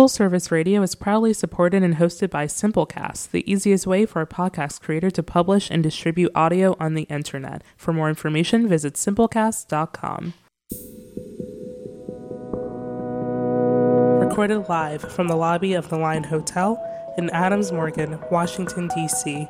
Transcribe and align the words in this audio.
Full 0.00 0.08
Service 0.08 0.50
Radio 0.50 0.80
is 0.80 0.94
proudly 0.94 1.34
supported 1.34 1.82
and 1.82 1.96
hosted 1.96 2.30
by 2.30 2.46
Simplecast, 2.46 3.32
the 3.32 3.44
easiest 3.52 3.86
way 3.86 4.06
for 4.06 4.22
a 4.22 4.26
podcast 4.26 4.80
creator 4.80 5.10
to 5.10 5.22
publish 5.22 5.70
and 5.70 5.82
distribute 5.82 6.32
audio 6.34 6.74
on 6.80 6.94
the 6.94 7.02
internet. 7.10 7.62
For 7.76 7.92
more 7.92 8.08
information, 8.08 8.66
visit 8.66 8.94
simplecast.com. 8.94 10.32
Recorded 14.26 14.70
live 14.70 15.02
from 15.02 15.28
the 15.28 15.36
lobby 15.36 15.74
of 15.74 15.90
the 15.90 15.98
Line 15.98 16.24
Hotel 16.24 16.82
in 17.18 17.28
Adams 17.28 17.70
Morgan, 17.70 18.18
Washington, 18.30 18.88
D.C. 18.94 19.48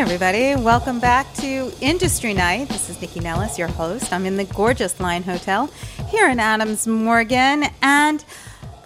everybody. 0.00 0.56
Welcome 0.56 0.98
back 0.98 1.30
to 1.34 1.70
Industry 1.82 2.32
Night. 2.32 2.70
This 2.70 2.88
is 2.88 2.98
Nikki 3.02 3.20
Nellis, 3.20 3.58
your 3.58 3.68
host. 3.68 4.14
I'm 4.14 4.24
in 4.24 4.38
the 4.38 4.44
gorgeous 4.44 4.98
Line 4.98 5.22
Hotel 5.22 5.66
here 6.08 6.26
in 6.30 6.40
Adams 6.40 6.86
Morgan. 6.86 7.66
And 7.82 8.24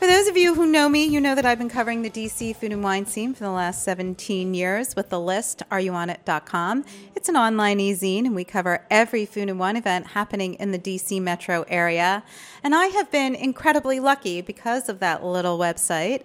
for 0.05 0.09
those 0.09 0.27
of 0.27 0.37
you 0.37 0.57
who 0.57 0.67
know 0.67 0.89
me, 0.89 1.07
you 1.07 1.21
know 1.21 1.37
that 1.37 1.47
I've 1.47 1.57
been 1.57 1.69
covering 1.69 2.03
the 2.03 2.11
DC 2.11 2.57
food 2.57 2.73
and 2.73 2.83
wine 2.83 3.07
scene 3.07 3.33
for 3.33 3.45
the 3.45 3.51
last 3.51 3.85
17 3.85 4.55
years 4.55 4.97
with 4.97 5.09
the 5.09 5.21
list, 5.21 5.63
areyouonit.com. 5.71 6.85
It's 7.15 7.29
an 7.29 7.37
online 7.37 7.79
e-zine, 7.79 8.27
and 8.27 8.35
we 8.35 8.45
cover 8.45 8.85
every 8.91 9.25
food 9.25 9.49
and 9.49 9.59
wine 9.59 9.77
event 9.77 10.09
happening 10.09 10.55
in 10.55 10.73
the 10.73 10.79
DC 10.79 11.23
metro 11.23 11.65
area. 11.69 12.25
And 12.63 12.75
I 12.75 12.89
have 12.89 13.11
been 13.11 13.35
incredibly 13.35 14.01
lucky 14.01 14.41
because 14.41 14.89
of 14.89 14.99
that 14.99 15.25
little 15.25 15.59
website. 15.59 16.25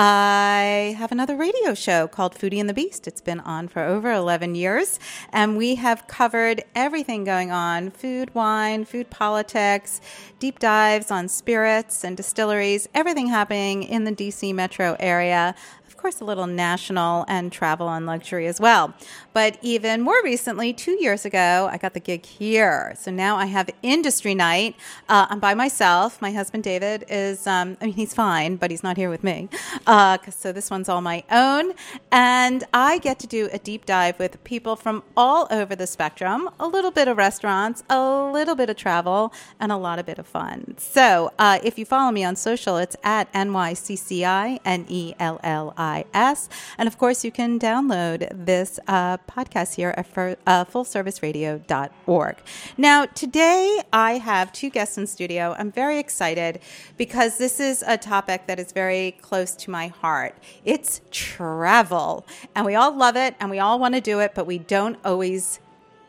I 0.00 0.94
have 0.96 1.10
another 1.10 1.34
radio 1.34 1.74
show 1.74 2.06
called 2.06 2.32
Foodie 2.32 2.60
and 2.60 2.68
the 2.68 2.72
Beast. 2.72 3.08
It's 3.08 3.20
been 3.20 3.40
on 3.40 3.66
for 3.66 3.82
over 3.82 4.12
11 4.12 4.54
years, 4.54 5.00
and 5.32 5.56
we 5.56 5.74
have 5.74 6.06
covered 6.06 6.62
everything 6.76 7.24
going 7.24 7.50
on 7.50 7.90
food, 7.90 8.32
wine, 8.32 8.84
food 8.84 9.10
politics, 9.10 10.00
deep 10.38 10.60
dives 10.60 11.10
on 11.10 11.26
spirits 11.26 12.04
and 12.04 12.16
distilleries, 12.16 12.88
everything 12.94 13.26
happening 13.26 13.82
in 13.82 14.04
the 14.04 14.12
DC 14.12 14.54
metro 14.54 14.96
area 15.00 15.56
course, 15.98 16.20
a 16.20 16.24
little 16.24 16.46
national 16.46 17.24
and 17.28 17.52
travel 17.52 17.88
and 17.88 18.06
luxury 18.06 18.46
as 18.46 18.60
well. 18.60 18.94
But 19.32 19.58
even 19.62 20.00
more 20.00 20.20
recently, 20.24 20.72
two 20.72 20.96
years 21.00 21.24
ago, 21.24 21.68
I 21.70 21.76
got 21.76 21.94
the 21.94 22.00
gig 22.00 22.26
here. 22.26 22.94
So 22.98 23.10
now 23.10 23.36
I 23.36 23.46
have 23.46 23.70
industry 23.82 24.34
night. 24.34 24.74
Uh, 25.08 25.26
I'm 25.30 25.38
by 25.40 25.54
myself. 25.54 26.20
My 26.20 26.32
husband 26.32 26.64
David 26.64 27.04
is, 27.08 27.46
um, 27.46 27.76
I 27.80 27.86
mean, 27.86 27.94
he's 27.94 28.14
fine, 28.14 28.56
but 28.56 28.70
he's 28.70 28.82
not 28.82 28.96
here 28.96 29.10
with 29.10 29.22
me. 29.22 29.48
Uh, 29.86 30.18
so 30.30 30.52
this 30.52 30.70
one's 30.70 30.88
all 30.88 31.00
my 31.00 31.22
own. 31.30 31.72
And 32.10 32.64
I 32.72 32.98
get 32.98 33.18
to 33.20 33.26
do 33.26 33.48
a 33.52 33.58
deep 33.58 33.86
dive 33.86 34.18
with 34.18 34.42
people 34.44 34.74
from 34.74 35.04
all 35.16 35.46
over 35.50 35.76
the 35.76 35.86
spectrum 35.86 36.48
a 36.58 36.66
little 36.66 36.90
bit 36.90 37.06
of 37.08 37.16
restaurants, 37.16 37.84
a 37.88 38.30
little 38.32 38.54
bit 38.54 38.68
of 38.70 38.76
travel, 38.76 39.32
and 39.60 39.70
a 39.70 39.76
lot 39.76 39.98
of 39.98 40.06
bit 40.06 40.18
of 40.18 40.26
fun. 40.26 40.74
So 40.78 41.30
uh, 41.38 41.58
if 41.62 41.78
you 41.78 41.84
follow 41.84 42.10
me 42.10 42.24
on 42.24 42.34
social, 42.34 42.78
it's 42.78 42.96
at 43.04 43.30
NYCCI, 43.32 44.60
N 44.64 44.86
E 44.88 45.14
L 45.18 45.38
L 45.42 45.74
I. 45.76 45.87
IS. 46.14 46.48
And 46.76 46.86
of 46.86 46.98
course, 46.98 47.24
you 47.24 47.30
can 47.30 47.58
download 47.58 48.28
this 48.32 48.78
uh, 48.86 49.18
podcast 49.18 49.74
here 49.74 49.94
at 49.96 50.06
for, 50.06 50.36
uh, 50.46 50.64
fullserviceradio.org. 50.64 52.36
Now, 52.76 53.06
today 53.06 53.82
I 53.92 54.18
have 54.18 54.52
two 54.52 54.70
guests 54.70 54.98
in 54.98 55.06
studio. 55.06 55.54
I'm 55.58 55.72
very 55.72 55.98
excited 55.98 56.60
because 56.96 57.38
this 57.38 57.60
is 57.60 57.84
a 57.86 57.96
topic 57.96 58.46
that 58.46 58.58
is 58.58 58.72
very 58.72 59.12
close 59.22 59.54
to 59.56 59.70
my 59.70 59.88
heart. 59.88 60.34
It's 60.64 61.00
travel. 61.10 62.26
And 62.54 62.66
we 62.66 62.74
all 62.74 62.96
love 62.96 63.16
it 63.16 63.34
and 63.40 63.50
we 63.50 63.58
all 63.58 63.78
want 63.78 63.94
to 63.94 64.00
do 64.00 64.20
it, 64.20 64.32
but 64.34 64.46
we 64.46 64.58
don't 64.58 64.98
always 65.04 65.60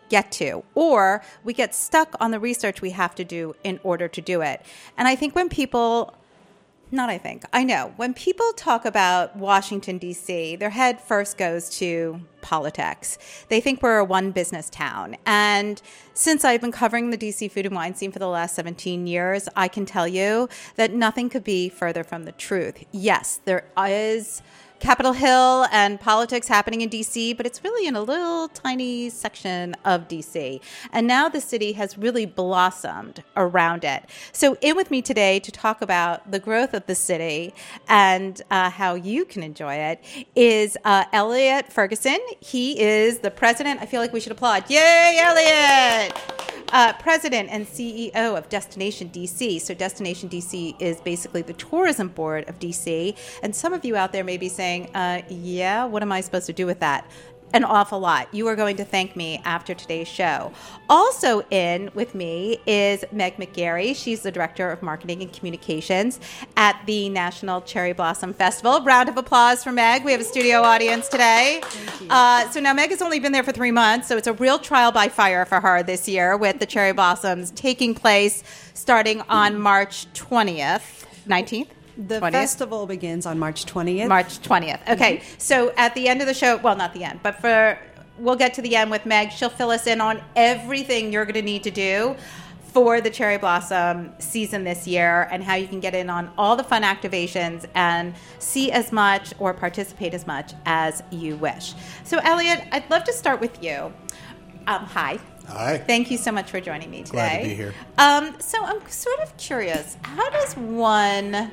get 0.09 0.31
to, 0.31 0.63
or 0.75 1.21
we 1.43 1.53
get 1.53 1.73
stuck 1.73 2.15
on 2.19 2.31
the 2.31 2.39
research 2.39 2.81
we 2.81 2.89
have 2.89 3.15
to 3.15 3.23
do 3.23 3.55
in 3.63 3.79
order 3.83 4.07
to 4.07 4.21
do 4.21 4.41
it. 4.41 4.61
And 4.97 5.07
I 5.07 5.15
think 5.15 5.35
when 5.35 5.49
people 5.49 6.13
not 6.91 7.09
I 7.09 7.17
think. 7.17 7.43
I 7.53 7.63
know. 7.63 7.93
When 7.97 8.13
people 8.13 8.51
talk 8.53 8.85
about 8.85 9.35
Washington, 9.35 9.97
D.C., 9.97 10.55
their 10.55 10.71
head 10.71 10.99
first 11.01 11.37
goes 11.37 11.69
to 11.77 12.21
politics. 12.41 13.17
They 13.49 13.61
think 13.61 13.81
we're 13.81 13.99
a 13.99 14.05
one 14.05 14.31
business 14.31 14.69
town. 14.69 15.17
And 15.25 15.81
since 16.13 16.43
I've 16.43 16.61
been 16.61 16.71
covering 16.71 17.09
the 17.09 17.17
D.C. 17.17 17.47
food 17.49 17.65
and 17.65 17.75
wine 17.75 17.95
scene 17.95 18.11
for 18.11 18.19
the 18.19 18.27
last 18.27 18.55
17 18.55 19.07
years, 19.07 19.47
I 19.55 19.67
can 19.67 19.85
tell 19.85 20.07
you 20.07 20.49
that 20.75 20.91
nothing 20.91 21.29
could 21.29 21.43
be 21.43 21.69
further 21.69 22.03
from 22.03 22.23
the 22.25 22.31
truth. 22.31 22.83
Yes, 22.91 23.39
there 23.45 23.65
is 23.77 24.41
Capitol 24.79 25.13
Hill 25.13 25.67
and 25.71 25.99
politics 25.99 26.47
happening 26.47 26.81
in 26.81 26.89
DC, 26.89 27.35
but 27.35 27.45
it's 27.45 27.63
really 27.63 27.87
in 27.87 27.95
a 27.95 28.01
little 28.01 28.47
tiny 28.47 29.09
section 29.09 29.75
of 29.85 30.07
DC. 30.07 30.61
And 30.91 31.05
now 31.05 31.27
the 31.27 31.41
city 31.41 31.73
has 31.73 31.97
really 31.97 32.25
blossomed 32.25 33.23
around 33.35 33.83
it. 33.83 34.09
So, 34.31 34.57
in 34.61 34.75
with 34.75 34.89
me 34.89 35.01
today 35.01 35.39
to 35.39 35.51
talk 35.51 35.81
about 35.81 36.31
the 36.31 36.39
growth 36.39 36.73
of 36.73 36.85
the 36.85 36.95
city 36.95 37.53
and 37.87 38.41
uh, 38.51 38.69
how 38.69 38.95
you 38.95 39.25
can 39.25 39.43
enjoy 39.43 39.75
it 39.75 40.03
is 40.35 40.77
uh, 40.85 41.05
Elliot 41.11 41.71
Ferguson. 41.71 42.19
He 42.39 42.79
is 42.79 43.19
the 43.19 43.31
president. 43.31 43.81
I 43.81 43.85
feel 43.85 44.01
like 44.01 44.13
we 44.13 44.19
should 44.19 44.31
applaud. 44.31 44.69
Yay, 44.69 45.17
Elliot! 45.19 46.58
Uh, 46.71 46.93
president 46.93 47.49
and 47.49 47.65
CEO 47.65 48.37
of 48.37 48.47
Destination 48.49 49.09
DC. 49.09 49.59
So, 49.59 49.73
Destination 49.73 50.29
DC 50.29 50.79
is 50.79 51.01
basically 51.01 51.41
the 51.41 51.53
tourism 51.53 52.09
board 52.09 52.47
of 52.47 52.59
DC. 52.59 53.15
And 53.41 53.55
some 53.55 53.73
of 53.73 53.83
you 53.83 53.95
out 53.95 54.11
there 54.11 54.23
may 54.23 54.37
be 54.37 54.49
saying, 54.49 54.89
uh, 54.93 55.23
yeah, 55.29 55.85
what 55.85 56.03
am 56.03 56.11
I 56.11 56.21
supposed 56.21 56.45
to 56.45 56.53
do 56.53 56.67
with 56.67 56.79
that? 56.79 57.09
An 57.53 57.63
awful 57.63 57.99
lot. 57.99 58.33
You 58.33 58.47
are 58.47 58.55
going 58.55 58.77
to 58.77 58.85
thank 58.85 59.15
me 59.15 59.41
after 59.43 59.73
today's 59.73 60.07
show. 60.07 60.51
Also, 60.89 61.41
in 61.49 61.89
with 61.93 62.13
me 62.15 62.59
is 62.65 63.03
Meg 63.11 63.37
McGarry. 63.37 63.95
She's 63.95 64.21
the 64.21 64.31
Director 64.31 64.69
of 64.71 64.81
Marketing 64.81 65.21
and 65.21 65.31
Communications 65.31 66.19
at 66.57 66.79
the 66.85 67.09
National 67.09 67.61
Cherry 67.61 67.93
Blossom 67.93 68.33
Festival. 68.33 68.81
Round 68.81 69.09
of 69.09 69.17
applause 69.17 69.63
for 69.63 69.71
Meg. 69.71 70.03
We 70.03 70.11
have 70.11 70.21
a 70.21 70.25
studio 70.25 70.61
audience 70.61 71.07
today. 71.07 71.61
Uh, 72.09 72.49
so 72.49 72.59
now 72.59 72.73
Meg 72.73 72.89
has 72.91 73.01
only 73.01 73.19
been 73.19 73.31
there 73.31 73.43
for 73.43 73.51
three 73.51 73.71
months, 73.71 74.07
so 74.07 74.17
it's 74.17 74.27
a 74.27 74.33
real 74.33 74.59
trial 74.59 74.91
by 74.91 75.09
fire 75.09 75.45
for 75.45 75.59
her 75.59 75.83
this 75.83 76.07
year 76.07 76.37
with 76.37 76.59
the 76.59 76.65
cherry 76.65 76.93
blossoms 76.93 77.51
taking 77.51 77.93
place 77.93 78.43
starting 78.73 79.21
on 79.29 79.59
March 79.59 80.11
20th, 80.13 81.05
19th. 81.27 81.67
The 82.07 82.19
20th? 82.21 82.31
festival 82.31 82.87
begins 82.87 83.25
on 83.25 83.37
March 83.37 83.65
20th. 83.65 84.07
March 84.07 84.39
20th. 84.41 84.81
Okay. 84.89 85.17
Mm-hmm. 85.17 85.35
So 85.37 85.73
at 85.75 85.93
the 85.95 86.07
end 86.07 86.21
of 86.21 86.27
the 86.27 86.33
show, 86.33 86.57
well, 86.57 86.75
not 86.75 86.93
the 86.93 87.03
end, 87.03 87.19
but 87.21 87.41
for 87.41 87.77
we'll 88.17 88.37
get 88.37 88.53
to 88.53 88.61
the 88.61 88.75
end 88.75 88.89
with 88.89 89.05
Meg. 89.05 89.31
She'll 89.31 89.49
fill 89.49 89.71
us 89.71 89.85
in 89.85 89.99
on 89.99 90.21
everything 90.35 91.11
you're 91.11 91.25
going 91.25 91.35
to 91.35 91.41
need 91.41 91.63
to 91.63 91.71
do 91.71 92.15
for 92.73 93.01
the 93.01 93.09
cherry 93.09 93.37
blossom 93.37 94.13
season 94.19 94.63
this 94.63 94.87
year 94.87 95.27
and 95.31 95.43
how 95.43 95.55
you 95.55 95.67
can 95.67 95.79
get 95.79 95.95
in 95.95 96.09
on 96.09 96.31
all 96.37 96.55
the 96.55 96.63
fun 96.63 96.83
activations 96.83 97.65
and 97.73 98.13
see 98.37 98.71
as 98.71 98.91
much 98.91 99.33
or 99.39 99.53
participate 99.53 100.13
as 100.13 100.27
much 100.27 100.53
as 100.65 101.01
you 101.11 101.35
wish. 101.37 101.73
So, 102.03 102.19
Elliot, 102.19 102.63
I'd 102.71 102.89
love 102.89 103.03
to 103.05 103.13
start 103.13 103.41
with 103.41 103.63
you. 103.63 103.91
Um, 104.67 104.85
hi. 104.85 105.19
Hi. 105.47 105.79
Thank 105.79 106.11
you 106.11 106.17
so 106.17 106.31
much 106.31 106.51
for 106.51 106.61
joining 106.61 106.91
me 106.91 106.99
today. 106.99 107.11
Glad 107.11 107.37
to 107.39 107.43
be 107.49 107.55
here. 107.55 107.73
Um, 107.97 108.35
so, 108.39 108.63
I'm 108.63 108.87
sort 108.87 109.19
of 109.21 109.35
curious 109.37 109.97
how 110.03 110.29
does 110.29 110.55
one 110.55 111.51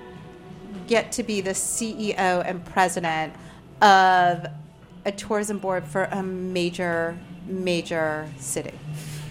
get 0.86 1.12
to 1.12 1.22
be 1.22 1.40
the 1.40 1.50
CEO 1.50 2.44
and 2.44 2.64
president 2.64 3.32
of 3.82 4.46
a 5.04 5.12
tourism 5.12 5.58
board 5.58 5.84
for 5.84 6.04
a 6.04 6.22
major, 6.22 7.16
major 7.46 8.28
city? 8.38 8.72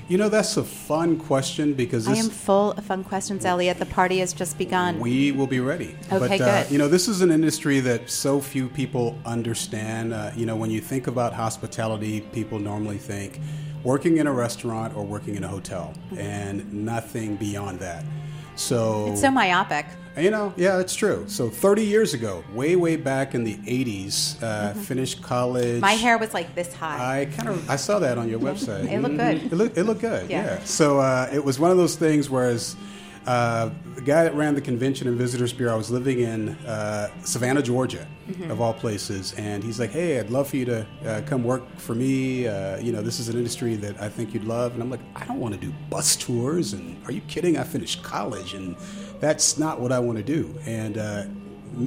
You 0.07 0.19
know, 0.19 0.29
that's 0.29 0.55
a 0.57 0.63
fun 0.63 1.17
question 1.17 1.73
because 1.73 2.07
I 2.07 2.15
am 2.15 2.29
full 2.29 2.73
of 2.73 2.85
fun 2.85 3.03
questions, 3.03 3.43
Elliot. 3.43 3.79
The 3.79 3.87
party 3.87 4.19
has 4.19 4.33
just 4.33 4.55
begun. 4.55 4.99
We 4.99 5.31
will 5.31 5.47
be 5.47 5.59
ready. 5.59 5.95
Okay, 6.11 6.37
but, 6.37 6.41
uh, 6.41 6.63
good. 6.63 6.71
You 6.71 6.77
know, 6.77 6.87
this 6.87 7.07
is 7.07 7.21
an 7.21 7.31
industry 7.31 7.79
that 7.79 8.07
so 8.07 8.39
few 8.39 8.69
people 8.69 9.17
understand. 9.25 10.13
Uh, 10.13 10.29
you 10.35 10.45
know, 10.45 10.55
when 10.55 10.69
you 10.69 10.79
think 10.79 11.07
about 11.07 11.33
hospitality, 11.33 12.21
people 12.21 12.59
normally 12.59 12.99
think 12.99 13.39
working 13.83 14.17
in 14.17 14.27
a 14.27 14.31
restaurant 14.31 14.95
or 14.95 15.03
working 15.03 15.35
in 15.35 15.43
a 15.43 15.47
hotel, 15.47 15.93
mm-hmm. 16.07 16.19
and 16.19 16.71
nothing 16.71 17.35
beyond 17.37 17.79
that. 17.79 18.05
So 18.55 19.07
it's 19.11 19.21
so 19.21 19.31
myopic. 19.31 19.87
You 20.17 20.31
know, 20.31 20.53
yeah, 20.55 20.79
it's 20.79 20.95
true. 20.95 21.25
So 21.27 21.49
30 21.49 21.83
years 21.83 22.13
ago, 22.13 22.43
way, 22.53 22.75
way 22.75 22.95
back 22.95 23.35
in 23.35 23.43
the 23.43 23.57
80s, 23.57 24.41
uh, 24.41 24.45
mm-hmm. 24.71 24.79
finished 24.81 25.21
college. 25.21 25.81
My 25.81 25.93
hair 25.93 26.17
was 26.17 26.33
like 26.33 26.55
this 26.55 26.73
high. 26.73 27.21
I 27.21 27.25
kind 27.25 27.49
of, 27.49 27.69
I 27.69 27.75
saw 27.75 27.99
that 27.99 28.17
on 28.17 28.29
your 28.29 28.39
website. 28.39 28.89
it 28.89 29.01
looked 29.01 29.17
good. 29.17 29.51
It 29.51 29.53
looked, 29.53 29.77
it 29.77 29.83
looked 29.83 30.01
good. 30.01 30.29
Yeah. 30.29 30.45
yeah. 30.45 30.63
So 30.63 30.99
uh, 30.99 31.29
it 31.33 31.43
was 31.43 31.59
one 31.59 31.69
of 31.69 31.77
those 31.77 31.97
things. 31.97 32.29
Whereas 32.29 32.77
uh, 33.27 33.71
the 33.95 34.01
guy 34.01 34.23
that 34.23 34.35
ran 34.35 34.53
the 34.53 34.61
Convention 34.61 35.07
and 35.07 35.17
Visitors 35.17 35.51
Bureau, 35.51 35.73
I 35.73 35.77
was 35.77 35.89
living 35.89 36.19
in 36.19 36.49
uh, 36.65 37.09
Savannah, 37.23 37.61
Georgia, 37.61 38.07
mm-hmm. 38.29 38.51
of 38.51 38.61
all 38.61 38.73
places, 38.73 39.33
and 39.33 39.63
he's 39.63 39.79
like, 39.79 39.89
"Hey, 39.89 40.19
I'd 40.19 40.29
love 40.29 40.49
for 40.49 40.57
you 40.57 40.65
to 40.65 40.85
uh, 41.05 41.21
come 41.25 41.43
work 41.43 41.63
for 41.77 41.95
me. 41.95 42.47
Uh, 42.47 42.77
you 42.77 42.91
know, 42.91 43.01
this 43.01 43.19
is 43.19 43.27
an 43.27 43.35
industry 43.35 43.75
that 43.77 43.99
I 43.99 44.09
think 44.09 44.33
you'd 44.33 44.43
love." 44.43 44.73
And 44.73 44.83
I'm 44.83 44.91
like, 44.91 44.99
"I 45.15 45.25
don't 45.25 45.39
want 45.39 45.55
to 45.55 45.59
do 45.59 45.73
bus 45.89 46.15
tours. 46.15 46.73
And 46.73 47.03
are 47.05 47.11
you 47.11 47.21
kidding? 47.21 47.57
I 47.57 47.63
finished 47.63 48.03
college, 48.03 48.53
and 48.53 48.75
that's 49.19 49.57
not 49.57 49.79
what 49.79 49.91
I 49.91 49.99
want 49.99 50.17
to 50.17 50.23
do." 50.23 50.57
And 50.65 50.97
uh, 50.97 51.25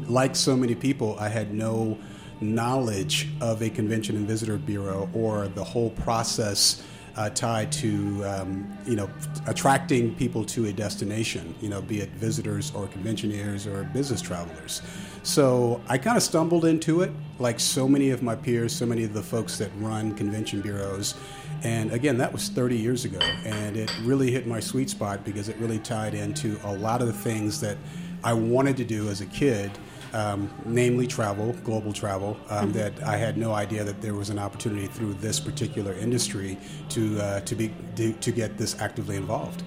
like 0.08 0.36
so 0.36 0.56
many 0.56 0.74
people, 0.74 1.16
I 1.18 1.28
had 1.28 1.54
no 1.54 1.98
knowledge 2.40 3.28
of 3.40 3.62
a 3.62 3.70
Convention 3.70 4.16
and 4.16 4.26
Visitor 4.26 4.58
Bureau 4.58 5.08
or 5.12 5.48
the 5.48 5.64
whole 5.64 5.90
process 5.90 6.82
uh, 7.16 7.28
tied 7.30 7.72
to 7.72 8.24
um, 8.24 8.78
you 8.86 8.94
know 8.94 9.10
attracting 9.46 10.14
people 10.14 10.44
to 10.44 10.66
a 10.66 10.72
destination, 10.72 11.52
you 11.60 11.68
know, 11.68 11.82
be 11.82 12.00
it 12.00 12.10
visitors 12.10 12.72
or 12.74 12.86
conventioneers 12.86 13.66
or 13.66 13.84
business 13.92 14.22
travelers. 14.22 14.82
So 15.24 15.80
I 15.88 15.98
kind 15.98 16.16
of 16.16 16.22
stumbled 16.22 16.64
into 16.64 17.00
it, 17.00 17.10
like 17.40 17.58
so 17.58 17.88
many 17.88 18.10
of 18.10 18.22
my 18.22 18.36
peers, 18.36 18.72
so 18.72 18.86
many 18.86 19.02
of 19.02 19.14
the 19.14 19.22
folks 19.22 19.58
that 19.58 19.70
run 19.78 20.14
convention 20.14 20.60
bureaus. 20.60 21.14
And 21.62 21.92
again, 21.92 22.18
that 22.18 22.32
was 22.32 22.48
30 22.48 22.76
years 22.76 23.04
ago, 23.04 23.18
and 23.44 23.76
it 23.76 23.92
really 24.02 24.30
hit 24.30 24.46
my 24.46 24.60
sweet 24.60 24.90
spot 24.90 25.24
because 25.24 25.48
it 25.48 25.56
really 25.56 25.78
tied 25.78 26.14
into 26.14 26.58
a 26.64 26.72
lot 26.72 27.00
of 27.00 27.06
the 27.08 27.12
things 27.12 27.60
that 27.60 27.76
I 28.22 28.32
wanted 28.32 28.76
to 28.78 28.84
do 28.84 29.08
as 29.08 29.20
a 29.20 29.26
kid 29.26 29.70
um, 30.12 30.50
namely 30.64 31.06
travel, 31.06 31.52
global 31.64 31.92
travel, 31.92 32.38
um, 32.48 32.68
mm-hmm. 32.68 32.78
that 32.78 33.02
I 33.02 33.16
had 33.16 33.36
no 33.36 33.52
idea 33.52 33.84
that 33.84 34.00
there 34.00 34.14
was 34.14 34.30
an 34.30 34.38
opportunity 34.38 34.86
through 34.86 35.14
this 35.14 35.38
particular 35.40 35.92
industry 35.94 36.58
to 36.90 37.20
uh, 37.20 37.40
to 37.40 37.54
be 37.54 37.74
to, 37.96 38.12
to 38.12 38.32
get 38.32 38.56
this 38.56 38.78
actively 38.80 39.16
involved. 39.16 39.62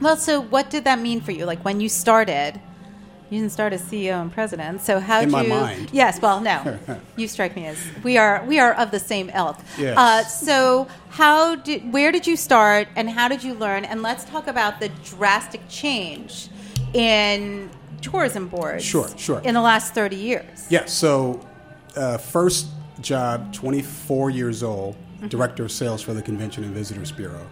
Well, 0.00 0.16
so 0.16 0.40
what 0.40 0.70
did 0.70 0.84
that 0.84 0.98
mean 0.98 1.20
for 1.20 1.32
you? 1.32 1.44
Like 1.44 1.64
when 1.64 1.80
you 1.80 1.88
started, 1.88 2.60
you 3.30 3.38
didn't 3.38 3.52
start 3.52 3.72
as 3.72 3.82
CEO 3.82 4.20
and 4.20 4.32
president. 4.32 4.82
So 4.82 4.98
how 4.98 5.24
do 5.24 5.30
you? 5.30 5.48
mind. 5.48 5.90
Yes. 5.92 6.20
Well, 6.20 6.40
no. 6.40 6.78
you 7.16 7.28
strike 7.28 7.54
me 7.54 7.66
as 7.66 7.78
we 8.02 8.18
are 8.18 8.44
we 8.44 8.58
are 8.58 8.74
of 8.74 8.90
the 8.90 8.98
same 8.98 9.30
ilk. 9.30 9.56
Yes. 9.78 9.96
Uh, 9.96 10.24
so 10.24 10.88
how 11.10 11.54
did 11.54 11.92
where 11.92 12.10
did 12.12 12.26
you 12.26 12.36
start 12.36 12.88
and 12.96 13.08
how 13.08 13.28
did 13.28 13.42
you 13.44 13.54
learn? 13.54 13.84
And 13.84 14.02
let's 14.02 14.24
talk 14.24 14.48
about 14.48 14.80
the 14.80 14.88
drastic 15.04 15.60
change 15.68 16.48
in 16.92 17.70
tourism 18.02 18.48
boards. 18.48 18.84
Sure, 18.84 19.08
sure. 19.16 19.40
In 19.40 19.54
the 19.54 19.60
last 19.60 19.94
30 19.94 20.16
years. 20.16 20.66
Yeah, 20.68 20.86
so 20.86 21.46
uh, 21.96 22.18
first 22.18 22.66
job, 23.00 23.52
24 23.52 24.30
years 24.30 24.62
old, 24.62 24.94
mm-hmm. 24.94 25.28
director 25.28 25.64
of 25.64 25.72
sales 25.72 26.02
for 26.02 26.14
the 26.14 26.22
Convention 26.22 26.64
and 26.64 26.72
Visitors 26.72 27.12
Bureau. 27.12 27.46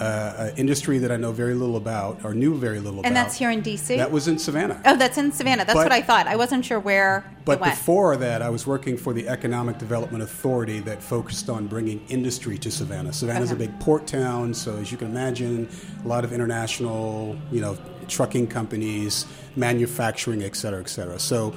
Uh, 0.00 0.52
industry 0.56 0.98
that 0.98 1.10
I 1.10 1.16
know 1.16 1.32
very 1.32 1.54
little 1.54 1.76
about 1.76 2.24
or 2.24 2.32
knew 2.32 2.54
very 2.56 2.78
little 2.78 3.00
and 3.00 3.00
about. 3.00 3.06
And 3.08 3.16
that's 3.16 3.36
here 3.36 3.50
in 3.50 3.62
D.C.? 3.62 3.96
That 3.96 4.12
was 4.12 4.28
in 4.28 4.38
Savannah. 4.38 4.80
Oh, 4.84 4.96
that's 4.96 5.18
in 5.18 5.32
Savannah. 5.32 5.64
That's 5.64 5.74
but, 5.74 5.86
what 5.86 5.92
I 5.92 6.02
thought. 6.02 6.28
I 6.28 6.36
wasn't 6.36 6.64
sure 6.64 6.78
where 6.78 7.24
But 7.44 7.62
before 7.62 8.16
that, 8.16 8.42
I 8.42 8.50
was 8.50 8.66
working 8.66 8.96
for 8.96 9.12
the 9.12 9.28
Economic 9.28 9.78
Development 9.78 10.22
Authority 10.22 10.80
that 10.80 11.02
focused 11.02 11.48
on 11.48 11.66
bringing 11.66 12.04
industry 12.08 12.58
to 12.58 12.70
Savannah. 12.70 13.12
Savannah's 13.12 13.52
okay. 13.52 13.64
a 13.64 13.66
big 13.66 13.80
port 13.80 14.06
town, 14.06 14.54
so 14.54 14.76
as 14.76 14.92
you 14.92 14.98
can 14.98 15.08
imagine, 15.08 15.68
a 16.04 16.08
lot 16.08 16.24
of 16.24 16.32
international, 16.32 17.36
you 17.50 17.60
know, 17.60 17.76
trucking 18.06 18.46
companies, 18.46 19.26
manufacturing, 19.56 20.42
et 20.42 20.56
cetera, 20.56 20.80
et 20.80 20.88
cetera. 20.88 21.18
So 21.18 21.54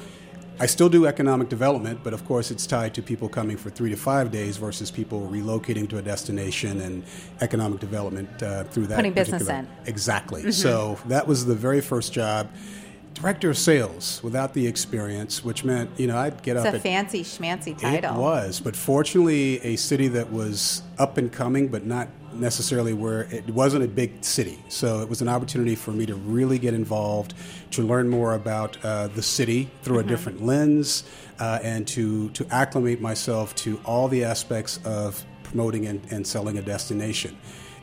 I 0.62 0.68
still 0.68 0.90
do 0.90 1.08
economic 1.08 1.50
development, 1.50 2.02
but 2.04 2.14
of 2.14 2.24
course 2.26 2.52
it's 2.52 2.68
tied 2.68 2.94
to 2.94 3.02
people 3.02 3.28
coming 3.28 3.58
for 3.58 3.72
three 3.72 3.90
to 3.90 3.96
five 3.96 4.32
days 4.32 4.58
versus 4.58 4.92
people 4.92 5.28
relocating 5.28 5.90
to 5.90 5.98
a 5.98 6.04
destination 6.04 6.82
and 6.82 7.04
economic 7.42 7.80
development 7.80 8.30
uh, 8.44 8.64
through 8.66 8.86
that. 8.88 8.98
Putting 8.98 9.14
business 9.14 9.50
in. 9.50 9.68
Exactly. 9.88 10.42
Mm-hmm. 10.42 10.52
So 10.52 11.00
that 11.08 11.28
was 11.28 11.48
the 11.48 11.56
very 11.56 11.82
first 11.82 12.14
job. 12.14 12.48
Director 13.16 13.50
of 13.50 13.58
sales 13.58 14.22
without 14.24 14.54
the 14.54 14.68
experience, 14.68 15.44
which 15.44 15.64
meant, 15.64 15.90
you 16.00 16.06
know, 16.06 16.18
I'd 16.18 16.44
get 16.44 16.58
it's 16.58 16.66
up. 16.68 16.76
It's 16.76 16.86
a 16.86 16.90
at, 16.90 16.94
fancy 16.94 17.24
schmancy 17.24 17.76
title. 17.76 18.16
It 18.16 18.20
was, 18.20 18.60
but 18.60 18.76
fortunately, 18.76 19.60
a 19.62 19.76
city 19.78 20.10
that 20.10 20.32
was 20.32 20.84
up 21.00 21.18
and 21.18 21.32
coming, 21.32 21.70
but 21.70 21.88
not 21.88 22.08
necessarily 22.34 22.94
where 22.94 23.22
it 23.32 23.50
wasn't 23.50 23.84
a 23.84 23.88
big 23.88 24.24
city. 24.24 24.64
So 24.68 25.02
it 25.02 25.10
was 25.10 25.22
an 25.22 25.28
opportunity 25.28 25.76
for 25.76 25.92
me 25.92 26.06
to 26.06 26.16
really 26.16 26.60
get 26.60 26.74
involved, 26.74 27.34
to 27.72 27.84
learn 27.84 28.10
more 28.10 28.34
about 28.36 28.78
uh, 28.84 29.08
the 29.08 29.22
city 29.22 29.70
through 29.84 29.98
mm-hmm. 29.98 30.08
a 30.08 30.10
different 30.10 30.46
lens, 30.46 31.04
uh, 31.40 31.60
and 31.64 31.88
to, 31.90 32.30
to 32.30 32.46
acclimate 32.52 33.02
myself 33.02 33.56
to 33.56 33.80
all 33.86 34.08
the 34.08 34.24
aspects 34.24 34.80
of 34.86 35.24
promoting 35.44 35.88
and, 35.88 36.02
and 36.12 36.26
selling 36.26 36.58
a 36.58 36.62
destination 36.62 37.38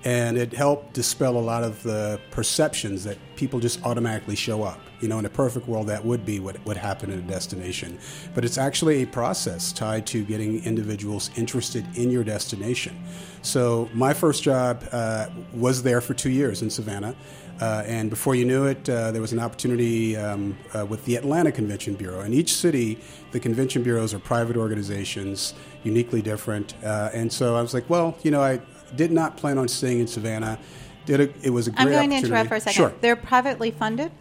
and 0.05 0.39
it 0.39 0.53
helped 0.53 0.95
dispel 0.95 1.37
a 1.37 1.41
lot 1.41 1.65
of 1.65 1.83
the 1.83 2.21
perceptions 2.31 3.05
that 3.05 3.19
people 3.37 3.59
just 3.59 3.85
automatically 3.85 4.37
show 4.37 4.63
up. 4.63 4.81
You 5.01 5.09
know, 5.09 5.19
in 5.19 5.27
a 5.27 5.31
perfect 5.31 5.69
world, 5.69 5.87
that 5.89 6.05
would 6.05 6.25
be 6.25 6.41
what 6.41 6.65
would 6.67 6.77
happen 6.77 7.11
in 7.11 7.19
a 7.19 7.23
destination. 7.23 7.99
But 8.35 8.45
it's 8.45 8.59
actually 8.59 9.03
a 9.03 9.07
process 9.07 9.73
tied 9.73 10.07
to 10.09 10.25
getting 10.25 10.65
individuals 10.65 11.31
interested 11.37 11.85
in 11.97 12.11
your 12.11 12.25
destination. 12.25 13.01
So, 13.43 13.89
my 13.95 14.13
first 14.13 14.43
job 14.43 14.85
uh, 14.93 15.29
was 15.55 15.83
there 15.83 16.01
for 16.01 16.15
two 16.15 16.31
years 16.31 16.63
in 16.63 16.71
Savannah. 16.71 17.15
Uh, 17.61 17.83
and 17.87 18.09
before 18.09 18.37
you 18.37 18.45
knew 18.45 18.67
it, 18.67 18.89
uh, 18.89 19.11
there 19.11 19.21
was 19.21 19.33
an 19.33 19.41
opportunity 19.41 20.17
um, 20.17 20.57
uh, 20.75 20.87
with 20.87 21.05
the 21.07 21.17
Atlanta 21.17 21.51
Convention 21.51 21.95
Bureau. 21.95 22.21
In 22.21 22.33
each 22.33 22.55
city, 22.55 23.01
the 23.33 23.41
convention 23.41 23.83
bureaus 23.83 24.15
are 24.15 24.21
private 24.21 24.57
organizations, 24.57 25.55
uniquely 25.83 26.23
different. 26.23 26.75
Uh, 26.85 27.11
and 27.13 27.33
so 27.33 27.57
I 27.57 27.63
was 27.63 27.75
like, 27.75 27.91
well, 27.91 28.17
you 28.23 28.31
know, 28.31 28.41
I, 28.41 28.61
did 28.97 29.13
not 29.13 29.37
plan 29.37 29.59
on 29.59 29.69
staying 29.69 30.01
in 30.01 30.07
Savannah. 30.07 30.59
Did 31.07 31.21
a, 31.21 31.47
it 31.47 31.51
was 31.51 31.69
a 31.69 31.71
great 31.71 31.81
I'm 31.81 31.93
going 31.93 32.11
to 32.11 32.17
interrupt 32.17 32.49
for 32.49 32.57
a 32.57 32.61
second. 32.61 32.75
Sure. 32.75 32.93
They're 33.01 33.17
privately 33.17 33.71
funded? 33.71 34.13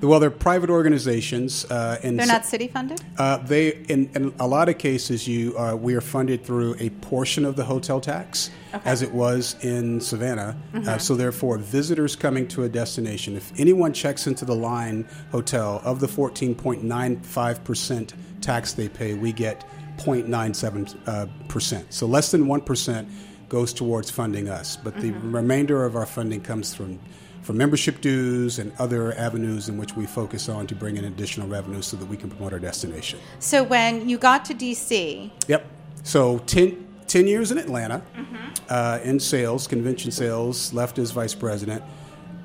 Well, 0.00 0.20
they're 0.20 0.30
private 0.30 0.70
organizations, 0.70 1.64
uh, 1.70 1.98
and 2.02 2.18
they're 2.18 2.26
not 2.26 2.44
city 2.44 2.68
funded. 2.68 3.00
Uh, 3.16 3.38
they, 3.38 3.76
in, 3.88 4.10
in, 4.14 4.34
a 4.38 4.46
lot 4.46 4.68
of 4.68 4.78
cases, 4.78 5.26
you 5.26 5.56
uh, 5.58 5.74
we 5.74 5.94
are 5.94 6.00
funded 6.00 6.44
through 6.44 6.76
a 6.78 6.90
portion 6.90 7.44
of 7.44 7.56
the 7.56 7.64
hotel 7.64 8.00
tax, 8.00 8.50
okay. 8.74 8.88
as 8.88 9.02
it 9.02 9.12
was 9.12 9.56
in 9.64 10.00
Savannah. 10.00 10.56
Uh, 10.74 10.78
mm-hmm. 10.78 10.98
so, 10.98 11.14
therefore, 11.14 11.58
visitors 11.58 12.16
coming 12.16 12.46
to 12.48 12.64
a 12.64 12.68
destination, 12.68 13.36
if 13.36 13.52
anyone 13.58 13.92
checks 13.92 14.26
into 14.26 14.44
the 14.44 14.54
Line 14.54 15.06
Hotel 15.30 15.80
of 15.84 16.00
the 16.00 16.06
14.95 16.06 17.64
percent 17.64 18.14
tax 18.40 18.72
they 18.72 18.88
pay, 18.88 19.14
we 19.14 19.32
get 19.32 19.64
0.97 19.96 20.96
uh, 21.06 21.26
percent. 21.48 21.92
So, 21.92 22.06
less 22.06 22.30
than 22.30 22.46
one 22.46 22.60
percent 22.60 23.08
goes 23.48 23.72
towards 23.72 24.10
funding 24.10 24.48
us, 24.48 24.76
but 24.76 24.96
the 24.96 25.12
mm-hmm. 25.12 25.34
remainder 25.34 25.84
of 25.84 25.96
our 25.96 26.06
funding 26.06 26.40
comes 26.40 26.74
from 26.74 26.98
from 27.44 27.58
membership 27.58 28.00
dues 28.00 28.58
and 28.58 28.72
other 28.78 29.16
avenues 29.18 29.68
in 29.68 29.76
which 29.76 29.94
we 29.94 30.06
focus 30.06 30.48
on 30.48 30.66
to 30.66 30.74
bring 30.74 30.96
in 30.96 31.04
additional 31.04 31.46
revenue 31.46 31.82
so 31.82 31.94
that 31.94 32.06
we 32.06 32.16
can 32.16 32.30
promote 32.30 32.54
our 32.54 32.58
destination. 32.58 33.18
So 33.38 33.62
when 33.62 34.08
you 34.08 34.16
got 34.16 34.46
to 34.46 34.54
DC, 34.54 35.30
yep. 35.46 35.66
So 36.04 36.38
10, 36.38 36.86
10 37.06 37.26
years 37.26 37.52
in 37.52 37.58
Atlanta 37.58 38.02
mm-hmm. 38.16 38.36
uh, 38.68 38.98
in 39.04 39.20
sales, 39.20 39.66
convention 39.66 40.10
sales, 40.10 40.72
left 40.72 40.98
as 40.98 41.10
vice 41.10 41.34
president. 41.34 41.82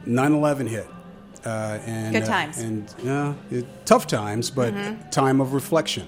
9/11 0.05 0.67
hit. 0.67 0.87
Uh, 1.45 1.79
and, 1.85 2.13
Good 2.13 2.23
uh, 2.23 2.27
times. 2.27 2.57
Uh, 2.57 2.61
and 2.61 2.95
uh, 3.07 3.33
it, 3.51 3.85
tough 3.85 4.05
times, 4.05 4.49
but 4.49 4.73
mm-hmm. 4.73 5.09
time 5.09 5.39
of 5.39 5.53
reflection. 5.53 6.07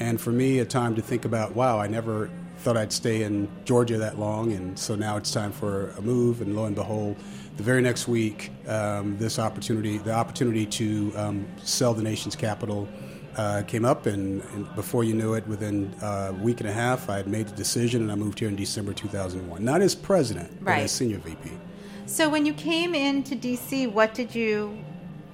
And 0.00 0.20
for 0.20 0.32
me, 0.32 0.58
a 0.58 0.64
time 0.64 0.96
to 0.96 1.02
think 1.02 1.24
about, 1.24 1.54
wow, 1.54 1.78
I 1.78 1.86
never 1.86 2.30
thought 2.58 2.76
I'd 2.76 2.92
stay 2.92 3.22
in 3.22 3.48
Georgia 3.64 3.98
that 3.98 4.18
long, 4.18 4.52
and 4.52 4.76
so 4.76 4.96
now 4.96 5.16
it's 5.16 5.30
time 5.30 5.52
for 5.52 5.90
a 5.90 6.02
move. 6.02 6.40
And 6.40 6.56
lo 6.56 6.64
and 6.64 6.74
behold, 6.74 7.16
the 7.56 7.62
very 7.62 7.80
next 7.80 8.08
week, 8.08 8.50
um, 8.66 9.16
this 9.18 9.38
opportunity, 9.38 9.98
the 9.98 10.12
opportunity 10.12 10.66
to 10.66 11.12
um, 11.16 11.46
sell 11.62 11.94
the 11.94 12.02
nation's 12.02 12.34
capital, 12.34 12.88
uh, 13.36 13.62
came 13.66 13.84
up, 13.84 14.06
and, 14.06 14.42
and, 14.52 14.72
before 14.74 15.04
you 15.04 15.14
knew 15.14 15.34
it, 15.34 15.46
within 15.46 15.92
a 16.02 16.32
week 16.40 16.60
and 16.60 16.68
a 16.68 16.72
half, 16.72 17.08
I 17.08 17.16
had 17.16 17.26
made 17.26 17.48
the 17.48 17.56
decision, 17.56 18.02
and 18.02 18.12
I 18.12 18.14
moved 18.14 18.38
here 18.38 18.48
in 18.48 18.56
December 18.56 18.92
2001. 18.92 19.64
Not 19.64 19.82
as 19.82 19.94
president, 19.94 20.50
right. 20.60 20.76
but 20.76 20.84
as 20.84 20.92
senior 20.92 21.18
VP. 21.18 21.50
So 22.06 22.28
when 22.28 22.46
you 22.46 22.54
came 22.54 22.94
into 22.94 23.34
DC, 23.34 23.90
what 23.90 24.14
did 24.14 24.34
you 24.34 24.78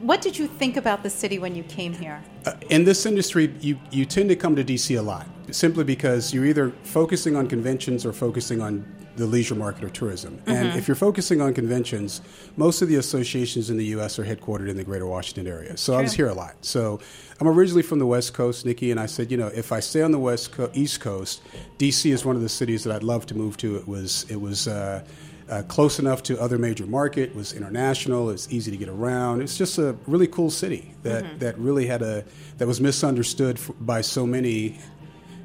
what 0.00 0.22
did 0.22 0.38
you 0.38 0.46
think 0.46 0.78
about 0.78 1.02
the 1.02 1.10
city 1.10 1.38
when 1.38 1.54
you 1.54 1.62
came 1.64 1.92
here? 1.92 2.22
Uh, 2.46 2.54
in 2.70 2.84
this 2.84 3.04
industry, 3.04 3.54
you, 3.60 3.78
you 3.90 4.06
tend 4.06 4.30
to 4.30 4.36
come 4.36 4.56
to 4.56 4.64
DC 4.64 4.98
a 4.98 5.02
lot 5.02 5.26
simply 5.50 5.84
because 5.84 6.32
you're 6.32 6.46
either 6.46 6.70
focusing 6.84 7.36
on 7.36 7.46
conventions 7.46 8.06
or 8.06 8.12
focusing 8.12 8.62
on 8.62 8.84
the 9.20 9.26
leisure 9.26 9.54
market 9.54 9.84
or 9.84 9.90
tourism. 9.90 10.38
Mm-hmm. 10.38 10.50
And 10.50 10.78
if 10.78 10.88
you're 10.88 10.94
focusing 10.96 11.40
on 11.40 11.54
conventions, 11.54 12.20
most 12.56 12.82
of 12.82 12.88
the 12.88 12.96
associations 12.96 13.70
in 13.70 13.76
the 13.76 13.84
U.S. 13.86 14.18
are 14.18 14.24
headquartered 14.24 14.68
in 14.68 14.76
the 14.76 14.84
greater 14.84 15.06
Washington 15.06 15.46
area. 15.46 15.76
So 15.76 15.92
True. 15.92 16.00
I 16.00 16.02
was 16.02 16.12
here 16.12 16.28
a 16.28 16.34
lot. 16.34 16.56
So 16.62 17.00
I'm 17.38 17.46
originally 17.46 17.82
from 17.82 17.98
the 17.98 18.06
West 18.06 18.34
Coast, 18.34 18.66
Nikki, 18.66 18.90
and 18.90 18.98
I 18.98 19.06
said, 19.06 19.30
you 19.30 19.36
know, 19.36 19.48
if 19.48 19.70
I 19.70 19.80
stay 19.80 20.02
on 20.02 20.10
the 20.10 20.18
West 20.18 20.52
Co- 20.52 20.70
East 20.74 21.00
Coast, 21.00 21.42
D.C. 21.78 22.10
is 22.10 22.24
one 22.24 22.34
of 22.34 22.42
the 22.42 22.48
cities 22.48 22.82
that 22.84 22.94
I'd 22.94 23.04
love 23.04 23.26
to 23.26 23.34
move 23.36 23.56
to. 23.58 23.76
It 23.76 23.86
was, 23.86 24.26
it 24.28 24.40
was, 24.40 24.66
uh, 24.66 25.04
uh, 25.48 25.62
close 25.62 25.98
enough 25.98 26.22
to 26.22 26.40
other 26.40 26.58
major 26.58 26.86
market, 26.86 27.34
was 27.34 27.52
international, 27.52 28.30
it's 28.30 28.52
easy 28.52 28.70
to 28.70 28.76
get 28.76 28.88
around. 28.88 29.42
It's 29.42 29.58
just 29.58 29.78
a 29.78 29.96
really 30.06 30.28
cool 30.28 30.48
city 30.48 30.94
that, 31.02 31.24
mm-hmm. 31.24 31.38
that 31.38 31.58
really 31.58 31.86
had 31.86 32.02
a 32.02 32.24
that 32.58 32.68
was 32.68 32.80
misunderstood 32.80 33.58
by 33.80 34.00
so 34.00 34.24
many 34.24 34.78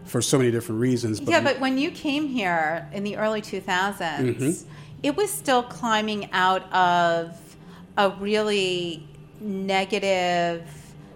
for 0.05 0.21
so 0.21 0.37
many 0.37 0.51
different 0.51 0.81
reasons. 0.81 1.19
But 1.19 1.31
yeah, 1.31 1.41
but 1.41 1.59
when 1.59 1.77
you 1.77 1.91
came 1.91 2.27
here 2.27 2.87
in 2.93 3.03
the 3.03 3.17
early 3.17 3.41
2000s, 3.41 3.97
mm-hmm. 3.97 4.69
it 5.03 5.15
was 5.15 5.31
still 5.31 5.63
climbing 5.63 6.31
out 6.31 6.71
of 6.71 7.37
a 7.97 8.11
really 8.11 9.07
negative 9.39 10.63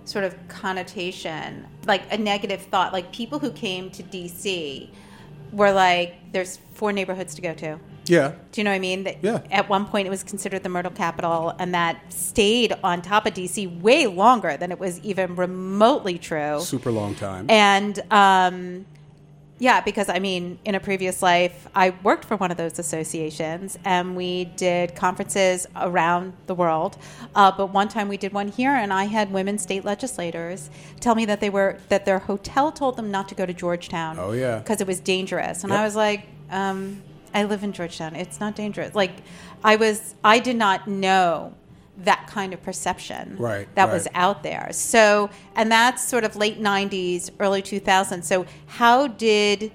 sort 0.05 0.25
of 0.25 0.35
connotation, 0.47 1.67
like 1.85 2.01
a 2.11 2.17
negative 2.17 2.61
thought. 2.61 2.93
Like 2.93 3.11
people 3.13 3.39
who 3.39 3.51
came 3.51 3.89
to 3.91 4.03
DC 4.03 4.89
were 5.51 5.71
like, 5.71 6.31
there's 6.31 6.57
four 6.73 6.91
neighborhoods 6.91 7.35
to 7.35 7.41
go 7.41 7.53
to. 7.55 7.79
Yeah. 8.09 8.33
Do 8.51 8.59
you 8.59 8.63
know 8.65 8.71
what 8.71 8.75
I 8.75 8.79
mean? 8.79 9.03
That 9.03 9.17
yeah. 9.21 9.41
At 9.51 9.69
one 9.69 9.85
point, 9.85 10.07
it 10.07 10.09
was 10.09 10.23
considered 10.23 10.63
the 10.63 10.69
myrtle 10.69 10.91
capital, 10.91 11.53
and 11.59 11.73
that 11.73 12.11
stayed 12.11 12.73
on 12.83 13.01
top 13.01 13.25
of 13.27 13.33
DC 13.33 13.81
way 13.81 14.07
longer 14.07 14.57
than 14.57 14.71
it 14.71 14.79
was 14.79 14.99
even 15.01 15.35
remotely 15.35 16.17
true. 16.17 16.59
Super 16.61 16.91
long 16.91 17.13
time. 17.15 17.45
And 17.49 17.99
um, 18.11 18.85
Yeah, 19.61 19.81
because 19.81 20.07
I 20.07 20.19
mean, 20.19 20.57
in 20.63 20.73
a 20.75 20.79
previous 20.79 21.21
life, 21.21 21.67
I 21.75 21.89
worked 22.01 22.23
for 22.23 22.37
one 22.37 22.49
of 22.49 22.55
those 22.57 22.79
associations, 22.79 23.77
and 23.83 24.15
we 24.15 24.45
did 24.55 24.95
conferences 24.95 25.67
around 25.75 26.31
the 26.47 26.55
world. 26.55 26.97
Uh, 27.35 27.51
but 27.51 27.67
one 27.73 27.89
time 27.89 28.07
we 28.07 28.15
did 28.15 28.31
one 28.31 28.47
here, 28.47 28.71
and 28.71 28.93
I 28.93 29.03
had 29.03 29.33
women 29.33 29.57
state 29.57 29.83
legislators 29.83 30.69
tell 31.01 31.13
me 31.13 31.25
that 31.25 31.41
they 31.41 31.49
were 31.49 31.77
that 31.89 32.05
their 32.05 32.19
hotel 32.19 32.71
told 32.71 32.95
them 32.95 33.11
not 33.11 33.27
to 33.29 33.35
go 33.35 33.45
to 33.45 33.53
Georgetown. 33.53 34.17
Oh 34.17 34.31
yeah, 34.31 34.59
because 34.59 34.79
it 34.79 34.87
was 34.87 34.99
dangerous, 35.01 35.63
and 35.63 35.71
Yep. 35.71 35.79
I 35.79 35.83
was 35.83 35.95
like, 35.95 36.21
um, 36.51 37.01
I 37.33 37.43
live 37.43 37.63
in 37.63 37.71
Georgetown. 37.73 38.15
It's 38.15 38.39
not 38.39 38.55
dangerous. 38.55 38.95
Like, 38.95 39.11
I 39.63 39.75
was, 39.75 40.15
I 40.23 40.39
did 40.39 40.55
not 40.55 40.87
know 40.87 41.53
that 41.97 42.27
kind 42.27 42.53
of 42.53 42.63
perception 42.63 43.35
Right, 43.37 43.67
that 43.75 43.91
was 43.91 44.07
out 44.13 44.41
there. 44.41 44.69
So, 44.71 45.29
and 45.55 45.69
that's 45.71 46.01
sort 46.07 46.23
of 46.23 46.35
late 46.37 46.61
90s, 46.61 47.29
early 47.39 47.61
2000s. 47.61 48.23
So, 48.23 48.45
how 48.67 49.07
did 49.07 49.71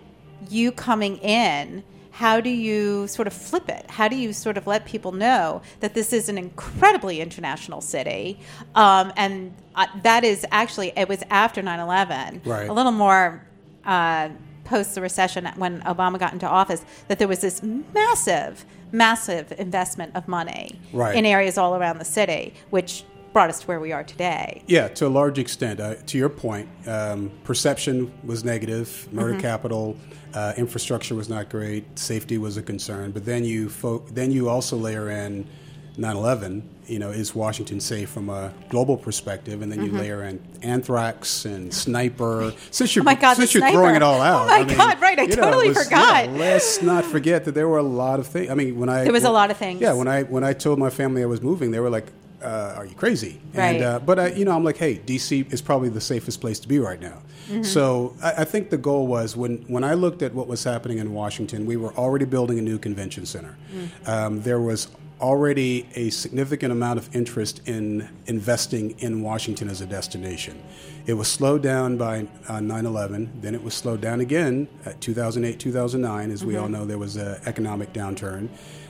you 0.48 0.72
coming 0.72 1.18
in, 1.18 1.84
how 2.12 2.40
do 2.40 2.48
you 2.50 3.06
sort 3.08 3.26
of 3.26 3.32
flip 3.34 3.68
it? 3.68 3.84
How 3.90 4.08
do 4.08 4.16
you 4.16 4.32
sort 4.32 4.56
of 4.56 4.66
let 4.66 4.84
people 4.86 5.12
know 5.12 5.60
that 5.80 5.94
this 5.94 6.12
is 6.12 6.28
an 6.28 6.38
incredibly 6.38 7.20
international 7.20 7.80
city? 7.80 8.38
Um, 8.74 9.12
and 9.16 9.52
uh, 9.74 9.86
that 10.02 10.22
is 10.24 10.46
actually, 10.50 10.92
it 10.96 11.08
was 11.08 11.22
after 11.28 11.60
9 11.60 11.78
11, 11.80 12.42
Right. 12.44 12.68
a 12.68 12.72
little 12.72 12.92
more. 12.92 13.44
Uh, 13.84 14.30
Post 14.64 14.94
the 14.94 15.00
recession, 15.00 15.46
when 15.56 15.80
Obama 15.82 16.18
got 16.18 16.32
into 16.32 16.48
office, 16.48 16.84
that 17.08 17.18
there 17.18 17.28
was 17.28 17.40
this 17.40 17.62
massive, 17.92 18.64
massive 18.92 19.52
investment 19.58 20.14
of 20.16 20.26
money 20.26 20.78
Right. 20.92 21.14
in 21.16 21.26
areas 21.26 21.58
all 21.58 21.74
around 21.76 21.98
the 21.98 22.04
city, 22.04 22.54
which 22.70 23.04
brought 23.34 23.50
us 23.50 23.60
to 23.60 23.66
where 23.66 23.80
we 23.80 23.92
are 23.92 24.04
today. 24.04 24.62
Yeah, 24.66 24.88
to 24.88 25.06
a 25.06 25.08
large 25.08 25.38
extent. 25.38 25.80
Uh, 25.80 25.96
to 26.06 26.16
your 26.18 26.28
point, 26.28 26.68
um, 26.86 27.30
perception 27.42 28.12
was 28.24 28.44
negative, 28.44 29.08
murder 29.12 29.32
Mm-hmm. 29.32 29.40
capital, 29.40 29.96
uh, 30.34 30.52
infrastructure 30.56 31.14
was 31.14 31.28
not 31.28 31.48
great, 31.50 31.98
safety 31.98 32.38
was 32.38 32.56
a 32.56 32.62
concern. 32.62 33.10
But 33.10 33.24
then 33.24 33.44
you 33.44 33.68
fo- 33.68 34.04
then 34.12 34.30
you 34.30 34.48
also 34.48 34.76
layer 34.76 35.10
in 35.10 35.46
9/11. 35.96 36.62
You 36.86 36.98
know, 36.98 37.10
is 37.10 37.34
Washington 37.34 37.80
safe 37.80 38.10
from 38.10 38.28
a 38.28 38.52
global 38.68 38.96
perspective? 38.98 39.62
And 39.62 39.72
then 39.72 39.82
you 39.84 39.90
layer 39.92 40.22
in 40.24 40.38
anthrax 40.62 41.44
and 41.46 41.72
sniper. 41.72 42.52
Since 42.70 42.94
you're 42.94 43.02
Mm-hmm. 43.04 43.08
Oh 43.08 43.14
my 43.14 43.20
God, 43.20 43.34
since 43.36 43.54
you're 43.54 43.60
sniper. 43.62 43.76
throwing 43.78 43.94
it 43.94 44.02
all 44.02 44.20
out. 44.20 44.44
Oh 44.44 44.46
my 44.48 44.56
I 44.58 44.64
mean, 44.64 44.76
God, 44.76 45.00
right, 45.00 45.18
I 45.18 45.22
you 45.22 45.28
know, 45.36 45.42
totally 45.44 45.68
was- 45.68 45.84
forgot. 45.84 46.26
yeah, 46.26 46.30
let's 46.32 46.82
not 46.82 47.04
forget 47.04 47.44
that 47.46 47.54
there 47.54 47.68
were 47.68 47.78
a 47.78 47.82
lot 47.82 48.20
of 48.20 48.26
things. 48.26 48.50
I 48.50 48.54
mean, 48.54 48.78
when 48.78 48.88
I 48.90 49.04
There 49.04 49.12
was 49.12 49.24
a 49.24 49.30
lot 49.30 49.50
of 49.50 49.56
things. 49.56 49.80
Yeah, 49.80 49.94
when 49.94 50.08
I 50.08 50.24
when 50.24 50.44
I 50.44 50.52
told 50.52 50.78
my 50.78 50.90
family 50.90 51.22
I 51.22 51.26
was 51.26 51.40
moving, 51.40 51.70
they 51.70 51.80
were 51.80 51.90
like, 51.90 52.08
uh, 52.42 52.74
"Are 52.76 52.84
you 52.84 52.94
crazy?" 52.94 53.40
Right. 53.54 53.76
And 53.76 53.84
uh, 53.84 53.98
but 54.00 54.18
I, 54.18 54.26
you 54.32 54.44
know, 54.44 54.52
I'm 54.54 54.64
like, 54.64 54.76
"Hey, 54.76 54.98
DC 54.98 55.50
is 55.52 55.62
probably 55.62 55.88
the 55.88 56.00
safest 56.02 56.40
place 56.42 56.58
to 56.60 56.68
be 56.68 56.78
right 56.78 57.00
now." 57.00 57.22
Mm-hmm. 57.48 57.62
So 57.62 58.14
I, 58.22 58.32
I 58.42 58.44
think 58.44 58.68
the 58.70 58.76
goal 58.78 59.06
was 59.06 59.36
when 59.36 59.64
when 59.68 59.84
I 59.84 59.94
looked 59.94 60.20
at 60.22 60.34
what 60.34 60.48
was 60.48 60.64
happening 60.64 60.98
in 60.98 61.14
Washington, 61.14 61.64
we 61.64 61.76
were 61.78 61.94
already 61.94 62.26
building 62.26 62.58
a 62.58 62.62
new 62.62 62.78
convention 62.78 63.24
center. 63.26 63.56
Mm. 63.72 64.08
Um, 64.08 64.42
there 64.42 64.60
was 64.60 64.88
already 65.20 65.88
a 65.94 66.10
significant 66.10 66.72
amount 66.72 66.98
of 66.98 67.14
interest 67.14 67.60
in 67.66 68.08
investing 68.26 68.98
in 68.98 69.22
Washington 69.22 69.68
as 69.68 69.80
a 69.80 69.86
destination. 69.86 70.62
It 71.06 71.14
was 71.14 71.28
slowed 71.28 71.62
down 71.62 71.96
by 71.96 72.26
uh, 72.48 72.58
9/11. 72.58 73.40
Then 73.40 73.54
it 73.54 73.62
was 73.62 73.74
slowed 73.74 74.00
down 74.00 74.20
again 74.20 74.68
at 74.84 75.00
2008, 75.00 75.58
2009. 75.58 76.30
As 76.30 76.44
we 76.44 76.56
all 76.56 76.68
know, 76.68 76.84
there 76.84 76.98
was 76.98 77.16
an 77.16 77.40
economic 77.46 77.92
downturn, 77.92 78.48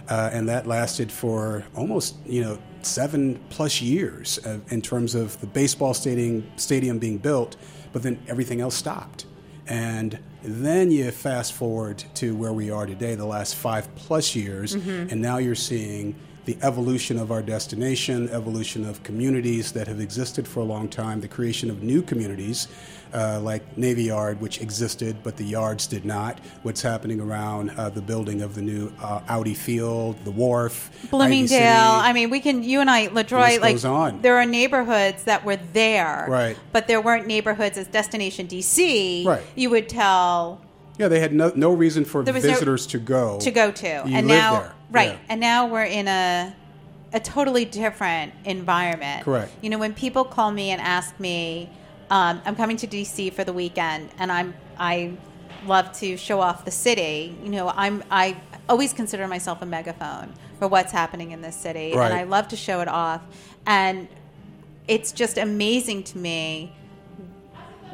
uh, 0.08 0.30
and 0.32 0.48
that 0.48 0.66
lasted 0.66 1.10
for 1.10 1.64
almost 1.74 2.16
you 2.26 2.42
know 2.42 2.58
seven 2.82 3.40
plus 3.50 3.80
years 3.80 4.38
uh, 4.46 4.58
in 4.68 4.80
terms 4.80 5.14
of 5.14 5.40
the 5.40 5.46
baseball 5.46 5.94
stadium 5.94 6.44
stadium 6.56 6.98
being 6.98 7.18
built, 7.18 7.56
but 7.92 8.02
then 8.02 8.20
everything 8.28 8.60
else 8.60 8.74
stopped. 8.74 9.26
And 9.66 10.18
then 10.42 10.90
you 10.90 11.10
fast 11.10 11.54
forward 11.54 12.04
to 12.14 12.36
where 12.36 12.52
we 12.52 12.70
are 12.70 12.86
today, 12.86 13.14
the 13.14 13.24
last 13.24 13.54
five 13.54 13.92
plus 13.94 14.34
years, 14.34 14.76
mm-hmm. 14.76 15.10
and 15.10 15.20
now 15.20 15.38
you're 15.38 15.54
seeing 15.54 16.14
the 16.44 16.58
evolution 16.60 17.18
of 17.18 17.32
our 17.32 17.40
destination, 17.40 18.28
evolution 18.28 18.84
of 18.84 19.02
communities 19.02 19.72
that 19.72 19.88
have 19.88 20.00
existed 20.00 20.46
for 20.46 20.60
a 20.60 20.64
long 20.64 20.88
time, 20.88 21.20
the 21.20 21.28
creation 21.28 21.70
of 21.70 21.82
new 21.82 22.02
communities 22.02 22.68
uh, 23.14 23.40
like 23.40 23.78
Navy 23.78 24.04
Yard, 24.04 24.40
which 24.40 24.60
existed, 24.60 25.16
but 25.22 25.36
the 25.36 25.44
yards 25.44 25.86
did 25.86 26.04
not. 26.04 26.38
What's 26.62 26.82
happening 26.82 27.20
around 27.20 27.70
uh, 27.70 27.88
the 27.90 28.02
building 28.02 28.42
of 28.42 28.54
the 28.54 28.62
new 28.62 28.92
uh, 29.00 29.20
Audi 29.28 29.54
Field, 29.54 30.16
the 30.24 30.30
wharf, 30.30 30.90
Bloomingdale. 31.10 31.60
I 31.60 32.12
mean, 32.12 32.30
we 32.30 32.40
can. 32.40 32.62
You 32.62 32.80
and 32.80 32.90
I. 32.90 33.08
List 33.08 33.30
Like 33.32 33.84
on. 33.84 34.20
there 34.22 34.36
are 34.38 34.44
neighborhoods 34.46 35.24
that 35.24 35.44
were 35.44 35.56
there, 35.72 36.26
Right. 36.28 36.56
But 36.72 36.88
there 36.88 37.00
weren't 37.00 37.26
neighborhoods 37.26 37.78
as 37.78 37.86
Destination 37.86 38.46
DC. 38.48 39.24
Right. 39.24 39.42
You 39.54 39.70
would 39.70 39.88
tell 39.88 40.60
yeah, 40.98 41.08
they 41.08 41.20
had 41.20 41.32
no, 41.32 41.52
no 41.54 41.72
reason 41.72 42.04
for 42.04 42.20
was 42.22 42.26
no- 42.28 42.40
visitors 42.40 42.86
to 42.88 42.98
go 42.98 43.38
to 43.40 43.50
go 43.50 43.70
to, 43.70 43.86
You 44.06 44.16
and 44.16 44.26
now 44.26 44.60
there. 44.60 44.72
right, 44.90 45.08
Yeah. 45.10 45.18
and 45.28 45.40
now 45.40 45.66
we're 45.66 45.84
in 45.84 46.08
a 46.08 46.54
a 47.12 47.20
totally 47.20 47.64
different 47.64 48.32
environment. 48.44 49.24
Correct. 49.24 49.52
You 49.62 49.70
know, 49.70 49.78
when 49.78 49.94
people 49.94 50.24
call 50.24 50.50
me 50.50 50.70
and 50.70 50.80
ask 50.80 51.18
me, 51.20 51.70
um, 52.10 52.40
I'm 52.44 52.56
coming 52.56 52.76
to 52.78 52.86
DC 52.86 53.32
for 53.32 53.44
the 53.44 53.52
weekend, 53.52 54.10
and 54.18 54.30
I'm 54.30 54.54
I 54.78 55.12
love 55.66 55.92
to 56.00 56.16
show 56.16 56.40
off 56.40 56.64
the 56.64 56.70
city. 56.70 57.36
You 57.42 57.50
know, 57.50 57.72
I'm 57.74 58.02
I 58.10 58.36
always 58.68 58.92
consider 58.92 59.26
myself 59.28 59.62
a 59.62 59.66
megaphone 59.66 60.32
for 60.58 60.68
what's 60.68 60.92
happening 60.92 61.32
in 61.32 61.40
this 61.42 61.56
city, 61.56 61.92
Right. 61.94 62.10
and 62.10 62.14
I 62.14 62.24
love 62.24 62.48
to 62.48 62.56
show 62.56 62.80
it 62.80 62.88
off, 62.88 63.22
and 63.66 64.08
it's 64.86 65.12
just 65.12 65.38
amazing 65.38 66.02
to 66.04 66.18
me 66.18 66.72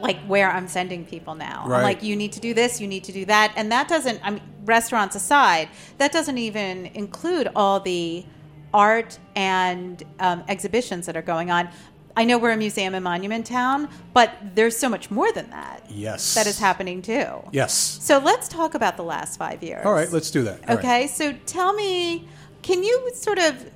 like 0.01 0.19
where 0.23 0.51
I'm 0.51 0.67
sending 0.67 1.05
people 1.05 1.35
now. 1.35 1.65
I'm 1.65 1.83
like, 1.83 2.03
you 2.03 2.17
need 2.17 2.33
to 2.33 2.41
do 2.41 2.55
this, 2.55 2.81
you 2.81 2.87
need 2.87 3.05
to 3.05 3.13
do 3.13 3.25
that, 3.27 3.53
and 3.57 3.71
that 3.71 3.87
doesn't. 3.89 4.21
I 4.25 4.31
mean, 4.31 4.43
restaurants 4.65 5.15
aside, 5.17 5.69
that 5.99 6.13
doesn't 6.13 6.39
even 6.39 6.87
include 6.87 7.49
all 7.55 7.81
the 7.81 8.25
art 8.73 9.19
and 9.35 10.03
um, 10.21 10.45
exhibitions 10.49 11.07
that 11.07 11.17
are 11.17 11.23
going 11.23 11.51
on. 11.51 11.69
I 12.17 12.25
know 12.25 12.39
we're 12.39 12.51
a 12.51 12.57
museum 12.57 12.95
and 12.95 13.05
monument 13.05 13.47
town, 13.47 13.89
but 14.13 14.33
there's 14.55 14.77
so 14.77 14.89
much 14.89 15.11
more 15.11 15.31
than 15.33 15.49
that. 15.51 15.85
Yes. 15.89 16.35
that 16.35 16.47
is 16.47 16.59
happening 16.59 17.03
too. 17.03 17.29
Yes. 17.53 17.73
So 17.73 18.19
let's 18.19 18.49
talk 18.49 18.75
about 18.75 18.97
the 18.97 19.05
last 19.05 19.39
five 19.39 19.63
years. 19.63 19.85
All 19.85 19.93
right, 19.93 20.11
let's 20.11 20.31
do 20.31 20.43
that. 20.43 20.61
All 20.69 20.77
right. 20.77 20.79
Okay, 20.79 21.07
so 21.07 21.33
tell 21.47 21.73
me, 21.73 22.29
can 22.63 22.83
you 22.83 23.11
sort 23.15 23.39
of 23.39 23.71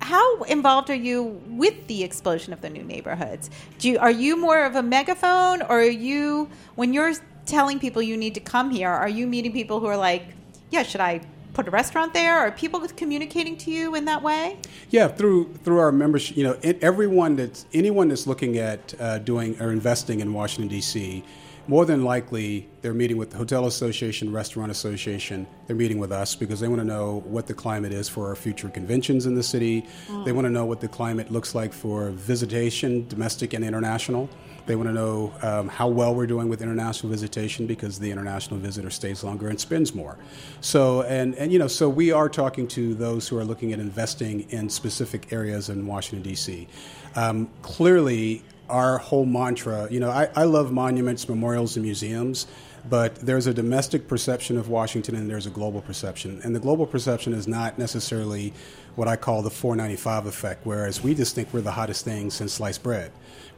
how 0.00 0.42
involved 0.42 0.90
are 0.90 0.94
you 0.94 1.40
with 1.46 1.86
the 1.86 2.02
explosion 2.02 2.52
of 2.52 2.60
the 2.60 2.70
new 2.70 2.82
neighborhoods? 2.82 3.50
Do 3.78 3.88
you, 3.88 3.98
are 3.98 4.10
you 4.10 4.36
more 4.36 4.64
of 4.64 4.74
a 4.74 4.82
megaphone, 4.82 5.62
or 5.62 5.80
are 5.80 5.84
you 5.84 6.48
when 6.74 6.92
you're 6.92 7.12
telling 7.46 7.78
people 7.78 8.02
you 8.02 8.16
need 8.16 8.34
to 8.34 8.40
come 8.40 8.70
here? 8.70 8.88
Are 8.88 9.08
you 9.08 9.26
meeting 9.26 9.52
people 9.52 9.80
who 9.80 9.86
are 9.86 9.96
like, 9.96 10.24
yeah, 10.70 10.82
should 10.82 11.00
I 11.00 11.20
put 11.52 11.68
a 11.68 11.70
restaurant 11.70 12.14
there? 12.14 12.38
Are 12.38 12.50
people 12.50 12.80
communicating 12.96 13.56
to 13.58 13.70
you 13.70 13.94
in 13.94 14.04
that 14.06 14.22
way? 14.22 14.58
Yeah, 14.90 15.08
through 15.08 15.54
through 15.64 15.78
our 15.78 15.92
membership, 15.92 16.36
you 16.36 16.44
know, 16.44 16.58
everyone 16.62 17.36
that's 17.36 17.66
anyone 17.72 18.08
that's 18.08 18.26
looking 18.26 18.58
at 18.58 18.94
uh, 19.00 19.18
doing 19.18 19.60
or 19.60 19.72
investing 19.72 20.20
in 20.20 20.32
Washington 20.32 20.68
D.C. 20.68 21.24
More 21.68 21.84
than 21.84 22.02
likely, 22.02 22.68
they're 22.80 22.92
meeting 22.92 23.16
with 23.16 23.30
the 23.30 23.36
Hotel 23.36 23.66
Association, 23.66 24.32
Restaurant 24.32 24.72
Association. 24.72 25.46
They're 25.68 25.76
meeting 25.76 25.98
with 25.98 26.10
us 26.10 26.34
because 26.34 26.58
they 26.58 26.66
want 26.66 26.80
to 26.80 26.84
know 26.84 27.22
what 27.24 27.46
the 27.46 27.54
climate 27.54 27.92
is 27.92 28.08
for 28.08 28.26
our 28.26 28.34
future 28.34 28.68
conventions 28.68 29.26
in 29.26 29.36
the 29.36 29.44
city. 29.44 29.86
They 30.24 30.32
want 30.32 30.46
to 30.46 30.50
know 30.50 30.64
what 30.64 30.80
the 30.80 30.88
climate 30.88 31.30
looks 31.30 31.54
like 31.54 31.72
for 31.72 32.10
visitation, 32.10 33.06
domestic 33.06 33.52
and 33.52 33.64
international. 33.64 34.28
They 34.66 34.76
want 34.76 34.88
to 34.88 34.92
know 34.92 35.32
um, 35.42 35.68
how 35.68 35.88
well 35.88 36.14
we're 36.14 36.26
doing 36.26 36.48
with 36.48 36.62
international 36.62 37.10
visitation 37.10 37.66
because 37.66 37.98
the 37.98 38.10
international 38.10 38.60
visitor 38.60 38.90
stays 38.90 39.24
longer 39.24 39.48
and 39.48 39.58
spends 39.60 39.94
more. 39.94 40.18
So, 40.60 41.02
and, 41.02 41.34
and 41.34 41.52
you 41.52 41.58
know, 41.58 41.68
so 41.68 41.88
we 41.88 42.12
are 42.12 42.28
talking 42.28 42.68
to 42.68 42.94
those 42.94 43.28
who 43.28 43.38
are 43.38 43.44
looking 43.44 43.72
at 43.72 43.80
investing 43.80 44.48
in 44.50 44.68
specific 44.68 45.32
areas 45.32 45.68
in 45.68 45.86
Washington, 45.86 46.22
D.C. 46.22 46.68
Um, 47.16 47.48
clearly, 47.62 48.42
our 48.68 48.98
whole 48.98 49.26
mantra, 49.26 49.88
you 49.90 50.00
know, 50.00 50.10
I, 50.10 50.28
I 50.34 50.44
love 50.44 50.72
monuments, 50.72 51.28
memorials, 51.28 51.76
and 51.76 51.84
museums. 51.84 52.46
But 52.88 53.16
there's 53.16 53.46
a 53.46 53.54
domestic 53.54 54.08
perception 54.08 54.58
of 54.58 54.68
Washington 54.68 55.14
and 55.14 55.30
there's 55.30 55.46
a 55.46 55.50
global 55.50 55.80
perception. 55.80 56.40
And 56.42 56.54
the 56.54 56.60
global 56.60 56.86
perception 56.86 57.32
is 57.32 57.46
not 57.46 57.78
necessarily 57.78 58.52
what 58.96 59.08
I 59.08 59.16
call 59.16 59.42
the 59.42 59.50
495 59.50 60.26
effect, 60.26 60.66
whereas 60.66 61.02
we 61.02 61.14
just 61.14 61.34
think 61.34 61.52
we're 61.52 61.60
the 61.60 61.72
hottest 61.72 62.04
thing 62.04 62.30
since 62.30 62.54
sliced 62.54 62.82
bread. 62.82 63.12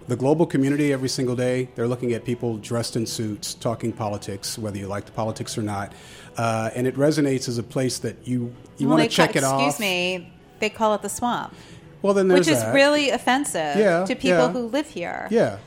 The 0.07 0.17
global 0.17 0.45
community 0.45 0.93
every 0.93 1.09
single 1.09 1.35
day, 1.35 1.69
they're 1.75 1.89
looking 1.89 2.13
at 2.13 2.25
people 2.25 2.59
dressed 2.59 2.95
in 2.95 3.07
suits, 3.07 3.55
talking 3.55 3.91
politics, 3.91 4.59
whether 4.59 4.77
you 4.77 4.87
like 4.87 5.07
the 5.07 5.13
politics 5.13 5.57
or 5.57 5.63
not. 5.63 5.93
Uh, 6.37 6.71
and 6.75 6.87
it 6.87 6.95
resonates 6.97 7.49
as 7.49 7.57
a 7.57 7.63
place 7.63 7.99
that 8.01 8.17
you, 8.27 8.53
you 8.77 8.87
Well, 8.89 8.99
want 8.99 9.11
to 9.11 9.17
check 9.17 9.33
ca- 9.33 9.39
it 9.39 9.45
off. 9.45 9.63
Excuse 9.67 9.81
me, 9.81 10.33
they 10.61 10.69
call 10.69 10.95
it 10.95 11.01
the 11.01 11.09
swamp, 11.09 11.55
Well, 12.03 12.13
then 12.13 12.29
which 12.29 12.49
is 12.49 12.61
that. 12.61 12.75
really 12.75 13.11
offensive 13.11 13.77
Yeah, 13.79 14.05
to 14.05 14.15
people 14.15 14.39
yeah. 14.39 14.53
who 14.53 14.67
live 14.67 14.89
here. 14.89 15.27
Yeah. 15.31 15.59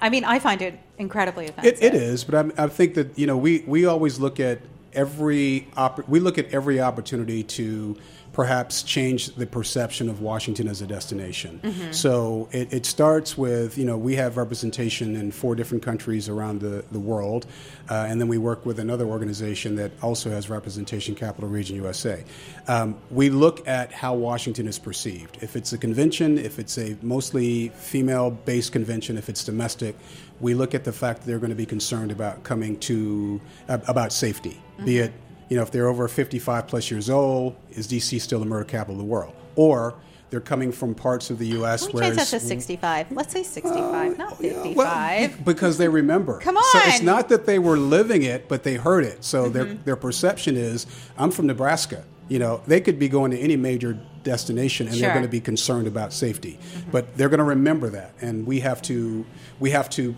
I 0.00 0.08
mean, 0.10 0.24
I 0.24 0.40
find 0.40 0.60
it 0.60 0.78
incredibly 0.98 1.46
offensive. 1.46 1.80
It, 1.80 1.82
it 1.82 1.94
is, 1.94 2.24
but 2.24 2.34
I, 2.58 2.64
I 2.64 2.66
think 2.68 2.94
that 2.94 3.16
you 3.16 3.26
know 3.28 3.36
we, 3.36 3.60
we 3.66 3.86
always 3.86 4.18
look 4.18 4.40
at 4.40 4.58
every 4.92 5.68
oppor- 5.76 6.06
we 6.08 6.18
look 6.20 6.36
at 6.36 6.52
every 6.52 6.80
opportunity 6.80 7.42
to 7.44 7.96
perhaps 8.34 8.82
change 8.82 9.28
the 9.36 9.46
perception 9.46 10.08
of 10.08 10.20
Washington 10.20 10.66
as 10.66 10.82
a 10.82 10.86
destination. 10.86 11.60
Mm-hmm. 11.62 11.92
So 11.92 12.48
it, 12.50 12.72
it, 12.72 12.84
starts 12.84 13.38
with, 13.38 13.78
you 13.78 13.84
know, 13.84 13.96
we 13.96 14.16
have 14.16 14.36
representation 14.36 15.14
in 15.14 15.30
four 15.30 15.54
different 15.54 15.84
countries 15.84 16.28
around 16.28 16.60
the, 16.60 16.84
the 16.90 16.98
world, 16.98 17.46
uh, 17.88 18.06
and 18.08 18.20
then 18.20 18.26
we 18.26 18.36
work 18.36 18.66
with 18.66 18.80
another 18.80 19.06
organization 19.06 19.76
that 19.76 19.92
also 20.02 20.30
has 20.30 20.50
representation, 20.50 21.14
Capital 21.14 21.48
Region 21.48 21.76
USA. 21.76 22.24
Um, 22.66 22.96
we 23.10 23.30
look 23.30 23.66
at 23.68 23.92
how 23.92 24.14
Washington 24.14 24.66
is 24.66 24.80
perceived. 24.80 25.38
If 25.40 25.54
it's 25.54 25.72
a 25.72 25.78
convention, 25.78 26.36
if 26.36 26.58
it's 26.58 26.76
a 26.76 26.96
mostly 27.02 27.68
female 27.70 28.32
based 28.32 28.72
convention, 28.72 29.16
if 29.16 29.28
it's 29.28 29.44
domestic, 29.44 29.96
we 30.40 30.54
look 30.54 30.74
at 30.74 30.82
the 30.82 30.92
fact 30.92 31.20
that 31.20 31.26
they're 31.28 31.38
going 31.38 31.50
to 31.50 31.56
be 31.56 31.66
concerned 31.66 32.10
about 32.10 32.42
coming 32.42 32.78
to, 32.80 33.40
uh, 33.68 33.78
about 33.86 34.12
safety, 34.12 34.60
mm-hmm. 34.76 34.84
be 34.84 34.98
it 34.98 35.12
you 35.48 35.56
know, 35.56 35.62
if 35.62 35.70
they're 35.70 35.88
over 35.88 36.08
55 36.08 36.66
plus 36.66 36.90
years 36.90 37.10
old, 37.10 37.56
is 37.70 37.86
DC 37.86 38.20
still 38.20 38.40
the 38.40 38.46
murder 38.46 38.64
capital 38.64 38.94
of 38.94 38.98
the 38.98 39.04
world? 39.04 39.34
Or 39.56 39.94
they're 40.30 40.40
coming 40.40 40.72
from 40.72 40.96
parts 40.96 41.30
of 41.30 41.38
the 41.38 41.46
U.S. 41.48 41.92
where 41.92 42.02
change 42.02 42.16
that 42.16 42.26
to 42.26 42.40
65. 42.40 43.12
Let's 43.12 43.32
say 43.32 43.44
65, 43.44 44.14
uh, 44.14 44.16
not 44.16 44.38
55. 44.38 44.76
Well, 44.76 45.30
because 45.44 45.78
they 45.78 45.86
remember. 45.86 46.40
Come 46.40 46.56
on. 46.56 46.64
So 46.72 46.80
it's 46.86 47.02
not 47.02 47.28
that 47.28 47.46
they 47.46 47.60
were 47.60 47.76
living 47.76 48.22
it, 48.22 48.48
but 48.48 48.64
they 48.64 48.74
heard 48.74 49.04
it. 49.04 49.22
So 49.22 49.44
mm-hmm. 49.44 49.52
their 49.52 49.64
their 49.64 49.96
perception 49.96 50.56
is, 50.56 50.86
I'm 51.16 51.30
from 51.30 51.46
Nebraska. 51.46 52.04
You 52.28 52.40
know, 52.40 52.62
they 52.66 52.80
could 52.80 52.98
be 52.98 53.08
going 53.08 53.30
to 53.30 53.38
any 53.38 53.54
major 53.54 53.96
destination 54.24 54.88
and 54.88 54.96
sure. 54.96 55.02
they're 55.02 55.14
going 55.14 55.26
to 55.26 55.30
be 55.30 55.40
concerned 55.40 55.86
about 55.86 56.12
safety, 56.12 56.58
mm-hmm. 56.58 56.90
but 56.90 57.16
they're 57.16 57.28
going 57.28 57.38
to 57.38 57.44
remember 57.44 57.90
that, 57.90 58.14
and 58.20 58.44
we 58.44 58.58
have 58.58 58.82
to 58.82 59.24
we 59.60 59.70
have 59.70 59.88
to 59.90 60.16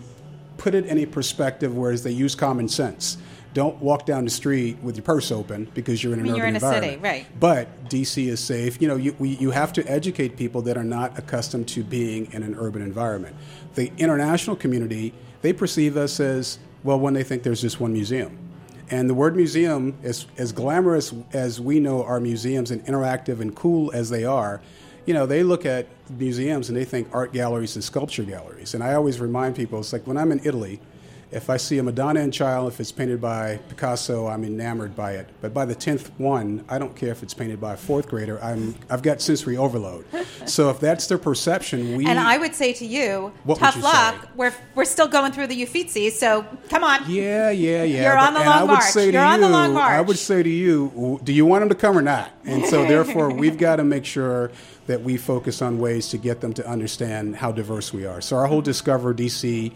put 0.57 0.73
it 0.73 0.87
in 0.87 0.97
a 0.97 1.05
perspective 1.05 1.77
whereas 1.77 2.01
they 2.01 2.11
use 2.11 2.33
common 2.33 2.67
sense 2.67 3.17
don't 3.57 3.81
walk 3.81 4.05
down 4.05 4.23
the 4.23 4.29
street 4.29 4.77
with 4.83 4.95
your 4.95 5.03
purse 5.03 5.31
open 5.31 5.67
because 5.73 6.03
you're 6.03 6.13
in 6.13 6.19
an 6.19 6.25
mean, 6.25 6.33
urban 6.33 6.37
you're 6.37 6.47
in 6.47 6.55
environment. 6.57 6.85
a 6.85 6.89
city, 6.89 7.01
right? 7.01 7.39
But 7.39 7.85
DC 7.89 8.27
is 8.27 8.39
safe. 8.39 8.79
You 8.79 8.87
know, 8.87 8.97
you, 8.97 9.15
we, 9.17 9.29
you 9.29 9.49
have 9.49 9.73
to 9.73 9.91
educate 9.91 10.37
people 10.37 10.61
that 10.61 10.77
are 10.77 10.83
not 10.83 11.17
accustomed 11.17 11.67
to 11.69 11.83
being 11.83 12.31
in 12.33 12.43
an 12.43 12.53
urban 12.55 12.83
environment. 12.83 13.35
The 13.73 13.91
international 13.97 14.57
community 14.57 15.11
they 15.41 15.53
perceive 15.53 15.97
us 15.97 16.19
as 16.19 16.59
well 16.83 16.99
when 16.99 17.15
they 17.15 17.23
think 17.23 17.41
there's 17.41 17.61
just 17.61 17.79
one 17.79 17.93
museum. 17.93 18.37
And 18.91 19.09
the 19.09 19.15
word 19.15 19.35
museum, 19.35 19.97
as, 20.03 20.27
as 20.37 20.51
glamorous 20.51 21.11
as 21.33 21.59
we 21.59 21.79
know 21.79 22.03
our 22.03 22.19
museums 22.19 22.69
and 22.69 22.85
interactive 22.85 23.39
and 23.39 23.55
cool 23.55 23.91
as 23.91 24.11
they 24.11 24.23
are, 24.23 24.61
you 25.07 25.15
know, 25.15 25.25
they 25.25 25.41
look 25.41 25.65
at 25.65 25.87
museums 26.11 26.69
and 26.69 26.77
they 26.77 26.85
think 26.85 27.07
art 27.11 27.33
galleries 27.33 27.73
and 27.73 27.83
sculpture 27.83 28.23
galleries. 28.23 28.75
And 28.75 28.83
I 28.83 28.93
always 28.93 29.19
remind 29.19 29.55
people, 29.55 29.79
it's 29.79 29.93
like 29.93 30.05
when 30.05 30.15
I'm 30.15 30.31
in 30.31 30.41
Italy, 30.43 30.79
if 31.29 31.49
I 31.49 31.57
see 31.57 31.77
a 31.77 31.83
Madonna 31.83 32.21
in 32.21 32.31
Child, 32.31 32.71
if 32.71 32.79
it's 32.79 32.91
painted 32.91 33.19
by 33.19 33.57
Picasso, 33.69 34.27
I'm 34.27 34.45
enamored 34.45 34.95
by 34.95 35.13
it. 35.13 35.27
But 35.41 35.53
by 35.53 35.65
the 35.65 35.75
tenth 35.75 36.11
one, 36.17 36.63
I 36.69 36.79
don't 36.79 36.95
care 36.95 37.11
if 37.11 37.21
it's 37.21 37.33
painted 37.33 37.59
by 37.59 37.73
a 37.73 37.77
fourth 37.77 38.07
grader. 38.07 38.41
I'm 38.41 38.75
I've 38.89 39.01
got 39.01 39.21
sensory 39.21 39.57
overload. 39.57 40.05
so 40.45 40.69
if 40.69 40.79
that's 40.79 41.07
their 41.07 41.17
perception, 41.17 41.97
we 41.97 42.05
and 42.05 42.17
I 42.17 42.37
would 42.37 42.55
say 42.55 42.71
to 42.73 42.85
you, 42.85 43.33
tough 43.55 43.75
you 43.75 43.81
luck. 43.81 44.21
Say? 44.21 44.29
We're 44.35 44.53
we're 44.75 44.85
still 44.85 45.07
going 45.07 45.33
through 45.33 45.47
the 45.47 45.61
Uffizi, 45.63 46.11
so 46.11 46.45
come 46.69 46.83
on. 46.83 47.09
Yeah, 47.09 47.49
yeah, 47.49 47.83
yeah. 47.83 48.03
You're 48.03 48.15
but, 48.15 48.27
on 48.27 48.33
the 48.33 48.39
long 48.39 48.47
I 48.47 48.63
would 48.63 48.71
march. 48.73 48.83
Say 48.85 49.11
You're 49.11 49.21
on 49.21 49.41
the 49.41 49.49
long 49.49 49.73
march. 49.73 49.91
I 49.91 50.01
would 50.01 50.17
say 50.17 50.43
to 50.43 50.49
you, 50.49 51.19
do 51.23 51.33
you 51.33 51.45
want 51.45 51.61
them 51.61 51.69
to 51.69 51.75
come 51.75 51.97
or 51.97 52.01
not? 52.01 52.31
And 52.45 52.65
so 52.65 52.85
therefore, 52.87 53.33
we've 53.33 53.57
got 53.57 53.77
to 53.77 53.83
make 53.83 54.05
sure 54.05 54.51
that 54.85 55.01
we 55.01 55.17
focus 55.17 55.61
on 55.61 55.79
ways 55.79 56.07
to 56.09 56.17
get 56.17 56.39
them 56.39 56.53
to 56.53 56.65
understand 56.65 57.35
how 57.35 57.51
diverse 57.51 57.91
we 57.91 58.05
are. 58.05 58.21
So 58.21 58.37
our 58.37 58.47
whole 58.47 58.61
Discover 58.61 59.13
DC 59.15 59.73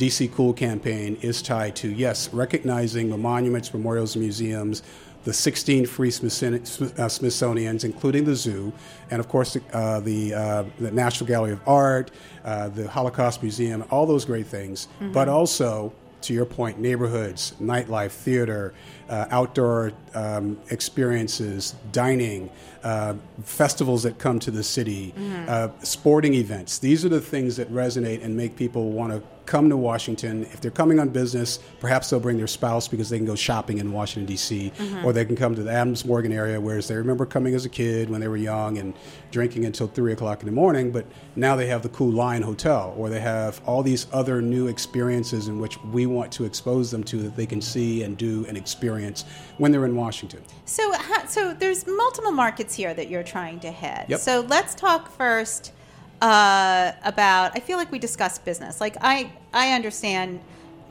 DC 0.00 0.32
Cool 0.32 0.54
campaign 0.54 1.18
is 1.20 1.42
tied 1.42 1.76
to, 1.76 1.90
yes, 1.90 2.32
recognizing 2.32 3.10
the 3.10 3.18
monuments, 3.18 3.74
memorials, 3.74 4.16
museums, 4.16 4.82
the 5.24 5.32
16 5.32 5.84
free 5.84 6.08
uh, 6.08 7.08
Smithsonians, 7.08 7.84
including 7.84 8.24
the 8.24 8.34
zoo, 8.34 8.72
and 9.10 9.20
of 9.20 9.28
course 9.28 9.58
uh, 9.74 10.00
the, 10.00 10.32
uh, 10.32 10.64
the, 10.78 10.90
National 10.90 11.28
Gallery 11.28 11.52
of 11.52 11.60
Art, 11.68 12.10
uh, 12.46 12.70
the 12.70 12.88
Holocaust 12.88 13.42
Museum, 13.42 13.84
all 13.90 14.06
those 14.06 14.24
great 14.24 14.46
things, 14.46 14.88
mm-hmm. 14.94 15.12
but 15.12 15.28
also 15.28 15.92
to 16.22 16.34
your 16.34 16.46
point, 16.46 16.78
neighborhoods, 16.78 17.54
nightlife, 17.60 18.10
theater, 18.10 18.74
uh, 19.08 19.26
outdoor 19.30 19.92
um, 20.14 20.58
experiences, 20.70 21.74
dining, 21.92 22.50
uh, 22.82 23.14
festivals 23.42 24.02
that 24.02 24.18
come 24.18 24.38
to 24.38 24.50
the 24.50 24.62
city, 24.62 25.14
mm-hmm. 25.16 25.44
uh, 25.48 25.68
sporting 25.82 26.34
events. 26.34 26.78
These 26.78 27.04
are 27.04 27.08
the 27.08 27.20
things 27.20 27.56
that 27.56 27.70
resonate 27.72 28.24
and 28.24 28.36
make 28.36 28.56
people 28.56 28.90
want 28.90 29.12
to 29.12 29.22
come 29.50 29.68
to 29.68 29.76
Washington. 29.76 30.44
If 30.52 30.60
they're 30.60 30.70
coming 30.70 31.00
on 31.00 31.08
business, 31.08 31.58
perhaps 31.80 32.08
they'll 32.08 32.20
bring 32.20 32.36
their 32.36 32.46
spouse 32.46 32.86
because 32.86 33.10
they 33.10 33.18
can 33.18 33.26
go 33.26 33.34
shopping 33.34 33.78
in 33.78 33.90
Washington, 33.90 34.24
D.C., 34.26 34.72
mm-hmm. 34.78 35.04
or 35.04 35.12
they 35.12 35.24
can 35.24 35.34
come 35.34 35.56
to 35.56 35.64
the 35.64 35.72
Adams 35.72 36.04
Morgan 36.04 36.32
area, 36.32 36.60
whereas 36.60 36.86
they 36.86 36.94
remember 36.94 37.26
coming 37.26 37.52
as 37.54 37.64
a 37.64 37.68
kid 37.68 38.08
when 38.08 38.20
they 38.20 38.28
were 38.28 38.36
young 38.36 38.78
and 38.78 38.94
drinking 39.32 39.64
until 39.64 39.88
3 39.88 40.12
o'clock 40.12 40.38
in 40.40 40.46
the 40.46 40.52
morning, 40.52 40.92
but 40.92 41.04
now 41.34 41.56
they 41.56 41.66
have 41.66 41.82
the 41.82 41.88
cool 41.88 42.12
Line 42.12 42.42
Hotel, 42.42 42.94
or 42.96 43.08
they 43.08 43.18
have 43.18 43.60
all 43.66 43.82
these 43.82 44.06
other 44.12 44.40
new 44.40 44.68
experiences 44.68 45.48
in 45.48 45.58
which 45.58 45.82
we 45.86 46.06
want 46.06 46.30
to 46.30 46.44
expose 46.44 46.92
them 46.92 47.02
to 47.02 47.16
that 47.16 47.34
they 47.34 47.46
can 47.46 47.60
see 47.60 48.04
and 48.04 48.16
do 48.16 48.46
and 48.46 48.56
experience 48.56 49.24
when 49.58 49.72
they're 49.72 49.84
in 49.84 49.96
Washington. 49.96 50.40
So, 50.64 50.92
so 51.26 51.54
there's 51.54 51.88
multiple 51.88 52.30
markets 52.30 52.72
here 52.72 52.94
that 52.94 53.10
you're 53.10 53.24
trying 53.24 53.58
to 53.60 53.72
hit. 53.72 54.08
Yep. 54.10 54.20
So 54.20 54.46
let's 54.48 54.76
talk 54.76 55.10
first 55.10 55.72
uh, 56.20 56.92
about. 57.04 57.52
I 57.56 57.60
feel 57.60 57.76
like 57.76 57.90
we 57.90 57.98
discussed 57.98 58.44
business. 58.44 58.80
Like 58.80 58.96
I, 59.00 59.32
I 59.52 59.72
understand 59.72 60.40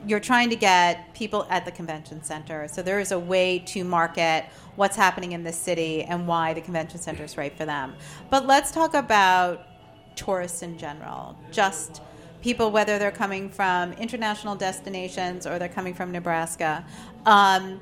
you're 0.06 0.20
trying 0.20 0.50
to 0.50 0.56
get 0.56 1.12
people 1.14 1.46
at 1.50 1.64
the 1.64 1.70
convention 1.70 2.22
center. 2.22 2.68
So 2.68 2.82
there 2.82 3.00
is 3.00 3.12
a 3.12 3.18
way 3.18 3.58
to 3.66 3.84
market 3.84 4.46
what's 4.76 4.96
happening 4.96 5.32
in 5.32 5.44
the 5.44 5.52
city 5.52 6.02
and 6.04 6.26
why 6.26 6.54
the 6.54 6.60
convention 6.60 6.98
center 6.98 7.24
is 7.24 7.36
right 7.36 7.54
for 7.56 7.66
them. 7.66 7.94
But 8.30 8.46
let's 8.46 8.70
talk 8.70 8.94
about 8.94 9.66
tourists 10.16 10.62
in 10.62 10.78
general. 10.78 11.36
Just 11.50 12.02
people, 12.40 12.70
whether 12.70 12.98
they're 12.98 13.10
coming 13.10 13.50
from 13.50 13.92
international 13.94 14.54
destinations 14.54 15.46
or 15.46 15.58
they're 15.58 15.68
coming 15.68 15.92
from 15.94 16.12
Nebraska. 16.12 16.84
Um, 17.26 17.80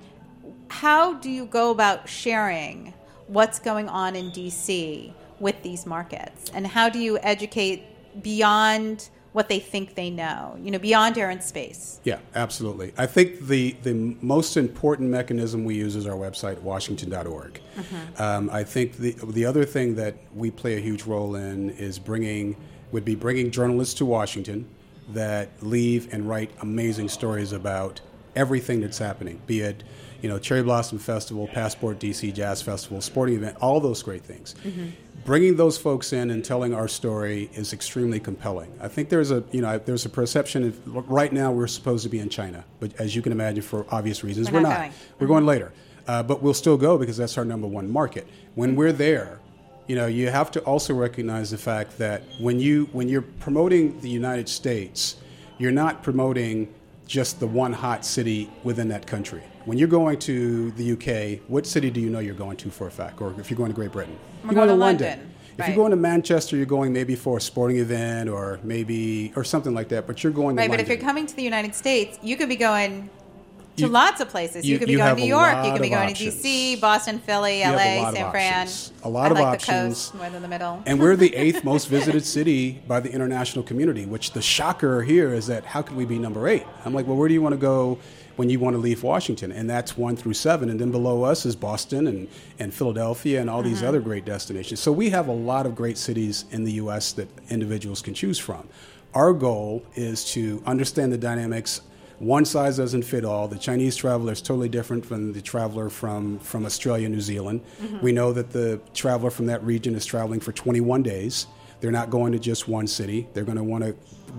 how 0.69 1.15
do 1.15 1.31
you 1.31 1.47
go 1.47 1.71
about 1.71 2.09
sharing 2.09 2.93
what's 3.29 3.59
going 3.59 3.89
on 3.89 4.17
in 4.17 4.31
DC 4.31 5.13
with 5.41 5.63
these 5.63 5.87
markets? 5.87 6.51
And 6.55 6.67
how 6.67 6.89
do 6.89 6.99
you 6.99 7.19
educate 7.23 7.85
beyond 8.23 9.09
what 9.33 9.49
they 9.49 9.61
think 9.61 9.95
they 9.95 10.11
know, 10.11 10.59
you 10.61 10.71
know, 10.71 10.79
beyond 10.79 11.17
air 11.19 11.31
and 11.31 11.43
space? 11.43 12.01
Yeah, 12.03 12.19
absolutely. 12.35 12.93
I 12.97 13.07
think 13.07 13.41
the, 13.41 13.73
the 13.83 14.17
most 14.21 14.57
important 14.57 15.11
mechanism 15.11 15.65
we 15.65 15.75
use 15.75 15.97
is 15.97 16.07
our 16.07 16.17
website, 16.17 16.61
washington.org. 16.63 17.61
Mm-hmm. 17.77 18.23
Um, 18.23 18.51
I 18.51 18.65
think 18.65 18.97
the, 18.97 19.13
the 19.13 19.45
other 19.45 19.65
thing 19.65 19.95
that 19.97 20.17
we 20.35 20.51
play 20.51 20.77
a 20.77 20.81
huge 20.81 21.05
role 21.05 21.37
in 21.37 21.71
is 21.71 21.99
bringing, 21.99 22.57
would 22.91 23.05
be 23.05 23.15
bringing 23.15 23.51
journalists 23.51 23.95
to 23.95 24.07
Washington 24.07 24.67
that 25.11 25.51
leave 25.61 26.13
and 26.13 26.29
write 26.29 26.51
amazing 26.61 27.09
stories 27.09 27.53
about 27.53 28.01
everything 28.35 28.81
that's 28.81 28.99
happening, 28.99 29.41
be 29.47 29.61
it 29.61 29.85
you 30.23 30.29
know, 30.29 30.39
Cherry 30.39 30.63
Blossom 30.63 30.99
Festival, 30.99 31.47
Passport 31.49 31.99
DC 31.99 32.35
Jazz 32.35 32.61
Festival, 32.61 33.01
sporting 33.01 33.37
event, 33.37 33.57
all 33.61 33.81
those 33.81 34.03
great 34.03 34.23
things. 34.23 34.55
Mm-hmm. 34.65 34.89
Bringing 35.25 35.57
those 35.57 35.77
folks 35.77 36.13
in 36.13 36.31
and 36.31 36.45
telling 36.45 36.75
our 36.75 36.89
story 36.89 37.51
is 37.53 37.73
extremely 37.73 38.19
compelling. 38.19 38.73
I 38.81 38.89
think 38.89 39.11
there's 39.11 39.31
a, 39.31 39.45
you 39.53 39.61
know, 39.61 39.79
there's 39.79 40.07
a 40.07 40.09
perception 40.09 40.65
of, 40.65 41.11
right 41.11 41.33
now 41.33 41.53
we're 41.53 41.67
supposed 41.67 42.03
to 42.05 42.09
be 42.09 42.19
in 42.19 42.29
China, 42.29 42.65
but 42.81 42.95
as 42.99 43.15
you 43.15 43.23
can 43.23 43.33
imagine, 43.33 43.63
for 43.63 43.87
obvious 43.91 44.25
reasons, 44.25 44.51
we're, 44.51 44.59
we're 44.59 44.63
not. 44.63 44.69
not. 44.69 44.79
Going. 44.79 44.91
We're 44.91 45.27
mm-hmm. 45.27 45.27
going 45.35 45.47
later, 45.47 45.73
uh, 46.07 46.23
but 46.23 46.43
we'll 46.43 46.55
still 46.55 46.77
go 46.77 46.99
because 46.99 47.17
that's 47.17 47.37
our 47.39 47.45
number 47.45 47.67
one 47.67 47.91
market. 47.91 48.27
When 48.55 48.75
we're 48.75 48.93
there, 48.93 49.39
you 49.87 49.97
know, 49.97 50.07
you 50.07 50.29
have 50.29 50.51
to 50.53 50.61
also 50.61 50.95
recognize 50.95 51.51
the 51.51 51.59
fact 51.59 51.97
that 51.99 52.23
when 52.39 52.61
you 52.61 52.89
when 52.93 53.09
you're 53.09 53.23
promoting 53.23 53.99
the 54.01 54.11
United 54.11 54.49
States, 54.49 55.17
you're 55.57 55.73
not 55.73 56.03
promoting 56.03 56.73
just 57.07 57.41
the 57.41 57.47
one 57.47 57.73
hot 57.73 58.05
city 58.05 58.51
within 58.65 58.89
that 58.89 59.07
country. 59.07 59.43
When 59.69 59.77
you're 59.77 59.87
going 59.87 60.19
to 60.21 60.71
the 60.71 60.93
UK, 60.93 61.47
what 61.47 61.67
city 61.67 61.91
do 61.91 62.01
you 62.01 62.09
know 62.09 62.21
you're 62.21 62.35
going 62.35 62.57
to 62.57 62.71
for 62.71 62.87
a 62.87 62.91
fact? 62.91 63.21
Or 63.21 63.35
if 63.39 63.51
you're 63.51 63.59
going 63.59 63.69
to 63.69 63.75
Great 63.75 63.93
Britain, 63.93 64.19
We're 64.43 64.53
you're 64.53 64.55
going, 64.55 64.69
to 64.69 64.75
London. 64.75 65.09
London. 65.11 65.35
If 65.53 65.59
right. 65.59 65.69
you're 65.69 65.77
going 65.77 65.91
to 65.91 65.97
Manchester, 65.97 66.57
you're 66.57 66.65
going 66.65 66.91
maybe 66.91 67.15
for 67.15 67.37
a 67.37 67.41
sporting 67.43 67.77
event 67.77 68.31
or 68.31 68.61
maybe 68.63 69.31
or 69.37 69.45
something 69.45 69.75
like 69.75 69.91
that. 69.91 70.07
But 70.07 70.25
you're 70.25 70.33
going 70.33 70.57
right. 70.57 70.71
but 70.71 70.81
if 70.81 70.89
you're 70.89 70.97
coming 70.97 71.27
to 71.27 71.37
the 71.37 71.43
United 71.43 71.75
States, 71.75 72.19
you 72.23 72.39
could 72.39 72.49
be 72.49 72.57
going 72.57 73.11
to 73.77 73.83
you, 73.83 73.89
lots 73.89 74.23
of 74.23 74.31
places. 74.31 74.65
You, 74.65 74.73
you 74.73 74.79
could 74.79 74.89
be 74.89 74.97
going 74.97 75.17
to 75.17 75.21
New 75.21 75.29
York. 75.29 75.63
You 75.67 75.73
could 75.73 75.83
be 75.83 75.91
going 75.91 76.13
options. 76.13 76.41
to 76.41 76.49
DC, 76.49 76.81
Boston, 76.81 77.19
Philly, 77.19 77.63
you 77.63 77.71
LA, 77.71 78.11
San 78.11 78.31
Fran. 78.31 78.69
A 79.03 79.09
lot 79.11 79.27
I 79.27 79.31
of 79.33 79.33
like 79.39 79.47
options. 79.47 80.07
The 80.07 80.13
coast, 80.13 80.15
more 80.15 80.31
than 80.31 80.41
the 80.41 80.49
middle. 80.49 80.83
and 80.87 80.99
we're 80.99 81.15
the 81.15 81.35
eighth 81.35 81.63
most 81.73 81.89
visited 81.89 82.25
city 82.25 82.81
by 82.89 83.01
the 83.01 83.13
international 83.13 83.65
community. 83.65 84.07
Which 84.07 84.33
the 84.33 84.41
shocker 84.41 85.03
here 85.03 85.35
is 85.35 85.47
that 85.49 85.67
how 85.67 85.83
could 85.83 85.97
we 85.97 86.07
be 86.07 86.19
number 86.19 86.49
eight? 86.49 86.65
I'm 86.87 86.95
like, 86.95 87.07
well, 87.07 87.19
where 87.19 87.29
do 87.29 87.35
you 87.35 87.43
want 87.43 87.53
to 87.53 87.61
go? 87.61 87.99
When 88.39 88.49
you 88.49 88.61
want 88.61 88.75
to 88.75 88.79
leave 88.79 89.03
Washington, 89.03 89.51
and 89.51 89.69
that's 89.69 89.99
one 89.99 90.15
through 90.15 90.35
seven. 90.35 90.71
And 90.71 90.81
then 90.81 90.93
below 90.93 91.25
us 91.25 91.45
is 91.45 91.57
Boston 91.57 92.07
and, 92.07 92.29
and 92.61 92.73
Philadelphia 92.73 93.41
and 93.41 93.51
all 93.51 93.63
these 93.63 93.79
mm-hmm. 93.79 93.89
other 93.89 94.01
great 94.01 94.25
destinations. 94.25 94.79
So 94.79 94.93
we 94.93 95.11
have 95.11 95.27
a 95.27 95.33
lot 95.33 95.67
of 95.67 95.75
great 95.75 95.99
cities 95.99 96.45
in 96.53 96.63
the 96.63 96.73
U.S. 96.75 97.13
that 97.15 97.29
individuals 97.51 98.01
can 98.01 98.15
choose 98.15 98.39
from. 98.39 98.69
Our 99.13 99.33
goal 99.33 99.85
is 99.97 100.25
to 100.33 100.63
understand 100.67 101.13
the 101.13 101.19
dynamics 101.19 101.81
one 102.21 102.45
size 102.45 102.77
doesn't 102.77 103.03
fit 103.03 103.25
all. 103.25 103.47
The 103.47 103.59
Chinese 103.59 103.95
traveler 103.95 104.33
is 104.33 104.43
totally 104.43 104.69
different 104.69 105.07
from 105.07 105.33
the 105.33 105.41
traveler 105.41 105.89
from, 105.89 106.41
from 106.41 106.67
Australia, 106.67 107.09
New 107.09 107.21
Zealand. 107.21 107.61
Mm-hmm. 107.81 108.01
We 108.01 108.11
know 108.11 108.33
that 108.33 108.51
the 108.51 108.81
traveler 108.93 109.31
from 109.31 109.47
that 109.47 109.63
region 109.63 109.95
is 109.95 110.05
traveling 110.05 110.41
for 110.41 110.51
21 110.51 111.05
days. 111.05 111.47
They're 111.81 111.93
not 111.93 112.11
going 112.11 112.33
to 112.33 112.41
just 112.41 112.67
one 112.67 112.89
city. 112.89 113.29
They're 113.35 113.45
going 113.45 113.57
to 113.59 113.63
want 113.63 113.85
to 113.85 113.95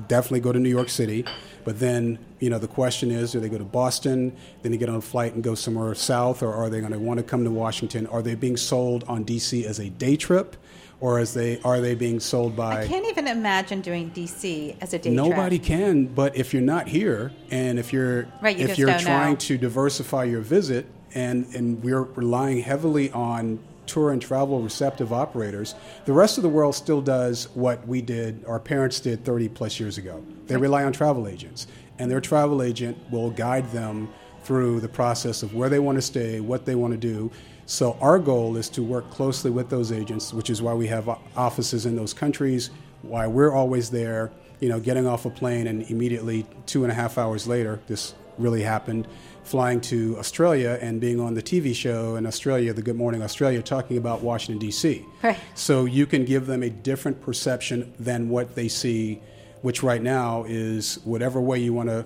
definitely 0.08 0.40
go 0.42 0.52
to 0.52 0.60
New 0.60 0.70
York 0.70 0.90
City. 0.90 1.26
But 1.64 1.80
then, 1.80 2.20
you 2.40 2.50
know, 2.50 2.60
the 2.60 2.68
question 2.68 3.12
is 3.12 3.32
do 3.32 3.40
they 3.40 3.50
go 3.50 3.58
to 3.58 3.64
Boston, 3.64 4.36
then 4.62 4.72
they 4.72 4.78
get 4.78 4.90
on 4.90 4.96
a 4.96 5.02
flight 5.02 5.34
and 5.34 5.44
go 5.44 5.56
somewhere 5.56 5.94
south, 5.96 6.42
or 6.42 6.54
are 6.54 6.70
they 6.70 6.80
going 6.80 6.92
to 6.92 7.00
want 7.00 7.20
to 7.20 7.24
come 7.24 7.44
to 7.44 7.52
Washington? 7.52 8.08
Are 8.08 8.22
they 8.22 8.36
being 8.36 8.58
sold 8.58 9.04
on 9.08 9.26
DC 9.26 9.64
as 9.66 9.80
a 9.80 9.90
day 9.90 10.16
trip? 10.16 10.56
Or 11.02 11.18
as 11.18 11.34
they 11.34 11.62
are 11.62 11.80
they 11.80 11.96
being 11.96 12.20
sold 12.20 12.58
by? 12.58 12.82
I 12.82 12.88
can't 12.88 13.06
even 13.06 13.28
imagine 13.28 13.80
doing 13.80 14.12
DC 14.12 14.76
as 14.82 14.94
a 14.94 14.98
day 14.98 15.04
trip? 15.04 15.14
Nobody 15.14 15.58
trip. 15.58 15.68
can, 15.68 16.06
but 16.08 16.36
if 16.36 16.54
you're 16.54 16.62
not 16.62 16.90
here, 16.90 17.32
and 17.52 17.80
if 17.80 17.94
you're 17.94 18.28
right, 18.42 18.58
you 18.58 18.68
if 18.68 18.78
you're 18.78 19.00
trying 19.00 19.34
know. 19.34 19.40
to 19.40 19.58
diversify 19.58 20.26
your 20.26 20.42
visit, 20.42 20.88
and 21.16 21.46
and 21.56 21.82
we're 21.82 22.02
relying 22.02 22.60
heavily 22.60 23.12
on 23.12 23.60
tour 23.90 24.12
and 24.12 24.22
travel 24.22 24.62
receptive 24.62 25.12
operators, 25.12 25.76
the 26.06 26.14
rest 26.14 26.38
of 26.38 26.44
the 26.44 26.50
world 26.50 26.76
still 26.76 27.02
does 27.02 27.50
what 27.56 27.86
we 27.88 28.02
did, 28.02 28.46
our 28.46 28.60
parents 28.60 29.00
did 29.00 29.26
30 29.26 29.50
plus 29.50 29.80
years 29.80 29.98
ago. 29.98 30.24
They 30.48 30.56
rely 30.56 30.84
on 30.84 30.94
travel 30.94 31.28
agents, 31.28 31.68
and 31.98 32.10
their 32.10 32.22
travel 32.22 32.62
agent 32.62 32.98
will 33.12 33.32
guide 33.32 33.70
them 33.72 34.10
through 34.44 34.80
the 34.80 34.88
process 34.88 35.44
of 35.44 35.54
where 35.54 35.70
they 35.70 35.80
want 35.80 35.98
to 35.98 36.02
stay, 36.02 36.40
what 36.40 36.66
they 36.66 36.76
want 36.76 36.92
to 36.94 36.98
do. 36.98 37.30
So, 37.66 37.98
our 38.02 38.18
goal 38.18 38.58
is 38.58 38.70
to 38.70 38.82
work 38.82 39.10
closely 39.12 39.52
with 39.52 39.70
those 39.70 39.92
agents, 39.92 40.34
which 40.34 40.50
is 40.50 40.62
why 40.62 40.74
we 40.74 40.88
have 40.88 41.10
offices 41.36 41.86
in 41.86 41.96
those 41.96 42.14
countries, 42.14 42.72
why 43.02 43.28
we're 43.28 43.52
always 43.52 43.92
there, 43.92 44.32
you 44.60 44.70
know, 44.70 44.80
getting 44.80 45.06
off 45.06 45.26
a 45.26 45.30
plane 45.30 45.68
and 45.68 45.84
immediately 45.84 46.46
two 46.66 46.84
and 46.84 46.92
a 46.92 46.96
half 46.96 47.18
hours 47.18 47.48
later, 47.48 47.80
this 47.88 48.16
really 48.38 48.64
happened 48.64 49.08
flying 49.44 49.82
to 49.82 50.16
Australia 50.20 50.78
and 50.82 51.02
being 51.02 51.20
on 51.20 51.34
the 51.34 51.42
TV 51.42 51.74
show 51.74 52.16
in 52.16 52.26
Australia, 52.26 52.74
the 52.74 52.82
Good 52.82 52.96
Morning 52.96 53.22
Australia, 53.22 53.62
talking 53.62 53.98
about 53.98 54.22
Washington, 54.22 54.60
D.C. 54.60 55.06
Right. 55.24 55.38
So 55.56 55.86
you 55.86 56.06
can 56.06 56.26
give 56.26 56.46
them 56.46 56.64
a 56.64 56.70
different 56.70 57.22
perception 57.22 57.94
than 58.00 58.30
what 58.30 58.56
they 58.56 58.68
see, 58.68 59.22
which 59.62 59.82
right 59.84 60.02
now 60.02 60.46
is 60.48 61.00
whatever 61.04 61.42
way 61.42 61.60
you 61.60 61.74
want 61.74 61.90
to 61.90 62.06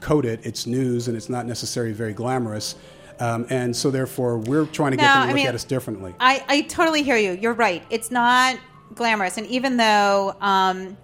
code 0.00 0.24
it, 0.24 0.40
it's 0.44 0.66
news 0.66 1.08
and 1.08 1.16
it's 1.16 1.28
not 1.28 1.46
necessarily 1.46 1.92
very 1.92 2.12
glamorous. 2.12 2.76
Um, 3.18 3.46
and 3.50 3.76
so, 3.76 3.90
therefore, 3.90 4.38
we're 4.38 4.64
trying 4.64 4.92
to 4.92 4.96
get 4.96 5.02
them 5.02 5.22
to 5.22 5.26
look 5.28 5.36
mean, 5.36 5.46
at 5.46 5.54
us 5.54 5.64
differently. 5.64 6.14
I, 6.20 6.42
I, 6.48 6.60
totally 6.62 7.02
hear 7.02 7.16
you. 7.16 7.32
You're 7.32 7.52
right. 7.52 7.82
It's 7.90 8.10
not 8.10 8.58
glamorous. 8.94 9.36
And 9.36 9.46
even 9.48 9.76
though, 9.76 10.34
um, 10.40 10.96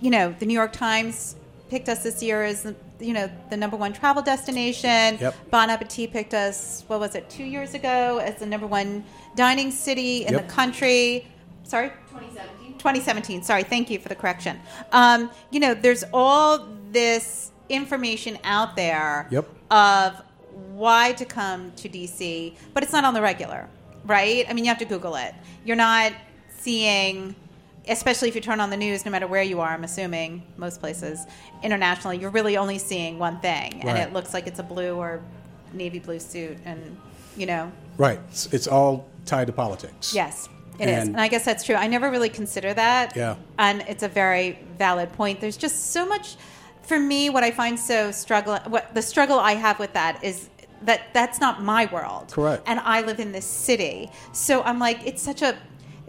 you 0.00 0.10
know, 0.10 0.32
the 0.38 0.46
New 0.46 0.54
York 0.54 0.72
Times 0.72 1.34
picked 1.70 1.88
us 1.88 2.04
this 2.04 2.22
year 2.22 2.44
as 2.44 2.72
you 3.00 3.12
know 3.12 3.30
the 3.50 3.56
number 3.56 3.76
one 3.76 3.92
travel 3.92 4.22
destination. 4.22 5.18
Yep. 5.20 5.50
Bon 5.50 5.70
Appetit 5.70 6.12
picked 6.12 6.34
us. 6.34 6.84
What 6.86 7.00
was 7.00 7.14
it? 7.14 7.28
Two 7.28 7.44
years 7.44 7.74
ago 7.74 8.18
as 8.18 8.38
the 8.38 8.46
number 8.46 8.66
one 8.66 9.04
dining 9.36 9.70
city 9.70 10.24
in 10.26 10.34
yep. 10.34 10.46
the 10.46 10.52
country. 10.52 11.26
Sorry. 11.64 11.88
2017. 12.10 12.72
2017. 12.74 13.42
Sorry. 13.42 13.62
Thank 13.62 13.90
you 13.90 13.98
for 13.98 14.08
the 14.08 14.14
correction. 14.14 14.60
Um, 14.92 15.30
you 15.50 15.60
know, 15.60 15.74
there's 15.74 16.04
all 16.12 16.68
this 16.90 17.52
information 17.68 18.38
out 18.44 18.76
there 18.76 19.26
yep. 19.30 19.48
of 19.70 20.22
why 20.72 21.12
to 21.14 21.24
come 21.24 21.72
to 21.76 21.88
DC, 21.88 22.54
but 22.72 22.82
it's 22.82 22.92
not 22.92 23.04
on 23.04 23.14
the 23.14 23.22
regular, 23.22 23.68
right? 24.04 24.44
I 24.48 24.52
mean, 24.52 24.64
you 24.64 24.68
have 24.68 24.78
to 24.78 24.84
Google 24.84 25.16
it. 25.16 25.34
You're 25.64 25.76
not 25.76 26.12
seeing 26.48 27.34
especially 27.88 28.28
if 28.28 28.34
you 28.34 28.40
turn 28.40 28.60
on 28.60 28.70
the 28.70 28.76
news, 28.76 29.04
no 29.04 29.10
matter 29.10 29.26
where 29.26 29.42
you 29.42 29.60
are, 29.60 29.68
I'm 29.68 29.84
assuming 29.84 30.42
most 30.56 30.80
places 30.80 31.26
internationally, 31.62 32.18
you're 32.18 32.30
really 32.30 32.56
only 32.56 32.78
seeing 32.78 33.18
one 33.18 33.38
thing, 33.40 33.82
and 33.82 33.98
it 33.98 34.12
looks 34.12 34.32
like 34.34 34.46
it's 34.46 34.58
a 34.58 34.62
blue 34.62 34.94
or 34.96 35.22
navy 35.72 35.98
blue 35.98 36.18
suit, 36.18 36.58
and 36.64 36.96
you 37.36 37.46
know. 37.46 37.70
Right. 37.96 38.18
It's, 38.30 38.46
it's 38.52 38.66
all 38.66 39.06
tied 39.26 39.46
to 39.48 39.52
politics. 39.52 40.14
Yes. 40.14 40.48
It 40.78 40.88
and, 40.88 40.90
is, 40.90 41.08
and 41.08 41.20
I 41.20 41.28
guess 41.28 41.44
that's 41.44 41.62
true. 41.62 41.76
I 41.76 41.86
never 41.86 42.10
really 42.10 42.28
consider 42.28 42.74
that. 42.74 43.14
Yeah. 43.14 43.36
And 43.58 43.82
it's 43.82 44.02
a 44.02 44.08
very 44.08 44.58
valid 44.76 45.12
point. 45.12 45.40
There's 45.40 45.56
just 45.56 45.92
so 45.92 46.04
much, 46.04 46.36
for 46.82 46.98
me, 46.98 47.30
what 47.30 47.44
I 47.44 47.50
find 47.50 47.78
so 47.78 48.10
struggle, 48.10 48.58
what 48.66 48.92
the 48.94 49.02
struggle 49.02 49.38
I 49.38 49.52
have 49.52 49.78
with 49.78 49.92
that 49.92 50.22
is 50.24 50.48
that 50.82 51.14
that's 51.14 51.40
not 51.40 51.62
my 51.62 51.86
world. 51.86 52.30
Correct. 52.32 52.64
And 52.66 52.80
I 52.80 53.02
live 53.02 53.20
in 53.20 53.32
this 53.32 53.46
city, 53.46 54.10
so 54.32 54.62
I'm 54.62 54.78
like, 54.78 55.06
it's 55.06 55.22
such 55.22 55.42
a 55.42 55.56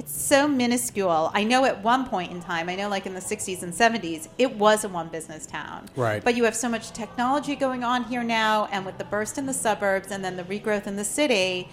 it's 0.05 0.21
so 0.21 0.47
minuscule. 0.47 1.31
I 1.33 1.43
know 1.43 1.65
at 1.65 1.83
one 1.83 2.07
point 2.07 2.31
in 2.31 2.39
time, 2.39 2.69
I 2.69 2.75
know 2.75 2.89
like 2.89 3.07
in 3.07 3.15
the 3.15 3.19
60s 3.19 3.63
and 3.63 3.73
70s, 3.73 4.27
it 4.37 4.55
was 4.55 4.83
a 4.83 4.89
one 4.89 5.07
business 5.07 5.47
town. 5.47 5.89
Right. 5.95 6.23
But 6.23 6.35
you 6.35 6.43
have 6.43 6.55
so 6.55 6.69
much 6.69 6.91
technology 6.91 7.55
going 7.55 7.83
on 7.83 8.03
here 8.03 8.23
now, 8.23 8.65
and 8.71 8.85
with 8.85 8.99
the 8.99 9.03
burst 9.03 9.39
in 9.39 9.47
the 9.47 9.53
suburbs 9.53 10.11
and 10.11 10.23
then 10.23 10.37
the 10.37 10.43
regrowth 10.43 10.85
in 10.85 10.95
the 10.95 11.03
city, 11.03 11.69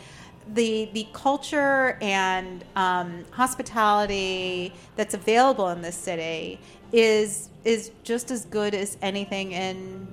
the 0.55 0.89
the 0.95 1.07
culture 1.13 1.99
and 2.01 2.65
um, 2.75 3.25
hospitality 3.33 4.73
that's 4.97 5.13
available 5.13 5.69
in 5.69 5.83
this 5.83 5.95
city 5.95 6.59
is 6.91 7.51
is 7.65 7.91
just 8.03 8.31
as 8.31 8.47
good 8.47 8.75
as 8.75 8.97
anything 9.03 9.53
in 9.53 10.09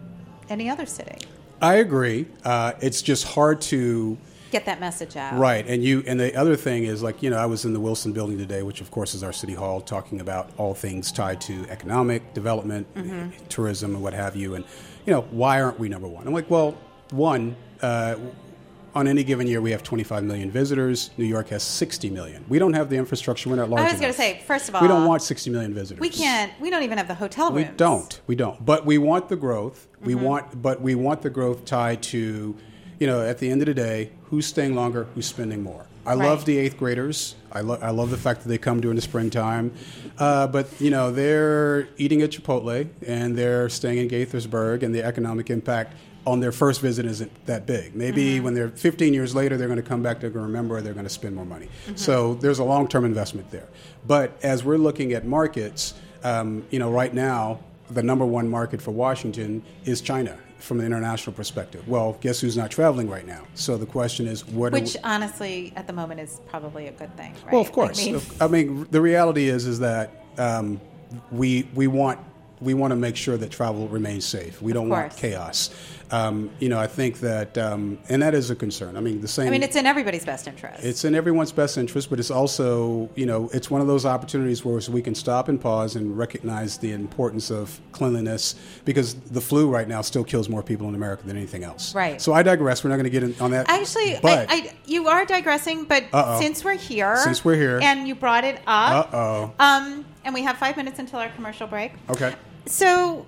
any 0.49 0.69
other 0.69 0.85
city. 0.85 1.25
I 1.61 1.75
agree. 1.75 2.27
Uh, 2.43 2.73
it's 2.81 3.01
just 3.01 3.23
hard 3.23 3.61
to 3.61 4.17
get 4.51 4.65
that 4.65 4.79
message 4.79 5.15
out. 5.15 5.37
Right, 5.37 5.65
and 5.67 5.83
you 5.83 6.03
and 6.07 6.19
the 6.19 6.35
other 6.35 6.55
thing 6.55 6.83
is 6.83 7.01
like 7.01 7.21
you 7.23 7.29
know 7.29 7.37
I 7.37 7.45
was 7.45 7.65
in 7.65 7.73
the 7.73 7.79
Wilson 7.79 8.13
Building 8.13 8.37
today, 8.37 8.63
which 8.63 8.81
of 8.81 8.91
course 8.91 9.13
is 9.13 9.23
our 9.23 9.33
city 9.33 9.53
hall, 9.53 9.81
talking 9.81 10.21
about 10.21 10.51
all 10.57 10.73
things 10.73 11.11
tied 11.11 11.41
to 11.41 11.65
economic 11.69 12.33
development, 12.33 12.93
mm-hmm. 12.93 13.29
tourism, 13.47 13.95
and 13.95 14.03
what 14.03 14.13
have 14.13 14.35
you. 14.35 14.55
And 14.55 14.65
you 15.05 15.13
know 15.13 15.21
why 15.31 15.61
aren't 15.61 15.79
we 15.79 15.89
number 15.89 16.07
one? 16.07 16.27
I'm 16.27 16.33
like, 16.33 16.49
well, 16.49 16.77
one. 17.11 17.55
Uh, 17.81 18.17
on 18.95 19.07
any 19.07 19.23
given 19.23 19.47
year, 19.47 19.61
we 19.61 19.71
have 19.71 19.83
25 19.83 20.23
million 20.23 20.49
visitors. 20.49 21.11
New 21.17 21.25
York 21.25 21.49
has 21.49 21.63
60 21.63 22.09
million. 22.09 22.43
We 22.49 22.59
don't 22.59 22.73
have 22.73 22.89
the 22.89 22.97
infrastructure. 22.97 23.49
We're 23.49 23.57
not 23.57 23.69
large. 23.69 23.81
I 23.81 23.91
was 23.91 24.01
going 24.01 24.11
to 24.11 24.17
say, 24.17 24.41
first 24.45 24.69
of 24.69 24.75
all, 24.75 24.81
we 24.81 24.87
don't 24.87 25.05
want 25.05 25.21
60 25.21 25.49
million 25.51 25.73
visitors. 25.73 26.01
We 26.01 26.09
can't. 26.09 26.51
We 26.59 26.69
don't 26.69 26.83
even 26.83 26.97
have 26.97 27.07
the 27.07 27.13
hotel 27.13 27.51
rooms. 27.51 27.69
We 27.69 27.75
don't. 27.75 28.21
We 28.27 28.35
don't. 28.35 28.63
But 28.65 28.85
we 28.85 28.97
want 28.97 29.29
the 29.29 29.35
growth. 29.35 29.87
We 30.01 30.13
mm-hmm. 30.13 30.23
want. 30.23 30.61
But 30.61 30.81
we 30.81 30.95
want 30.95 31.21
the 31.21 31.29
growth 31.29 31.65
tied 31.65 32.01
to 32.03 32.55
you 32.99 33.07
know, 33.07 33.21
at 33.21 33.37
the 33.39 33.49
end 33.49 33.61
of 33.61 33.65
the 33.65 33.73
day, 33.73 34.11
who's 34.25 34.45
staying 34.45 34.75
longer, 34.75 35.07
who's 35.15 35.25
spending 35.25 35.63
more. 35.63 35.85
I 36.05 36.15
right. 36.15 36.27
love 36.27 36.45
the 36.45 36.57
eighth 36.57 36.77
graders. 36.77 37.35
I, 37.51 37.61
lo- 37.61 37.79
I 37.81 37.91
love 37.91 38.09
the 38.09 38.17
fact 38.17 38.43
that 38.43 38.49
they 38.49 38.57
come 38.57 38.81
during 38.81 38.95
the 38.95 39.01
springtime. 39.01 39.73
Uh, 40.17 40.47
but, 40.47 40.69
you 40.79 40.89
know, 40.89 41.11
they're 41.11 41.87
eating 41.97 42.21
at 42.21 42.31
Chipotle 42.31 42.87
and 43.05 43.37
they're 43.37 43.69
staying 43.69 43.99
in 43.99 44.09
Gaithersburg, 44.09 44.83
and 44.83 44.93
the 44.93 45.03
economic 45.03 45.49
impact 45.49 45.95
on 46.25 46.39
their 46.39 46.51
first 46.51 46.81
visit 46.81 47.05
isn't 47.05 47.45
that 47.45 47.65
big. 47.65 47.95
Maybe 47.95 48.35
mm-hmm. 48.35 48.43
when 48.43 48.53
they're 48.53 48.69
15 48.69 49.13
years 49.13 49.33
later, 49.33 49.55
they're 49.55 49.67
going 49.67 49.81
to 49.81 49.87
come 49.87 50.03
back, 50.03 50.19
they're 50.19 50.29
going 50.29 50.43
to 50.43 50.47
remember, 50.47 50.81
they're 50.81 50.93
going 50.93 51.05
to 51.05 51.09
spend 51.09 51.35
more 51.35 51.45
money. 51.45 51.67
Mm-hmm. 51.67 51.95
So 51.95 52.35
there's 52.35 52.59
a 52.59 52.63
long 52.63 52.87
term 52.87 53.05
investment 53.05 53.49
there. 53.51 53.67
But 54.05 54.37
as 54.43 54.63
we're 54.63 54.77
looking 54.77 55.13
at 55.13 55.25
markets, 55.25 55.93
um, 56.23 56.65
you 56.69 56.79
know, 56.79 56.91
right 56.91 57.13
now, 57.13 57.59
the 57.89 58.03
number 58.03 58.25
one 58.25 58.49
market 58.49 58.81
for 58.81 58.91
Washington 58.91 59.63
is 59.85 60.01
China 60.01 60.37
from 60.59 60.79
an 60.79 60.85
international 60.85 61.33
perspective. 61.33 61.87
Well, 61.87 62.17
guess 62.21 62.39
who's 62.39 62.57
not 62.57 62.69
traveling 62.71 63.09
right 63.09 63.25
now? 63.25 63.43
So 63.55 63.77
the 63.77 63.85
question 63.85 64.27
is, 64.27 64.45
what? 64.45 64.73
Which 64.73 64.95
honestly, 65.03 65.73
at 65.75 65.87
the 65.87 65.93
moment, 65.93 66.19
is 66.19 66.41
probably 66.47 66.87
a 66.87 66.91
good 66.91 67.15
thing. 67.17 67.33
Right? 67.43 67.53
Well, 67.53 67.61
of 67.61 67.71
course. 67.71 67.99
I 68.01 68.11
mean, 68.11 68.21
I 68.41 68.47
mean 68.47 68.87
the 68.91 69.01
reality 69.01 69.49
is 69.49 69.65
is 69.65 69.79
that 69.79 70.25
um, 70.37 70.79
we 71.31 71.67
we 71.73 71.87
want 71.87 72.19
we 72.61 72.73
want 72.73 72.91
to 72.91 72.95
make 72.95 73.15
sure 73.15 73.37
that 73.37 73.51
travel 73.51 73.87
remains 73.87 74.25
safe. 74.25 74.61
We 74.61 74.73
don't 74.73 74.89
want 74.89 75.15
chaos. 75.15 75.69
Um, 76.11 76.49
you 76.59 76.69
know, 76.69 76.79
I 76.79 76.87
think 76.87 77.19
that, 77.19 77.57
um, 77.57 77.99
and 78.09 78.21
that 78.23 78.33
is 78.33 78.49
a 78.49 78.55
concern. 78.55 78.97
I 78.97 78.99
mean, 78.99 79.21
the 79.21 79.27
same. 79.27 79.47
I 79.47 79.51
mean, 79.51 79.61
it's 79.61 79.75
in 79.75 79.85
everybody's 79.85 80.25
best 80.25 80.47
interest. 80.47 80.83
It's 80.83 81.05
in 81.05 81.13
everyone's 81.13 81.51
best 81.51 81.77
interest, 81.77 82.09
but 82.09 82.19
it's 82.19 82.31
also, 82.31 83.09
you 83.15 83.25
know, 83.25 83.49
it's 83.53 83.69
one 83.69 83.81
of 83.81 83.87
those 83.87 84.05
opportunities 84.05 84.65
where 84.65 84.79
we 84.89 85.01
can 85.01 85.13
stop 85.13 85.49
and 85.49 85.61
pause 85.61 85.95
and 85.95 86.17
recognize 86.17 86.77
the 86.77 86.93
importance 86.93 87.51
of 87.51 87.79
cleanliness 87.91 88.55
because 88.85 89.13
the 89.15 89.41
flu 89.41 89.69
right 89.69 89.87
now 89.87 90.01
still 90.01 90.23
kills 90.23 90.49
more 90.49 90.63
people 90.63 90.89
in 90.89 90.95
America 90.95 91.25
than 91.27 91.37
anything 91.37 91.63
else. 91.63 91.93
Right. 91.93 92.19
So 92.19 92.33
I 92.33 92.41
digress. 92.41 92.83
We're 92.83 92.89
not 92.89 92.95
going 92.95 93.03
to 93.03 93.09
get 93.11 93.23
in, 93.23 93.35
on 93.39 93.51
that. 93.51 93.69
Actually, 93.69 94.17
but 94.21 94.49
I, 94.49 94.53
I, 94.53 94.73
you 94.85 95.07
are 95.07 95.25
digressing, 95.25 95.85
but 95.85 96.05
uh-oh. 96.11 96.39
since 96.39 96.63
we're 96.63 96.73
here, 96.73 97.17
since 97.17 97.45
we're 97.45 97.55
here, 97.55 97.79
and 97.81 98.07
you 98.07 98.15
brought 98.15 98.43
it 98.43 98.61
up, 98.65 99.13
uh 99.13 99.17
oh, 99.17 99.53
um, 99.59 100.05
and 100.23 100.33
we 100.33 100.41
have 100.41 100.57
five 100.57 100.75
minutes 100.75 100.97
until 100.97 101.19
our 101.19 101.29
commercial 101.29 101.67
break. 101.67 101.91
Okay. 102.09 102.33
So 102.65 103.25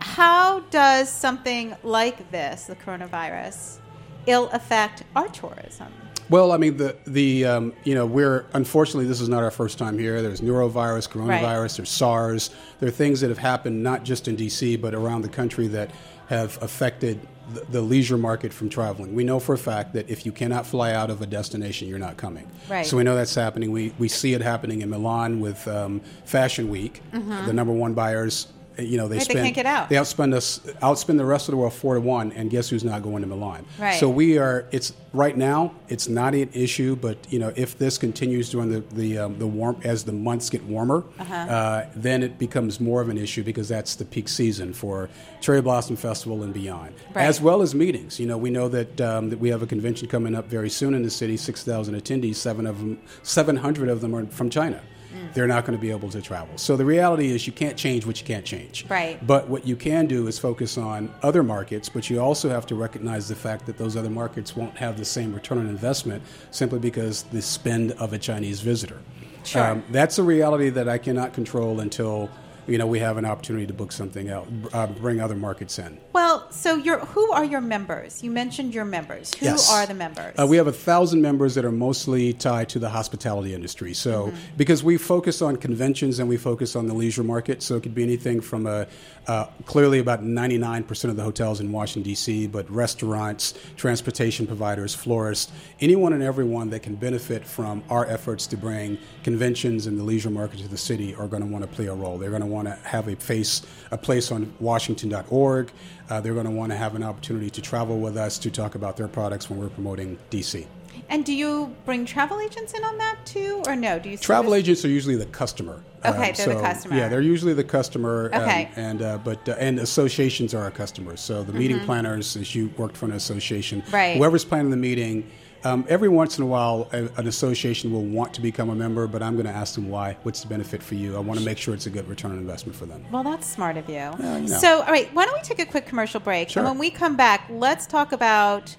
how 0.00 0.60
does 0.70 1.10
something 1.10 1.76
like 1.82 2.30
this, 2.30 2.64
the 2.64 2.76
coronavirus, 2.76 3.78
ill 4.26 4.48
affect 4.52 5.04
our 5.16 5.28
tourism? 5.28 5.92
Well, 6.30 6.52
I 6.52 6.58
mean, 6.58 6.76
the 6.76 6.96
the 7.06 7.46
um, 7.46 7.72
you 7.84 7.94
know 7.94 8.04
we're 8.04 8.44
unfortunately 8.52 9.06
this 9.06 9.20
is 9.20 9.28
not 9.28 9.42
our 9.42 9.50
first 9.50 9.78
time 9.78 9.98
here. 9.98 10.20
There's 10.20 10.42
norovirus, 10.42 11.08
coronavirus, 11.08 11.42
right. 11.42 11.70
there's 11.70 11.90
SARS. 11.90 12.50
There 12.80 12.88
are 12.88 12.92
things 12.92 13.20
that 13.20 13.30
have 13.30 13.38
happened 13.38 13.82
not 13.82 14.04
just 14.04 14.28
in 14.28 14.36
D.C. 14.36 14.76
but 14.76 14.94
around 14.94 15.22
the 15.22 15.30
country 15.30 15.68
that 15.68 15.90
have 16.28 16.62
affected 16.62 17.26
the, 17.54 17.60
the, 17.70 17.80
leisure 17.80 18.18
market 18.18 18.52
from 18.52 18.68
traveling. 18.68 19.14
We 19.14 19.24
know 19.24 19.40
for 19.40 19.54
a 19.54 19.58
fact 19.58 19.94
that 19.94 20.10
if 20.10 20.26
you 20.26 20.32
cannot 20.32 20.66
fly 20.66 20.92
out 20.92 21.08
of 21.08 21.22
a 21.22 21.26
destination, 21.26 21.88
you're 21.88 21.98
not 21.98 22.18
coming. 22.18 22.46
Right. 22.68 22.84
So 22.84 22.98
we 22.98 23.04
know 23.04 23.14
that's 23.14 23.34
happening. 23.34 23.72
We 23.72 23.94
we 23.98 24.08
see 24.08 24.34
it 24.34 24.42
happening 24.42 24.82
in 24.82 24.90
Milan 24.90 25.40
with 25.40 25.66
um, 25.66 26.02
Fashion 26.26 26.68
Week. 26.68 27.00
Mm-hmm. 27.12 27.46
The 27.46 27.52
number 27.54 27.72
one 27.72 27.94
buyers 27.94 28.48
you 28.78 28.96
know, 28.96 29.08
they 29.08 29.16
Right, 29.18 29.26
they 29.26 29.32
spend 29.34 29.44
can't 29.46 29.54
get 29.56 29.66
out. 29.66 29.88
they 29.88 29.96
outspend 29.96 30.34
us, 30.34 30.58
outspend 30.82 31.18
the 31.18 31.24
rest 31.24 31.48
of 31.48 31.52
the 31.52 31.56
world 31.56 31.72
four 31.72 31.94
to 31.94 32.00
one, 32.00 32.32
and 32.32 32.50
guess 32.50 32.68
who's 32.68 32.84
not 32.84 33.02
going 33.02 33.22
to 33.22 33.28
Milan? 33.28 33.64
Right. 33.78 33.98
So 33.98 34.08
we 34.08 34.38
are. 34.38 34.66
It's 34.70 34.92
right 35.12 35.36
now. 35.36 35.72
It's 35.88 36.08
not 36.08 36.34
an 36.34 36.50
issue, 36.52 36.94
but 36.96 37.16
you 37.30 37.38
know, 37.38 37.52
if 37.56 37.76
this 37.78 37.98
continues 37.98 38.50
during 38.50 38.70
the 38.70 38.80
the 38.94 39.18
um, 39.18 39.38
the 39.38 39.46
warm 39.46 39.76
as 39.84 40.04
the 40.04 40.12
months 40.12 40.48
get 40.50 40.62
warmer, 40.64 41.04
Uh-huh. 41.18 41.34
uh, 41.34 41.86
then 41.96 42.22
it 42.22 42.38
becomes 42.38 42.78
more 42.80 43.00
of 43.00 43.08
an 43.08 43.18
issue 43.18 43.42
because 43.42 43.68
that's 43.68 43.96
the 43.96 44.04
peak 44.04 44.28
season 44.28 44.72
for 44.72 45.08
Cherry 45.40 45.60
Blossom 45.62 45.96
Festival 45.96 46.42
and 46.42 46.54
beyond, 46.54 46.94
Right. 47.14 47.24
as 47.24 47.40
well 47.40 47.62
as 47.62 47.74
meetings. 47.74 48.20
You 48.20 48.26
know, 48.26 48.38
we 48.38 48.50
know 48.50 48.68
that 48.68 49.00
um, 49.00 49.30
that 49.30 49.38
we 49.40 49.48
have 49.50 49.62
a 49.62 49.66
convention 49.66 50.08
coming 50.08 50.34
up 50.34 50.46
very 50.48 50.70
soon 50.70 50.94
in 50.94 51.02
the 51.02 51.10
city. 51.10 51.36
Six 51.36 51.64
thousand 51.64 51.94
attendees. 51.96 52.36
Seven 52.36 52.66
of 52.66 52.78
them, 52.78 52.98
seven 53.22 53.56
hundred 53.56 53.88
of 53.88 54.00
them 54.00 54.14
are 54.14 54.24
from 54.26 54.50
China. 54.50 54.80
Mm. 55.14 55.32
They're 55.34 55.46
not 55.46 55.64
going 55.64 55.76
to 55.78 55.80
be 55.80 55.90
able 55.90 56.10
to 56.10 56.20
travel. 56.20 56.58
So 56.58 56.76
the 56.76 56.84
reality 56.84 57.30
is, 57.30 57.46
you 57.46 57.52
can't 57.52 57.76
change 57.76 58.04
what 58.06 58.20
you 58.20 58.26
can't 58.26 58.44
change. 58.44 58.84
Right. 58.88 59.24
But 59.26 59.48
what 59.48 59.66
you 59.66 59.76
can 59.76 60.06
do 60.06 60.26
is 60.26 60.38
focus 60.38 60.76
on 60.76 61.12
other 61.22 61.42
markets, 61.42 61.88
but 61.88 62.10
you 62.10 62.20
also 62.20 62.48
have 62.48 62.66
to 62.66 62.74
recognize 62.74 63.28
the 63.28 63.34
fact 63.36 63.66
that 63.66 63.78
those 63.78 63.96
other 63.96 64.10
markets 64.10 64.54
won't 64.56 64.76
have 64.76 64.98
the 64.98 65.04
same 65.04 65.34
return 65.34 65.58
on 65.58 65.66
investment 65.66 66.22
simply 66.50 66.78
because 66.78 67.22
the 67.24 67.40
spend 67.42 67.92
of 67.92 68.12
a 68.12 68.18
Chinese 68.18 68.60
visitor. 68.60 68.96
Um, 68.96 69.44
Sure. 69.44 69.82
that's 69.90 70.18
a 70.18 70.22
reality 70.22 70.68
that 70.70 70.88
I 70.88 70.98
cannot 70.98 71.32
control 71.32 71.80
until 71.80 72.28
you 72.68 72.78
know 72.78 72.86
we 72.86 72.98
have 72.98 73.16
an 73.16 73.24
opportunity 73.24 73.66
to 73.66 73.72
book 73.72 73.92
something 73.92 74.28
else, 74.28 74.48
uh, 74.72 74.86
bring 74.86 75.20
other 75.20 75.34
markets 75.34 75.78
in. 75.78 75.98
Well, 76.12 76.50
so 76.50 76.76
your 76.76 76.98
who 77.00 77.32
are 77.32 77.44
your 77.44 77.60
members? 77.60 78.22
You 78.22 78.30
mentioned 78.30 78.74
your 78.74 78.84
members. 78.84 79.34
Who 79.34 79.46
Yes. 79.46 79.72
are 79.72 79.86
the 79.86 79.94
members? 79.94 80.34
Uh, 80.38 80.46
we 80.46 80.56
have 80.56 80.66
a 80.66 80.72
thousand 80.72 81.22
members 81.22 81.54
that 81.54 81.64
are 81.64 81.72
mostly 81.72 82.32
tied 82.32 82.68
to 82.70 82.78
the 82.78 82.88
hospitality 82.90 83.54
industry. 83.54 83.94
So, 83.94 84.32
because 84.56 84.84
we 84.84 84.98
focus 84.98 85.40
on 85.42 85.56
conventions 85.56 86.18
and 86.18 86.28
we 86.28 86.36
focus 86.36 86.76
on 86.76 86.86
the 86.86 86.94
leisure 86.94 87.22
market, 87.24 87.62
so 87.62 87.76
it 87.76 87.82
could 87.82 87.94
be 87.94 88.02
anything 88.02 88.40
from 88.40 88.66
a 88.66 88.86
uh, 89.28 89.46
clearly 89.66 89.98
about 89.98 90.22
99% 90.22 91.10
of 91.10 91.16
the 91.16 91.22
hotels 91.22 91.60
in 91.60 91.70
Washington 91.70 92.02
D.C., 92.02 92.46
but 92.46 92.68
restaurants, 92.70 93.52
transportation 93.76 94.46
providers, 94.46 94.94
florists, 94.94 95.52
anyone 95.80 96.14
and 96.14 96.22
everyone 96.22 96.70
that 96.70 96.80
can 96.80 96.94
benefit 96.94 97.44
from 97.44 97.82
our 97.90 98.06
efforts 98.06 98.46
to 98.46 98.56
bring 98.56 98.96
conventions 99.22 99.86
and 99.86 99.98
the 99.98 100.02
leisure 100.02 100.30
market 100.30 100.58
to 100.60 100.68
the 100.68 100.78
city 100.78 101.14
are 101.14 101.28
going 101.28 101.42
to 101.42 101.48
want 101.48 101.62
to 101.62 101.68
play 101.68 101.86
a 101.86 101.94
role. 101.94 102.16
They're 102.18 102.30
going 102.30 102.40
to 102.40 102.46
want 102.46 102.57
to 102.66 102.74
have 102.82 103.06
a 103.06 103.14
face, 103.16 103.62
a 103.90 103.96
place 103.98 104.32
on 104.32 104.52
Washington.org. 104.58 105.70
Uh, 106.10 106.20
they're 106.20 106.34
going 106.34 106.46
to 106.46 106.50
want 106.50 106.72
to 106.72 106.76
have 106.78 106.94
an 106.94 107.02
opportunity 107.02 107.50
to 107.50 107.60
travel 107.62 108.00
with 108.00 108.16
us 108.16 108.38
to 108.38 108.50
talk 108.50 108.74
about 108.74 108.96
their 108.96 109.08
products 109.08 109.48
when 109.50 109.58
we're 109.58 109.68
promoting 109.68 110.18
DC. 110.30 110.66
and 111.10 111.24
do 111.24 111.32
you 111.32 111.74
bring 111.86 112.04
travel 112.04 112.40
agents 112.40 112.72
in 112.74 112.82
on 112.84 112.98
that 112.98 113.16
too, 113.24 113.62
or 113.66 113.76
no? 113.76 113.98
Do 113.98 114.08
you 114.10 114.16
Travel 114.18 114.50
service- 114.52 114.64
agents 114.64 114.84
are 114.84 114.88
usually 114.88 115.16
the 115.16 115.26
customer. 115.26 115.82
Um, 116.04 116.14
Okay, 116.14 116.32
they're 116.32 116.54
the 116.54 116.60
customer. 116.60 116.96
Yeah, 116.96 117.08
they're 117.08 117.20
usually 117.20 117.54
the 117.54 117.64
customer. 117.64 118.30
um, 118.32 118.42
Okay. 118.42 118.68
and 118.76 119.02
uh, 119.02 119.18
but 119.18 119.48
uh, 119.48 119.52
and 119.58 119.78
associations 119.80 120.54
are 120.54 120.62
our 120.62 120.70
customers. 120.70 121.20
So 121.20 121.42
the 121.42 121.52
meeting 121.52 121.80
planners, 121.80 122.36
as 122.36 122.54
you 122.54 122.70
worked 122.76 122.96
for 122.96 123.06
an 123.06 123.12
association, 123.12 123.82
Mm-hmm. 123.82 123.94
Right. 123.94 124.16
Whoever's 124.16 124.44
planning 124.44 124.70
the 124.70 124.76
meeting. 124.76 125.28
Um, 125.64 125.84
every 125.88 126.08
once 126.08 126.38
in 126.38 126.44
a 126.44 126.46
while, 126.46 126.88
a, 126.92 127.08
an 127.16 127.26
association 127.26 127.92
will 127.92 128.04
want 128.04 128.32
to 128.34 128.40
become 128.40 128.70
a 128.70 128.74
member, 128.74 129.06
but 129.06 129.22
I'm 129.22 129.34
going 129.34 129.46
to 129.46 129.52
ask 129.52 129.74
them 129.74 129.88
why. 129.88 130.16
What's 130.22 130.40
the 130.42 130.48
benefit 130.48 130.82
for 130.82 130.94
you? 130.94 131.16
I 131.16 131.20
want 131.20 131.38
to 131.40 131.44
make 131.44 131.58
sure 131.58 131.74
it's 131.74 131.86
a 131.86 131.90
good 131.90 132.06
return 132.08 132.30
on 132.30 132.38
investment 132.38 132.76
for 132.76 132.86
them. 132.86 133.04
Well, 133.10 133.24
that's 133.24 133.46
smart 133.46 133.76
of 133.76 133.88
you. 133.88 133.94
you 134.18 134.18
know. 134.22 134.46
So, 134.46 134.82
all 134.82 134.92
right, 134.92 135.12
why 135.14 135.24
don't 135.26 135.34
we 135.34 135.42
take 135.42 135.58
a 135.58 135.66
quick 135.66 135.86
commercial 135.86 136.20
break? 136.20 136.50
Sure. 136.50 136.60
And 136.62 136.70
when 136.70 136.78
we 136.78 136.90
come 136.90 137.16
back, 137.16 137.44
let's 137.50 137.86
talk 137.86 138.12
about 138.12 138.76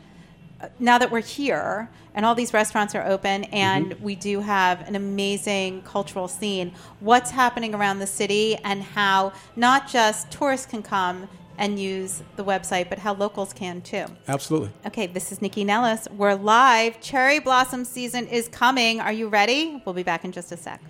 uh, 0.61 0.67
now 0.79 0.97
that 0.97 1.11
we're 1.11 1.19
here 1.21 1.89
and 2.15 2.25
all 2.25 2.33
these 2.35 2.53
restaurants 2.53 2.95
are 2.95 3.05
open 3.05 3.43
and 3.45 3.91
Mm-hmm. 3.91 4.03
we 4.03 4.15
do 4.15 4.39
have 4.39 4.87
an 4.87 4.95
amazing 4.95 5.81
cultural 5.83 6.27
scene, 6.27 6.73
what's 7.01 7.31
happening 7.31 7.75
around 7.75 7.99
the 7.99 8.07
city 8.07 8.55
and 8.57 8.81
how 8.83 9.33
not 9.55 9.87
just 9.89 10.31
tourists 10.31 10.65
can 10.65 10.81
come 10.81 11.27
and 11.59 11.77
use 11.77 12.23
the 12.37 12.43
website, 12.43 12.89
but 12.89 12.97
how 12.97 13.13
locals 13.13 13.53
can 13.53 13.81
too. 13.81 14.05
Absolutely. 14.27 14.71
Okay, 14.87 15.05
this 15.05 15.31
is 15.31 15.41
Nikki 15.41 15.63
Nellis. 15.63 16.07
We're 16.09 16.33
live. 16.33 16.99
Cherry 17.01 17.39
blossom 17.39 17.85
season 17.85 18.25
is 18.27 18.47
coming. 18.47 18.99
Are 18.99 19.13
you 19.13 19.27
ready? 19.27 19.83
We'll 19.85 19.93
be 19.93 20.03
back 20.03 20.25
in 20.25 20.31
just 20.31 20.51
a 20.51 20.57
sec. 20.57 20.81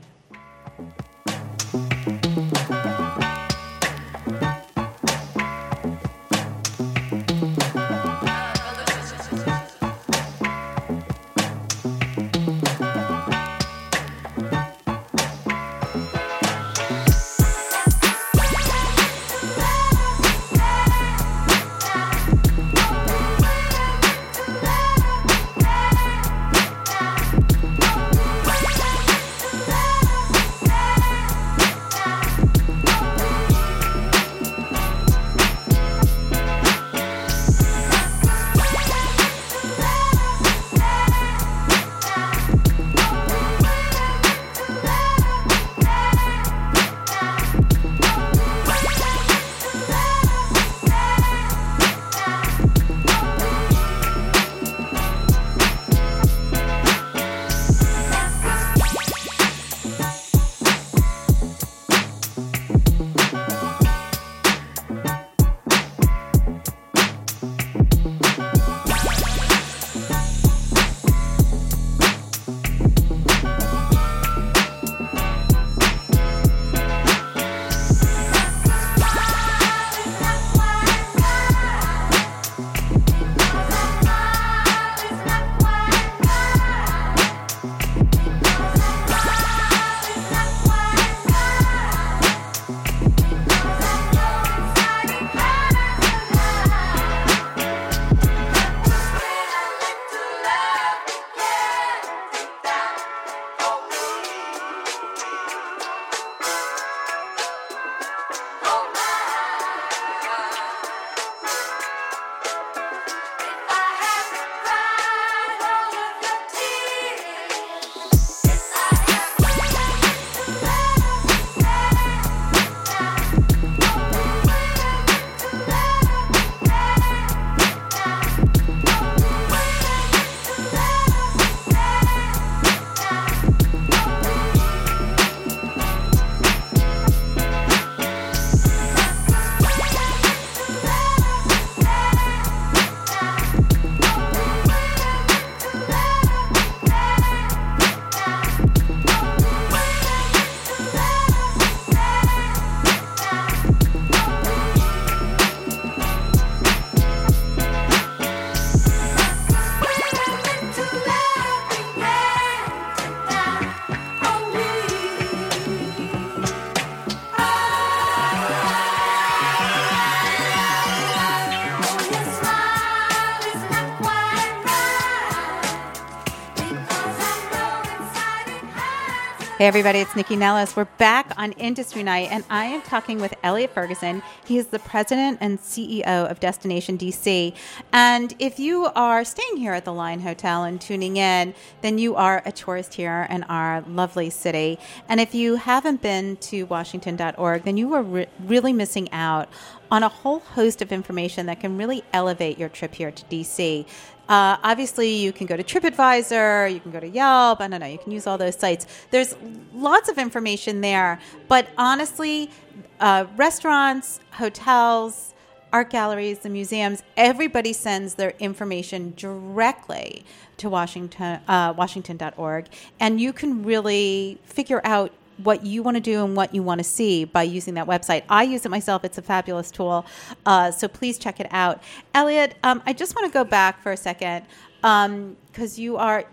Hey, 179.60 179.67
everybody, 179.67 180.00
it's 180.00 180.15
Nikki 180.15 180.38
Nellis. 180.38 180.78
We're 180.78 180.86
back 180.86 181.34
on 181.36 181.52
Industry 181.52 182.02
Night, 182.02 182.30
and 182.32 182.45
I 182.50 182.63
am 182.67 182.82
talking 182.82 183.19
with 183.19 183.34
Elliot 183.43 183.72
Ferguson. 183.72 184.24
He 184.45 184.58
is 184.58 184.67
the 184.67 184.80
president 184.80 185.39
and 185.41 185.60
CEO 185.60 186.02
of 186.32 186.39
Destination 186.39 186.98
DC. 186.98 187.54
And 187.91 188.34
if 188.39 188.58
you 188.58 188.86
are 188.95 189.26
staying 189.26 189.58
here 189.58 189.74
at 189.74 189.84
the 189.84 189.91
Line 189.91 190.22
Hotel 190.22 190.63
and 190.63 190.80
tuning 190.80 191.17
in, 191.17 191.54
then 191.82 191.98
you 191.98 192.15
are 192.15 192.41
a 192.45 192.54
tourist 192.54 192.93
here 192.93 193.28
in 193.30 193.43
our 193.43 193.82
lovely 193.82 194.30
city. 194.30 194.80
And 195.10 195.19
if 195.19 195.36
you 195.36 195.58
haven't 195.58 196.02
been 196.02 196.38
to 196.38 196.63
Washington.org, 196.63 197.63
then 197.63 197.76
you 197.76 197.93
are 197.95 198.02
re- 198.02 198.28
really 198.45 198.72
missing 198.72 199.12
out 199.12 199.50
on 199.91 200.04
a 200.04 200.10
whole 200.10 200.39
host 200.39 200.82
of 200.82 200.91
information 200.91 201.45
that 201.47 201.60
can 201.60 201.78
really 201.78 202.04
elevate 202.13 202.58
your 202.58 202.69
trip 202.69 202.93
here 202.93 203.12
to 203.12 203.23
DC. 203.25 203.86
Uh, 204.28 204.58
obviously, 204.62 205.10
you 205.15 205.34
can 205.34 205.47
go 205.47 205.58
to 205.58 205.63
TripAdvisor, 205.63 206.71
you 206.71 206.80
can 206.80 206.91
go 206.91 206.99
to 206.99 207.08
Yelp. 207.08 207.62
I 207.62 207.67
don't 207.67 207.80
know, 207.80 207.88
you 207.88 207.97
can 207.97 208.12
use 208.12 208.28
all 208.28 208.38
those 208.38 208.56
sites. 208.56 208.86
There's 209.10 209.36
lots 209.73 210.08
of 210.08 210.19
information 210.19 210.82
there, 210.82 211.19
but 211.47 211.67
honestly, 211.78 212.52
uh, 212.99 213.25
restaurants, 213.36 214.19
hotels, 214.32 215.34
art 215.73 215.89
galleries, 215.89 216.39
the 216.39 216.49
museums, 216.49 217.04
everybody 217.17 217.73
sends 217.73 218.15
their 218.15 218.34
information 218.39 219.13
directly 219.15 220.25
to 220.58 220.69
Washington, 220.69 221.39
uh, 221.47 221.73
Washington.org, 221.75 222.67
and 222.99 223.19
you 223.19 223.34
can 223.34 223.63
really 223.63 224.39
figure 224.43 224.82
out 224.84 225.12
what 225.43 225.65
you 225.65 225.84
want 225.84 225.95
to 225.95 226.02
do 226.02 226.23
and 226.23 226.36
what 226.36 226.54
you 226.54 226.63
want 226.63 226.80
to 226.80 226.84
see 226.84 227.25
by 227.25 227.43
using 227.43 227.73
that 227.75 227.88
website. 227.88 228.23
I 228.30 228.43
use 228.43 228.65
it 228.65 228.69
myself. 228.69 229.04
It's 229.04 229.17
a 229.17 229.21
fabulous 229.21 229.71
tool. 229.71 230.06
Uh, 230.45 230.71
so 230.71 230.88
please 230.88 231.17
check 231.17 231.39
it 231.39 231.47
out. 231.52 231.82
Elliot, 232.13 232.56
um, 232.63 232.82
I 232.86 232.93
just 232.93 233.15
want 233.15 233.32
to 233.32 233.34
go 233.34 233.43
back 233.43 233.82
for 233.82 233.91
a 233.91 233.97
second 233.97 234.45
because 234.82 235.08
um, 235.08 235.38
you 235.75 235.97
are, 235.97 236.25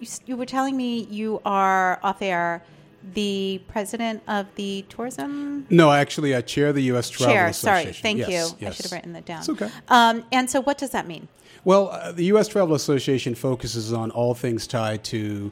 you, 0.00 0.06
you 0.26 0.36
were 0.36 0.46
telling 0.46 0.76
me 0.76 1.04
you 1.04 1.40
are 1.44 1.98
off 2.02 2.22
air 2.22 2.62
the 3.12 3.60
president 3.68 4.22
of 4.26 4.46
the 4.54 4.84
tourism. 4.88 5.66
No, 5.68 5.92
actually, 5.92 6.34
I 6.34 6.40
chair 6.40 6.72
the 6.72 6.80
U.S. 6.84 7.10
Travel 7.10 7.34
chair, 7.34 7.46
Association. 7.48 7.92
Sorry, 7.92 8.02
thank 8.02 8.18
yes, 8.20 8.28
you. 8.28 8.56
Yes. 8.60 8.72
I 8.72 8.74
should 8.74 8.84
have 8.86 8.92
written 8.92 9.12
that 9.12 9.26
down. 9.26 9.40
It's 9.40 9.48
okay. 9.50 9.70
Um, 9.88 10.24
and 10.32 10.48
so, 10.48 10.62
what 10.62 10.78
does 10.78 10.90
that 10.90 11.06
mean? 11.06 11.28
Well, 11.64 11.88
uh, 11.88 12.12
the 12.12 12.24
U.S. 12.26 12.48
Travel 12.48 12.74
Association 12.74 13.34
focuses 13.34 13.92
on 13.92 14.10
all 14.10 14.34
things 14.34 14.66
tied 14.66 15.04
to 15.04 15.50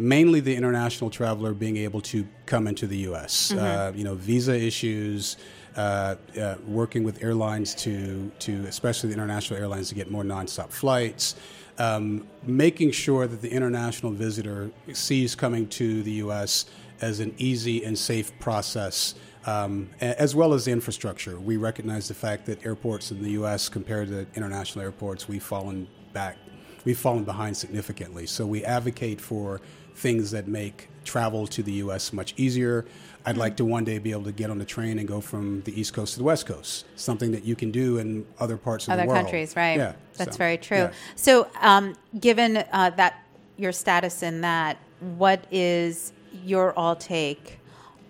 mainly 0.00 0.40
the 0.40 0.56
international 0.56 1.10
traveler 1.10 1.52
being 1.52 1.76
able 1.76 2.00
to 2.00 2.26
come 2.46 2.66
into 2.66 2.86
the 2.86 2.96
U.S. 2.98 3.52
Mm-hmm. 3.52 3.60
Uh, 3.60 3.96
you 3.96 4.04
know, 4.04 4.14
visa 4.14 4.56
issues. 4.58 5.36
Uh, 5.76 6.16
uh, 6.36 6.56
working 6.66 7.04
with 7.04 7.22
airlines 7.22 7.76
to, 7.76 8.28
to 8.40 8.64
especially 8.66 9.08
the 9.08 9.14
international 9.14 9.56
airlines 9.60 9.88
to 9.88 9.94
get 9.94 10.10
more 10.10 10.24
nonstop 10.24 10.70
flights, 10.70 11.36
um, 11.78 12.26
making 12.42 12.90
sure 12.90 13.28
that 13.28 13.40
the 13.40 13.48
international 13.48 14.10
visitor 14.10 14.72
sees 14.92 15.36
coming 15.36 15.68
to 15.68 16.02
the 16.02 16.10
U.S. 16.24 16.66
as 17.00 17.20
an 17.20 17.32
easy 17.38 17.84
and 17.84 17.96
safe 17.96 18.36
process, 18.40 19.14
um, 19.46 19.88
as 20.00 20.34
well 20.34 20.54
as 20.54 20.64
the 20.64 20.72
infrastructure. 20.72 21.38
We 21.38 21.56
recognize 21.56 22.08
the 22.08 22.14
fact 22.14 22.46
that 22.46 22.66
airports 22.66 23.12
in 23.12 23.22
the 23.22 23.30
U.S. 23.30 23.68
compared 23.68 24.08
to 24.08 24.26
international 24.34 24.84
airports, 24.84 25.28
we've 25.28 25.40
fallen 25.40 25.86
back, 26.12 26.36
we've 26.84 26.98
fallen 26.98 27.24
behind 27.24 27.56
significantly. 27.56 28.26
So 28.26 28.46
we 28.46 28.64
advocate 28.64 29.20
for 29.20 29.60
things 29.94 30.30
that 30.30 30.48
make 30.48 30.88
travel 31.04 31.46
to 31.46 31.62
the 31.62 31.72
U.S. 31.72 32.12
much 32.12 32.34
easier. 32.36 32.86
I'd 33.26 33.36
like 33.36 33.56
to 33.58 33.64
one 33.64 33.84
day 33.84 33.98
be 33.98 34.12
able 34.12 34.24
to 34.24 34.32
get 34.32 34.50
on 34.50 34.58
the 34.58 34.64
train 34.64 34.98
and 34.98 35.06
go 35.06 35.20
from 35.20 35.60
the 35.62 35.78
East 35.78 35.92
Coast 35.92 36.14
to 36.14 36.18
the 36.18 36.24
West 36.24 36.46
Coast. 36.46 36.86
Something 36.96 37.32
that 37.32 37.44
you 37.44 37.54
can 37.54 37.70
do 37.70 37.98
in 37.98 38.26
other 38.38 38.56
parts 38.56 38.86
of 38.86 38.92
other 38.92 39.02
the 39.02 39.08
world. 39.08 39.18
Other 39.18 39.24
countries, 39.24 39.56
right? 39.56 39.76
Yeah, 39.76 39.92
that's 40.16 40.32
so, 40.32 40.38
very 40.38 40.56
true. 40.56 40.76
Yeah. 40.78 40.92
So, 41.16 41.48
um, 41.60 41.96
given 42.18 42.64
uh, 42.72 42.90
that 42.90 43.22
your 43.56 43.72
status 43.72 44.22
in 44.22 44.40
that, 44.40 44.78
what 45.16 45.44
is 45.50 46.12
your 46.44 46.72
all 46.78 46.96
take 46.96 47.58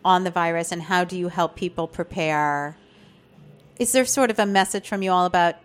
on 0.04 0.24
the 0.24 0.30
virus, 0.30 0.70
and 0.70 0.80
how 0.82 1.04
do 1.04 1.18
you 1.18 1.28
help 1.28 1.56
people 1.56 1.88
prepare? 1.88 2.76
Is 3.78 3.92
there 3.92 4.04
sort 4.04 4.30
of 4.30 4.38
a 4.38 4.46
message 4.46 4.88
from 4.88 5.02
you 5.02 5.10
all 5.10 5.26
about 5.26 5.56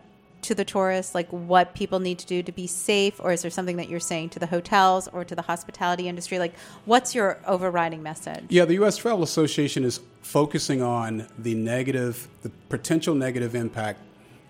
to 0.45 0.55
the 0.55 0.65
tourists, 0.65 1.15
like 1.15 1.29
what 1.29 1.73
people 1.73 1.99
need 1.99 2.19
to 2.19 2.25
do 2.25 2.43
to 2.43 2.51
be 2.51 2.67
safe, 2.67 3.19
or 3.19 3.31
is 3.31 3.41
there 3.41 3.51
something 3.51 3.77
that 3.77 3.89
you're 3.89 3.99
saying 3.99 4.29
to 4.29 4.39
the 4.39 4.47
hotels 4.47 5.07
or 5.09 5.23
to 5.25 5.35
the 5.35 5.41
hospitality 5.41 6.07
industry? 6.07 6.39
Like, 6.39 6.53
what's 6.85 7.13
your 7.15 7.39
overriding 7.45 8.03
message? 8.03 8.45
Yeah, 8.49 8.65
the 8.65 8.75
U.S. 8.75 8.97
Travel 8.97 9.23
Association 9.23 9.83
is 9.83 9.99
focusing 10.21 10.81
on 10.81 11.27
the 11.37 11.53
negative, 11.55 12.27
the 12.41 12.49
potential 12.69 13.15
negative 13.15 13.55
impact 13.55 13.99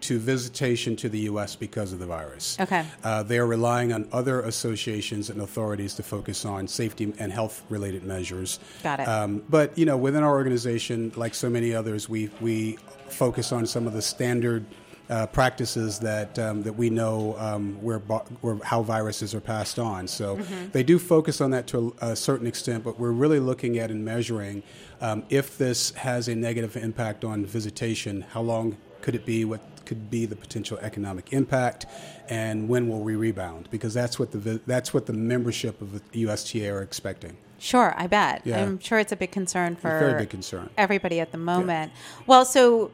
to 0.01 0.19
visitation 0.19 0.95
to 0.95 1.09
the 1.09 1.19
U.S. 1.19 1.55
because 1.55 1.91
of 1.91 1.99
the 1.99 2.05
virus. 2.05 2.59
Okay. 2.59 2.85
Uh, 3.03 3.23
they 3.23 3.39
are 3.39 3.47
relying 3.47 3.91
on 3.91 4.07
other 4.11 4.41
associations 4.41 5.29
and 5.29 5.41
authorities 5.41 5.95
to 5.95 6.03
focus 6.03 6.45
on 6.45 6.67
safety 6.67 7.11
and 7.17 7.31
health 7.31 7.63
related 7.69 8.03
measures. 8.03 8.59
Got 8.83 8.99
it. 8.99 9.07
Um, 9.07 9.43
but 9.49 9.75
you 9.77 9.85
know, 9.85 9.97
within 9.97 10.23
our 10.23 10.33
organization, 10.33 11.11
like 11.15 11.33
so 11.33 11.49
many 11.49 11.73
others, 11.73 12.07
we 12.07 12.29
we 12.39 12.77
focus 13.09 13.51
on 13.51 13.65
some 13.65 13.87
of 13.87 13.93
the 13.93 14.01
standard 14.01 14.65
uh, 15.09 15.27
practices 15.27 15.99
that 15.99 16.37
um, 16.39 16.63
that 16.63 16.73
we 16.73 16.89
know 16.89 17.35
um, 17.37 17.81
where, 17.81 17.99
where 17.99 18.57
how 18.63 18.81
viruses 18.81 19.35
are 19.35 19.41
passed 19.41 19.77
on. 19.79 20.07
So 20.07 20.37
mm-hmm. 20.37 20.71
they 20.71 20.83
do 20.83 20.97
focus 20.97 21.41
on 21.41 21.51
that 21.51 21.67
to 21.67 21.95
a, 22.01 22.11
a, 22.11 22.15
certain 22.15 22.47
extent, 22.47 22.83
but 22.83 22.99
we're 22.99 23.11
really 23.11 23.39
looking 23.39 23.77
at 23.77 23.91
and 23.91 24.03
measuring 24.03 24.63
um, 25.01 25.23
if 25.29 25.57
this 25.57 25.91
has 25.91 26.27
a 26.27 26.35
negative 26.35 26.75
impact 26.75 27.23
on 27.23 27.45
visitation. 27.45 28.21
How 28.21 28.41
long 28.41 28.77
could 29.01 29.15
it 29.15 29.25
be? 29.25 29.45
What 29.45 29.61
could 29.85 30.09
be 30.09 30.25
the 30.25 30.35
potential 30.35 30.79
economic 30.79 31.31
impact, 31.31 31.85
and 32.27 32.67
when 32.67 32.89
will 32.89 33.01
we 33.01 33.15
rebound? 33.15 33.69
Because 33.69 33.93
that's 33.93 34.17
what 34.17 34.31
the 34.31 34.59
that's 34.65 34.93
what 34.93 35.05
the 35.05 35.13
membership 35.13 35.81
of 35.81 35.93
the 36.11 36.19
USTA 36.21 36.69
are 36.69 36.81
expecting. 36.81 37.37
Sure, 37.59 37.93
I 37.97 38.07
bet. 38.07 38.41
Yeah. 38.43 38.61
I'm 38.61 38.79
sure 38.79 38.99
it's 38.99 39.11
a 39.11 39.15
big 39.15 39.31
concern 39.31 39.75
for 39.75 39.97
very 39.99 40.19
big 40.19 40.29
concern. 40.29 40.69
everybody 40.77 41.19
at 41.19 41.31
the 41.31 41.37
moment. 41.37 41.91
Yeah. 41.93 42.23
Well, 42.27 42.45
so 42.45 42.91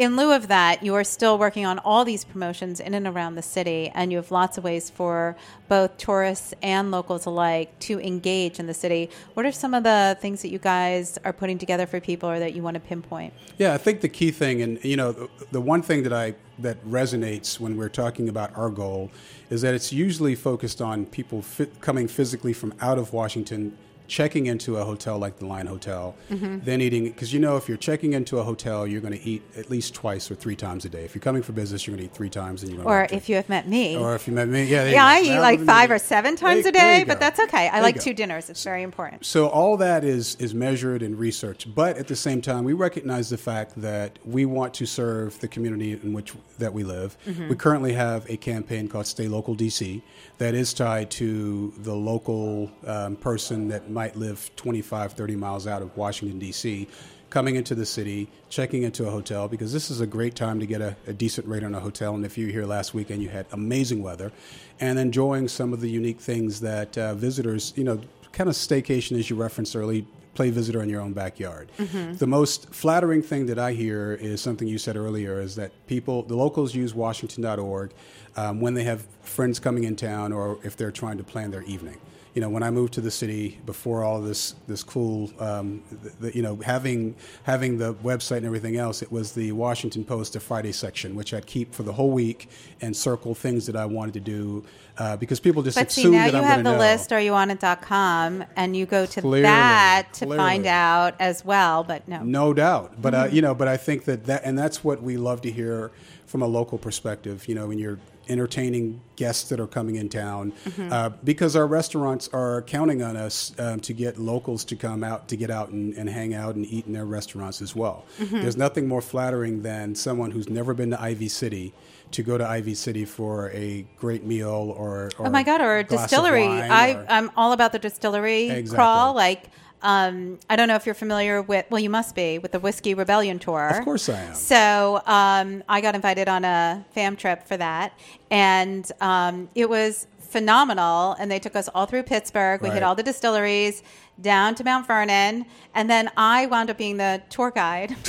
in 0.00 0.16
lieu 0.16 0.32
of 0.32 0.48
that, 0.48 0.82
you 0.82 0.94
are 0.94 1.04
still 1.04 1.36
working 1.36 1.66
on 1.66 1.78
all 1.80 2.06
these 2.06 2.24
promotions 2.24 2.80
in 2.80 2.94
and 2.94 3.06
around 3.06 3.34
the 3.34 3.42
city, 3.42 3.92
and 3.94 4.10
you 4.10 4.16
have 4.16 4.30
lots 4.30 4.56
of 4.56 4.64
ways 4.64 4.88
for 4.88 5.36
both 5.68 5.94
tourists 5.98 6.54
and 6.62 6.90
locals 6.90 7.26
alike 7.26 7.78
to 7.80 8.00
engage 8.00 8.58
in 8.58 8.66
the 8.66 8.72
city. 8.72 9.10
What 9.34 9.44
are 9.44 9.52
some 9.52 9.74
of 9.74 9.82
the 9.82 10.16
things 10.18 10.40
that 10.40 10.48
you 10.48 10.58
guys 10.58 11.18
are 11.22 11.34
putting 11.34 11.58
together 11.58 11.86
for 11.86 12.00
people, 12.00 12.30
or 12.30 12.38
that 12.38 12.54
you 12.54 12.62
want 12.62 12.76
to 12.76 12.80
pinpoint? 12.80 13.34
Yeah, 13.58 13.74
I 13.74 13.78
think 13.78 14.00
the 14.00 14.08
key 14.08 14.30
thing, 14.30 14.62
and 14.62 14.82
you 14.82 14.96
know, 14.96 15.12
the, 15.12 15.28
the 15.52 15.60
one 15.60 15.82
thing 15.82 16.02
that 16.04 16.14
I 16.14 16.34
that 16.60 16.82
resonates 16.86 17.60
when 17.60 17.76
we're 17.76 17.90
talking 17.90 18.30
about 18.30 18.56
our 18.56 18.70
goal 18.70 19.10
is 19.50 19.60
that 19.60 19.74
it's 19.74 19.92
usually 19.92 20.34
focused 20.34 20.80
on 20.80 21.04
people 21.04 21.44
coming 21.82 22.08
physically 22.08 22.54
from 22.54 22.72
out 22.80 22.96
of 22.96 23.12
Washington 23.12 23.76
checking 24.10 24.46
into 24.46 24.76
a 24.76 24.84
hotel 24.84 25.18
like 25.18 25.38
the 25.38 25.46
Line 25.46 25.66
Hotel, 25.66 26.16
mm-hmm. 26.28 26.58
then 26.64 26.80
eating 26.80 27.04
because 27.04 27.32
you 27.32 27.38
know 27.38 27.56
if 27.56 27.68
you're 27.68 27.78
checking 27.78 28.12
into 28.12 28.38
a 28.38 28.42
hotel, 28.42 28.86
you're 28.86 29.00
going 29.00 29.16
to 29.16 29.22
eat 29.22 29.42
at 29.56 29.70
least 29.70 29.94
twice 29.94 30.30
or 30.30 30.34
three 30.34 30.56
times 30.56 30.84
a 30.84 30.88
day. 30.88 31.04
If 31.04 31.14
you're 31.14 31.22
coming 31.22 31.42
for 31.42 31.52
business, 31.52 31.86
you're 31.86 31.96
going 31.96 32.08
to 32.08 32.12
eat 32.12 32.16
three 32.16 32.28
times, 32.28 32.64
and 32.64 32.72
you're 32.72 32.84
or 32.84 33.06
if 33.10 33.28
you 33.28 33.36
have 33.36 33.48
met 33.48 33.68
me, 33.68 33.96
or 33.96 34.16
if 34.16 34.26
you 34.26 34.34
met 34.34 34.48
me, 34.48 34.64
yeah, 34.64 34.84
yeah, 34.86 35.06
I 35.06 35.20
eat 35.20 35.38
like 35.38 35.60
five 35.60 35.90
or 35.90 35.98
seven 35.98 36.34
times 36.36 36.66
a 36.66 36.72
day, 36.72 37.04
but 37.06 37.20
that's 37.20 37.38
okay. 37.40 37.68
I 37.68 37.80
like 37.80 38.00
two 38.00 38.12
dinners; 38.12 38.50
it's 38.50 38.64
very 38.64 38.82
important. 38.82 39.24
So 39.24 39.46
all 39.46 39.76
that 39.76 40.02
is 40.04 40.34
is 40.36 40.54
measured 40.54 41.02
and 41.02 41.16
researched, 41.16 41.72
but 41.72 41.96
at 41.96 42.08
the 42.08 42.16
same 42.16 42.42
time, 42.42 42.64
we 42.64 42.72
recognize 42.72 43.30
the 43.30 43.38
fact 43.38 43.80
that 43.80 44.18
we 44.24 44.44
want 44.44 44.74
to 44.74 44.86
serve 44.86 45.38
the 45.40 45.48
community 45.48 45.92
in 45.92 46.12
which 46.12 46.34
that 46.58 46.72
we 46.72 46.82
live. 46.82 47.16
Mm-hmm. 47.26 47.48
We 47.48 47.54
currently 47.54 47.92
have 47.92 48.28
a 48.28 48.36
campaign 48.36 48.88
called 48.88 49.06
Stay 49.06 49.28
Local 49.28 49.54
DC 49.54 50.02
that 50.38 50.54
is 50.54 50.72
tied 50.72 51.10
to 51.10 51.70
the 51.78 51.94
local 51.94 52.70
um, 52.86 53.14
person 53.14 53.68
that 53.68 53.90
might 53.90 53.99
live 54.08 54.50
25, 54.56 55.12
30 55.12 55.36
miles 55.36 55.66
out 55.66 55.82
of 55.82 55.96
Washington, 55.96 56.38
D.C., 56.38 56.88
coming 57.30 57.54
into 57.54 57.76
the 57.76 57.86
city, 57.86 58.28
checking 58.48 58.82
into 58.82 59.06
a 59.06 59.10
hotel, 59.10 59.46
because 59.46 59.72
this 59.72 59.90
is 59.90 60.00
a 60.00 60.06
great 60.06 60.34
time 60.34 60.58
to 60.58 60.66
get 60.66 60.80
a, 60.80 60.96
a 61.06 61.12
decent 61.12 61.46
rate 61.46 61.62
on 61.62 61.74
a 61.74 61.80
hotel. 61.80 62.14
And 62.14 62.24
if 62.24 62.36
you 62.36 62.46
were 62.46 62.52
here 62.52 62.66
last 62.66 62.92
weekend, 62.92 63.22
you 63.22 63.28
had 63.28 63.46
amazing 63.52 64.02
weather, 64.02 64.32
and 64.80 64.98
enjoying 64.98 65.46
some 65.46 65.72
of 65.72 65.80
the 65.80 65.88
unique 65.88 66.20
things 66.20 66.60
that 66.60 66.98
uh, 66.98 67.14
visitors, 67.14 67.72
you 67.76 67.84
know, 67.84 68.00
kind 68.32 68.50
of 68.50 68.56
staycation, 68.56 69.18
as 69.18 69.30
you 69.30 69.36
referenced 69.36 69.76
early, 69.76 70.06
play 70.34 70.50
visitor 70.50 70.82
in 70.82 70.88
your 70.88 71.00
own 71.00 71.12
backyard. 71.12 71.70
Mm-hmm. 71.78 72.14
The 72.14 72.26
most 72.26 72.72
flattering 72.72 73.22
thing 73.22 73.46
that 73.46 73.58
I 73.58 73.72
hear 73.72 74.14
is 74.14 74.40
something 74.40 74.66
you 74.66 74.78
said 74.78 74.96
earlier 74.96 75.40
is 75.40 75.56
that 75.56 75.72
people, 75.86 76.22
the 76.22 76.36
locals 76.36 76.74
use 76.74 76.94
Washington.org 76.94 77.92
um, 78.36 78.60
when 78.60 78.74
they 78.74 78.84
have 78.84 79.06
friends 79.22 79.58
coming 79.58 79.84
in 79.84 79.96
town 79.96 80.32
or 80.32 80.58
if 80.62 80.76
they're 80.76 80.92
trying 80.92 81.18
to 81.18 81.24
plan 81.24 81.50
their 81.50 81.62
evening. 81.62 81.98
You 82.34 82.40
know, 82.40 82.48
when 82.48 82.62
I 82.62 82.70
moved 82.70 82.92
to 82.94 83.00
the 83.00 83.10
city 83.10 83.58
before 83.66 84.04
all 84.04 84.20
this 84.20 84.54
this 84.68 84.84
cool, 84.84 85.30
um, 85.40 85.82
the, 85.90 86.10
the, 86.28 86.36
you 86.36 86.42
know, 86.42 86.56
having 86.56 87.16
having 87.42 87.78
the 87.78 87.94
website 87.94 88.38
and 88.38 88.46
everything 88.46 88.76
else, 88.76 89.02
it 89.02 89.10
was 89.10 89.32
the 89.32 89.50
Washington 89.52 90.04
Post 90.04 90.34
to 90.34 90.40
Friday 90.40 90.70
section, 90.72 91.16
which 91.16 91.34
I'd 91.34 91.46
keep 91.46 91.74
for 91.74 91.82
the 91.82 91.92
whole 91.92 92.12
week 92.12 92.48
and 92.80 92.96
circle 92.96 93.34
things 93.34 93.66
that 93.66 93.74
I 93.74 93.84
wanted 93.86 94.14
to 94.14 94.20
do 94.20 94.64
uh, 94.98 95.16
because 95.16 95.40
people 95.40 95.62
just 95.62 95.76
but 95.76 95.88
assume 95.88 96.04
see, 96.04 96.10
now 96.18 96.26
you 96.26 96.36
I'm 96.38 96.44
have 96.44 96.62
the 96.64 96.72
know. 96.72 96.78
list, 96.78 97.10
or 97.10 97.18
you 97.18 97.34
on 97.34 97.50
it.com, 97.50 98.44
and 98.54 98.76
you 98.76 98.86
go 98.86 99.06
to 99.06 99.20
Clearly, 99.20 99.42
that 99.42 100.08
to 100.14 100.26
clearly. 100.26 100.36
find 100.38 100.66
out 100.66 101.14
as 101.18 101.44
well. 101.44 101.82
But 101.82 102.06
no, 102.06 102.22
No 102.22 102.54
doubt, 102.54 103.00
but 103.02 103.12
Mm-hmm. 103.14 103.22
uh, 103.24 103.34
you 103.34 103.42
know, 103.42 103.54
but 103.56 103.66
I 103.66 103.76
think 103.76 104.04
that 104.04 104.26
that, 104.26 104.42
and 104.44 104.56
that's 104.56 104.84
what 104.84 105.02
we 105.02 105.16
love 105.16 105.40
to 105.42 105.50
hear 105.50 105.90
from 106.26 106.42
a 106.42 106.46
local 106.46 106.78
perspective. 106.78 107.48
You 107.48 107.56
know, 107.56 107.66
when 107.66 107.78
you're 107.80 107.98
entertaining 108.28 109.00
guests 109.16 109.48
that 109.48 109.60
are 109.60 109.66
coming 109.66 109.96
in 109.96 110.08
town 110.08 110.52
mm-hmm. 110.64 110.92
uh, 110.92 111.10
because 111.24 111.56
our 111.56 111.66
restaurants 111.66 112.28
are 112.32 112.62
counting 112.62 113.02
on 113.02 113.16
us 113.16 113.52
um, 113.58 113.80
to 113.80 113.92
get 113.92 114.18
locals 114.18 114.64
to 114.64 114.76
come 114.76 115.02
out 115.04 115.28
to 115.28 115.36
get 115.36 115.50
out 115.50 115.70
and, 115.70 115.94
and, 115.94 116.08
hang 116.08 116.34
out 116.34 116.54
and 116.54 116.66
eat 116.66 116.86
in 116.86 116.92
their 116.92 117.04
restaurants 117.04 117.60
as 117.60 117.74
well. 117.76 118.04
Mm-hmm. 118.18 118.40
There's 118.40 118.56
nothing 118.56 118.88
more 118.88 119.00
flattering 119.00 119.62
than 119.62 119.94
someone 119.94 120.30
who's 120.30 120.48
never 120.48 120.74
been 120.74 120.90
to 120.90 121.00
Ivy 121.00 121.28
City 121.28 121.72
to 122.12 122.22
go 122.22 122.36
to 122.36 122.46
Ivy 122.46 122.74
City 122.74 123.04
for 123.04 123.50
a 123.50 123.86
great 123.98 124.24
meal 124.24 124.74
or, 124.76 125.10
or 125.18 125.26
oh 125.26 125.30
my 125.30 125.42
god 125.42 125.60
or 125.60 125.78
a 125.78 125.84
distillery. 125.84 126.46
I 126.46 126.92
or, 126.92 127.06
I'm 127.08 127.30
all 127.36 127.52
about 127.52 127.72
the 127.72 127.78
distillery 127.78 128.48
exactly. 128.48 128.76
crawl 128.76 129.14
like 129.14 129.50
um, 129.82 130.38
I 130.48 130.56
don't 130.56 130.68
know 130.68 130.74
if 130.74 130.86
you're 130.86 130.94
familiar 130.94 131.42
with, 131.42 131.66
well, 131.70 131.80
you 131.80 131.90
must 131.90 132.14
be, 132.14 132.38
with 132.38 132.52
the 132.52 132.60
Whiskey 132.60 132.94
Rebellion 132.94 133.38
Tour. 133.38 133.68
Of 133.68 133.84
course 133.84 134.08
I 134.08 134.20
am. 134.20 134.34
So 134.34 135.02
um, 135.06 135.62
I 135.68 135.80
got 135.80 135.94
invited 135.94 136.28
on 136.28 136.44
a 136.44 136.84
fam 136.92 137.16
trip 137.16 137.46
for 137.46 137.56
that. 137.56 137.98
And 138.30 138.90
um, 139.00 139.48
it 139.54 139.68
was 139.68 140.06
phenomenal. 140.18 141.16
And 141.18 141.30
they 141.30 141.38
took 141.38 141.56
us 141.56 141.68
all 141.74 141.86
through 141.86 142.04
Pittsburgh. 142.04 142.60
We 142.60 142.68
right. 142.68 142.74
hit 142.74 142.82
all 142.82 142.94
the 142.94 143.02
distilleries, 143.02 143.82
down 144.20 144.54
to 144.56 144.64
Mount 144.64 144.86
Vernon. 144.86 145.46
And 145.74 145.88
then 145.88 146.10
I 146.16 146.46
wound 146.46 146.70
up 146.70 146.78
being 146.78 146.98
the 146.98 147.22
tour 147.30 147.50
guide. 147.50 147.96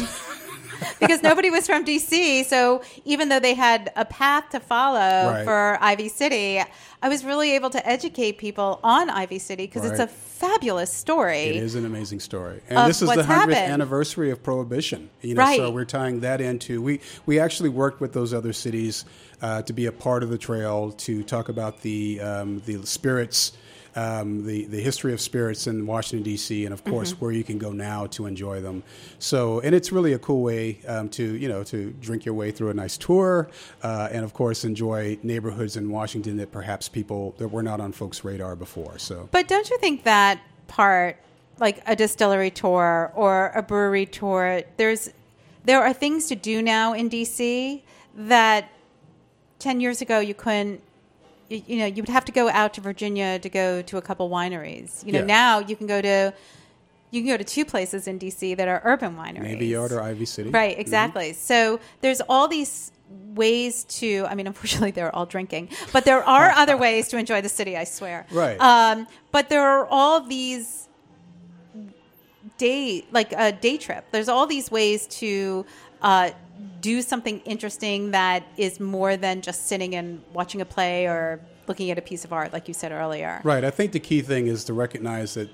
because 0.99 1.21
nobody 1.23 1.49
was 1.49 1.65
from 1.65 1.85
DC. 1.85 2.45
So 2.45 2.81
even 3.05 3.29
though 3.29 3.39
they 3.39 3.53
had 3.53 3.91
a 3.95 4.05
path 4.05 4.49
to 4.51 4.59
follow 4.59 4.99
right. 5.31 5.43
for 5.43 5.77
Ivy 5.81 6.09
City, 6.09 6.61
I 7.03 7.09
was 7.09 7.25
really 7.25 7.55
able 7.55 7.69
to 7.71 7.87
educate 7.87 8.37
people 8.37 8.79
on 8.83 9.09
Ivy 9.09 9.39
City 9.39 9.65
because 9.65 9.83
right. 9.83 9.91
it's 9.91 9.99
a 9.99 10.07
fabulous 10.07 10.93
story. 10.93 11.43
It 11.43 11.55
is 11.57 11.75
an 11.75 11.85
amazing 11.85 12.19
story, 12.19 12.61
and 12.69 12.89
this 12.89 13.01
is 13.01 13.09
the 13.09 13.23
hundredth 13.23 13.57
anniversary 13.57 14.29
of 14.31 14.43
Prohibition. 14.43 15.09
You 15.21 15.35
know, 15.35 15.41
right. 15.41 15.57
so 15.57 15.71
we're 15.71 15.85
tying 15.85 16.21
that 16.21 16.41
into 16.41 16.81
we 16.81 17.01
we 17.25 17.39
actually 17.39 17.69
worked 17.69 18.01
with 18.01 18.13
those 18.13 18.33
other 18.33 18.53
cities 18.53 19.05
uh, 19.41 19.63
to 19.63 19.73
be 19.73 19.87
a 19.87 19.91
part 19.91 20.23
of 20.23 20.29
the 20.29 20.37
trail 20.37 20.91
to 20.91 21.23
talk 21.23 21.49
about 21.49 21.81
the 21.81 22.21
um, 22.21 22.61
the 22.65 22.85
spirits 22.85 23.53
um, 23.95 24.45
the 24.45 24.65
the 24.65 24.81
history 24.81 25.13
of 25.13 25.21
spirits 25.21 25.67
in 25.67 25.85
Washington 25.85 26.23
D.C. 26.23 26.65
and 26.65 26.73
of 26.73 26.83
course 26.83 27.11
mm-hmm. 27.11 27.25
where 27.25 27.31
you 27.31 27.43
can 27.43 27.57
go 27.57 27.71
now 27.71 28.07
to 28.07 28.25
enjoy 28.25 28.61
them. 28.61 28.83
So 29.19 29.59
and 29.61 29.75
it's 29.75 29.91
really 29.91 30.13
a 30.13 30.19
cool 30.19 30.41
way 30.41 30.79
um, 30.87 31.09
to 31.09 31.23
you 31.23 31.49
know 31.49 31.63
to 31.65 31.91
drink 32.01 32.25
your 32.25 32.35
way 32.35 32.51
through 32.51 32.69
a 32.69 32.73
nice 32.73 32.97
tour 32.97 33.49
uh, 33.83 34.09
and 34.11 34.23
of 34.23 34.33
course 34.33 34.63
enjoy 34.63 35.17
neighborhoods 35.23 35.77
in 35.77 35.89
Washington 35.89 36.37
that 36.37 36.51
perhaps 36.51 36.87
people 36.87 37.35
that 37.37 37.49
were 37.49 37.63
not 37.63 37.79
on 37.79 37.91
folks' 37.91 38.23
radar 38.23 38.55
before. 38.55 38.97
So, 38.97 39.29
but 39.31 39.47
don't 39.47 39.69
you 39.69 39.77
think 39.77 40.03
that 40.03 40.41
part 40.67 41.17
like 41.59 41.81
a 41.85 41.95
distillery 41.95 42.51
tour 42.51 43.11
or 43.15 43.51
a 43.55 43.61
brewery 43.61 44.05
tour 44.05 44.61
there's 44.77 45.11
there 45.63 45.83
are 45.83 45.93
things 45.93 46.27
to 46.27 46.35
do 46.35 46.61
now 46.61 46.93
in 46.93 47.09
DC 47.09 47.81
that 48.15 48.69
10 49.59 49.79
years 49.79 50.01
ago 50.01 50.19
you 50.19 50.33
couldn't 50.33 50.81
you, 51.51 51.77
know, 51.79 51.85
you 51.85 52.01
would 52.01 52.09
have 52.09 52.25
to 52.25 52.31
go 52.31 52.49
out 52.49 52.73
to 52.75 52.81
Virginia 52.81 53.39
to 53.39 53.49
go 53.49 53.81
to 53.81 53.97
a 53.97 54.01
couple 54.01 54.29
wineries. 54.29 55.05
You 55.05 55.11
know, 55.11 55.19
yeah. 55.19 55.25
now 55.25 55.59
you 55.59 55.75
can 55.75 55.87
go 55.87 56.01
to 56.01 56.33
you 57.11 57.21
can 57.21 57.29
go 57.29 57.37
to 57.37 57.43
two 57.43 57.65
places 57.65 58.07
in 58.07 58.17
DC 58.17 58.55
that 58.55 58.67
are 58.69 58.81
urban 58.85 59.17
wineries. 59.17 59.43
Navy 59.43 59.67
Yard 59.67 59.91
or 59.91 60.01
Ivy 60.01 60.25
City. 60.25 60.49
Right, 60.49 60.79
exactly. 60.79 61.31
Mm-hmm. 61.31 61.39
So 61.39 61.81
there's 61.99 62.21
all 62.29 62.47
these 62.47 62.93
ways 63.33 63.83
to 63.83 64.25
I 64.29 64.35
mean 64.35 64.47
unfortunately 64.51 64.91
they're 64.91 65.13
all 65.13 65.25
drinking, 65.25 65.69
but 65.91 66.05
there 66.05 66.23
are 66.23 66.49
other 66.55 66.77
ways 66.77 67.09
to 67.09 67.17
enjoy 67.17 67.41
the 67.41 67.49
city, 67.49 67.75
I 67.75 67.83
swear. 67.83 68.25
Right. 68.31 68.59
Um, 68.59 69.07
but 69.31 69.49
there 69.49 69.61
are 69.61 69.85
all 69.87 70.21
these 70.21 70.87
day 72.57 73.05
like 73.11 73.33
a 73.33 73.51
day 73.51 73.77
trip. 73.77 74.05
There's 74.11 74.29
all 74.29 74.47
these 74.47 74.71
ways 74.71 75.07
to 75.07 75.65
uh, 76.01 76.31
do 76.81 77.01
something 77.01 77.39
interesting 77.41 78.11
that 78.11 78.43
is 78.57 78.79
more 78.79 79.17
than 79.17 79.41
just 79.41 79.67
sitting 79.67 79.95
and 79.95 80.21
watching 80.33 80.61
a 80.61 80.65
play 80.65 81.07
or 81.07 81.39
looking 81.67 81.91
at 81.91 81.97
a 81.97 82.01
piece 82.01 82.25
of 82.25 82.33
art, 82.33 82.53
like 82.53 82.67
you 82.67 82.73
said 82.73 82.91
earlier. 82.91 83.41
Right. 83.43 83.63
I 83.63 83.69
think 83.69 83.91
the 83.91 83.99
key 83.99 84.21
thing 84.21 84.47
is 84.47 84.63
to 84.65 84.73
recognize 84.73 85.35
that 85.35 85.49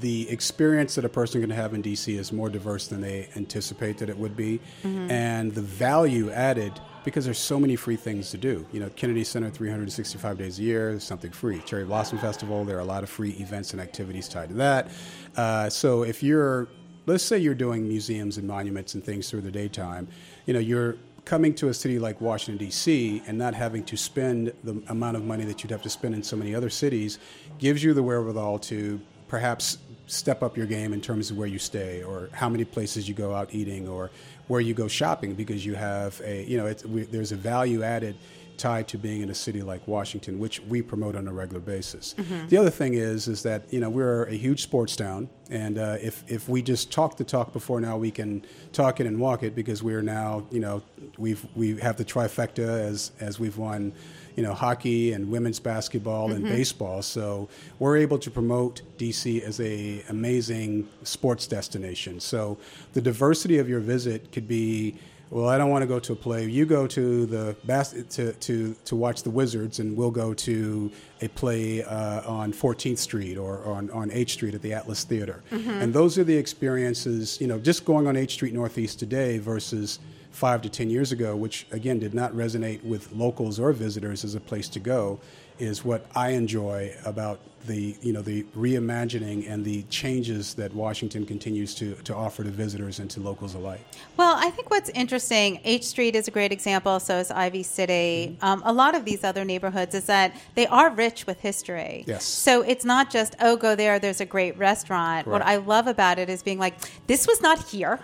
the 0.00 0.28
experience 0.30 0.96
that 0.96 1.04
a 1.04 1.08
person 1.08 1.40
can 1.40 1.50
have 1.50 1.74
in 1.74 1.82
DC 1.82 2.18
is 2.18 2.32
more 2.32 2.50
diverse 2.50 2.88
than 2.88 3.00
they 3.00 3.28
anticipate 3.36 3.98
that 3.98 4.08
it 4.08 4.18
would 4.18 4.36
be, 4.36 4.60
mm-hmm. 4.82 5.10
and 5.10 5.54
the 5.54 5.62
value 5.62 6.30
added 6.30 6.72
because 7.04 7.24
there's 7.24 7.38
so 7.38 7.58
many 7.58 7.76
free 7.76 7.96
things 7.96 8.30
to 8.30 8.38
do. 8.38 8.66
You 8.72 8.80
know, 8.80 8.88
Kennedy 8.90 9.24
Center 9.24 9.50
365 9.50 10.38
days 10.38 10.58
a 10.58 10.62
year, 10.62 10.90
there's 10.90 11.04
something 11.04 11.30
free. 11.30 11.60
Cherry 11.60 11.84
Blossom 11.84 12.18
Festival, 12.18 12.64
there 12.64 12.76
are 12.76 12.80
a 12.80 12.84
lot 12.84 13.02
of 13.02 13.10
free 13.10 13.30
events 13.38 13.72
and 13.72 13.80
activities 13.80 14.28
tied 14.28 14.48
to 14.50 14.54
that. 14.56 14.88
Uh, 15.36 15.70
so 15.70 16.02
if 16.02 16.22
you're 16.22 16.68
let's 17.06 17.24
say 17.24 17.38
you're 17.38 17.54
doing 17.54 17.86
museums 17.86 18.38
and 18.38 18.46
monuments 18.46 18.94
and 18.94 19.04
things 19.04 19.28
through 19.30 19.40
the 19.40 19.50
daytime, 19.50 20.08
you 20.46 20.54
know, 20.54 20.60
you're 20.60 20.96
coming 21.24 21.54
to 21.54 21.68
a 21.68 21.74
city 21.74 21.98
like 21.98 22.20
Washington, 22.20 22.64
D.C., 22.64 23.22
and 23.26 23.38
not 23.38 23.54
having 23.54 23.84
to 23.84 23.96
spend 23.96 24.52
the 24.64 24.82
amount 24.88 25.16
of 25.16 25.24
money 25.24 25.44
that 25.44 25.62
you'd 25.62 25.70
have 25.70 25.82
to 25.82 25.90
spend 25.90 26.14
in 26.14 26.22
so 26.22 26.36
many 26.36 26.54
other 26.54 26.70
cities 26.70 27.18
gives 27.58 27.82
you 27.82 27.94
the 27.94 28.02
wherewithal 28.02 28.58
to 28.58 29.00
perhaps 29.28 29.78
step 30.06 30.42
up 30.42 30.56
your 30.56 30.66
game 30.66 30.92
in 30.92 31.00
terms 31.00 31.30
of 31.30 31.38
where 31.38 31.46
you 31.46 31.58
stay 31.58 32.02
or 32.02 32.28
how 32.32 32.48
many 32.48 32.64
places 32.64 33.08
you 33.08 33.14
go 33.14 33.34
out 33.34 33.54
eating 33.54 33.88
or 33.88 34.10
where 34.48 34.60
you 34.60 34.74
go 34.74 34.88
shopping 34.88 35.34
because 35.34 35.64
you 35.64 35.74
have 35.74 36.20
a, 36.24 36.44
you 36.44 36.58
know, 36.58 36.74
we, 36.86 37.02
there's 37.04 37.32
a 37.32 37.36
value 37.36 37.82
added 37.82 38.16
tied 38.62 38.86
to 38.86 38.96
being 38.96 39.22
in 39.22 39.30
a 39.30 39.34
city 39.34 39.60
like 39.60 39.86
Washington, 39.88 40.38
which 40.38 40.60
we 40.60 40.80
promote 40.80 41.16
on 41.16 41.26
a 41.26 41.32
regular 41.32 41.60
basis. 41.60 42.14
Mm-hmm. 42.16 42.46
The 42.46 42.56
other 42.56 42.70
thing 42.70 42.94
is, 42.94 43.26
is 43.26 43.42
that 43.42 43.64
you 43.72 43.80
know 43.80 43.90
we're 43.90 44.24
a 44.26 44.34
huge 44.34 44.62
sports 44.62 44.94
town, 44.94 45.28
and 45.50 45.78
uh, 45.78 45.96
if 46.00 46.22
if 46.28 46.48
we 46.48 46.62
just 46.62 46.92
talk 46.92 47.16
the 47.16 47.24
talk 47.24 47.52
before 47.52 47.80
now, 47.80 47.96
we 47.96 48.12
can 48.12 48.46
talk 48.72 49.00
it 49.00 49.06
and 49.08 49.18
walk 49.18 49.42
it 49.42 49.56
because 49.56 49.82
we're 49.82 50.00
now 50.02 50.46
you 50.52 50.60
know 50.60 50.80
we've 51.18 51.44
we 51.56 51.76
have 51.80 51.96
the 51.96 52.04
trifecta 52.04 52.68
as 52.90 53.10
as 53.18 53.40
we've 53.40 53.58
won 53.58 53.92
you 54.36 54.42
know, 54.42 54.54
hockey 54.54 55.12
and 55.12 55.30
women's 55.30 55.60
basketball 55.60 56.28
mm-hmm. 56.28 56.36
and 56.36 56.44
baseball. 56.46 57.02
So 57.02 57.50
we're 57.78 57.98
able 57.98 58.18
to 58.18 58.30
promote 58.30 58.80
DC 58.96 59.42
as 59.42 59.60
a 59.60 60.02
amazing 60.08 60.88
sports 61.02 61.46
destination. 61.46 62.18
So 62.18 62.56
the 62.94 63.02
diversity 63.02 63.58
of 63.58 63.68
your 63.68 63.80
visit 63.80 64.32
could 64.32 64.48
be 64.48 64.96
well, 65.32 65.48
I 65.48 65.56
don't 65.56 65.70
want 65.70 65.80
to 65.80 65.86
go 65.86 65.98
to 65.98 66.12
a 66.12 66.16
play. 66.16 66.44
You 66.44 66.66
go 66.66 66.86
to 66.88 67.24
the 67.24 67.56
bas- 67.64 67.94
to, 68.10 68.34
to, 68.34 68.76
to 68.84 68.96
watch 68.96 69.22
the 69.22 69.30
Wizards, 69.30 69.78
and 69.78 69.96
we'll 69.96 70.10
go 70.10 70.34
to 70.34 70.92
a 71.22 71.28
play 71.28 71.82
uh, 71.82 72.20
on 72.30 72.52
14th 72.52 72.98
Street 72.98 73.38
or, 73.38 73.64
on, 73.64 73.90
on 73.92 74.10
H 74.10 74.34
Street 74.34 74.54
at 74.54 74.60
the 74.60 74.74
Atlas 74.74 75.04
Theater. 75.04 75.42
Mm-hmm. 75.50 75.70
And 75.70 75.94
those 75.94 76.18
are 76.18 76.24
the 76.24 76.36
experiences, 76.36 77.40
you 77.40 77.46
know, 77.46 77.58
just 77.58 77.86
going 77.86 78.06
on 78.06 78.14
H 78.14 78.32
Street 78.32 78.52
Northeast 78.52 78.98
today 78.98 79.38
versus 79.38 80.00
five 80.32 80.60
to 80.62 80.68
10 80.68 80.90
years 80.90 81.12
ago, 81.12 81.34
which 81.34 81.66
again 81.72 81.98
did 81.98 82.12
not 82.12 82.32
resonate 82.34 82.84
with 82.84 83.10
locals 83.12 83.58
or 83.58 83.72
visitors 83.72 84.24
as 84.24 84.34
a 84.34 84.40
place 84.40 84.68
to 84.68 84.80
go 84.80 85.18
is 85.62 85.84
what 85.84 86.04
I 86.16 86.30
enjoy 86.30 86.92
about 87.04 87.38
the 87.66 87.96
you 88.02 88.12
know 88.12 88.22
the 88.22 88.42
reimagining 88.56 89.48
and 89.48 89.64
the 89.64 89.82
changes 89.84 90.54
that 90.54 90.74
Washington 90.74 91.24
continues 91.24 91.74
to, 91.76 91.94
to 92.02 92.14
offer 92.14 92.42
to 92.42 92.50
visitors 92.50 92.98
and 92.98 93.08
to 93.10 93.20
locals 93.20 93.54
alike. 93.54 93.80
Well, 94.16 94.34
I 94.36 94.50
think 94.50 94.70
what's 94.70 94.90
interesting, 94.90 95.60
H 95.64 95.84
Street 95.84 96.16
is 96.16 96.26
a 96.26 96.30
great 96.30 96.50
example. 96.50 96.98
So 96.98 97.18
is 97.18 97.30
Ivy 97.30 97.62
City. 97.62 98.36
Mm-hmm. 98.36 98.44
Um, 98.44 98.62
a 98.64 98.72
lot 98.72 98.96
of 98.96 99.04
these 99.04 99.22
other 99.22 99.44
neighborhoods 99.44 99.94
is 99.94 100.06
that 100.06 100.34
they 100.56 100.66
are 100.66 100.90
rich 100.90 101.26
with 101.26 101.40
history. 101.40 102.04
Yes. 102.06 102.24
So 102.24 102.62
it's 102.62 102.84
not 102.84 103.10
just 103.10 103.36
oh 103.40 103.56
go 103.56 103.74
there. 103.74 103.98
There's 103.98 104.20
a 104.20 104.26
great 104.26 104.58
restaurant. 104.58 105.26
Right. 105.26 105.32
What 105.32 105.42
I 105.42 105.56
love 105.56 105.86
about 105.86 106.18
it 106.18 106.28
is 106.28 106.42
being 106.42 106.58
like 106.58 106.74
this 107.06 107.26
was 107.26 107.40
not 107.40 107.62
here. 107.68 108.00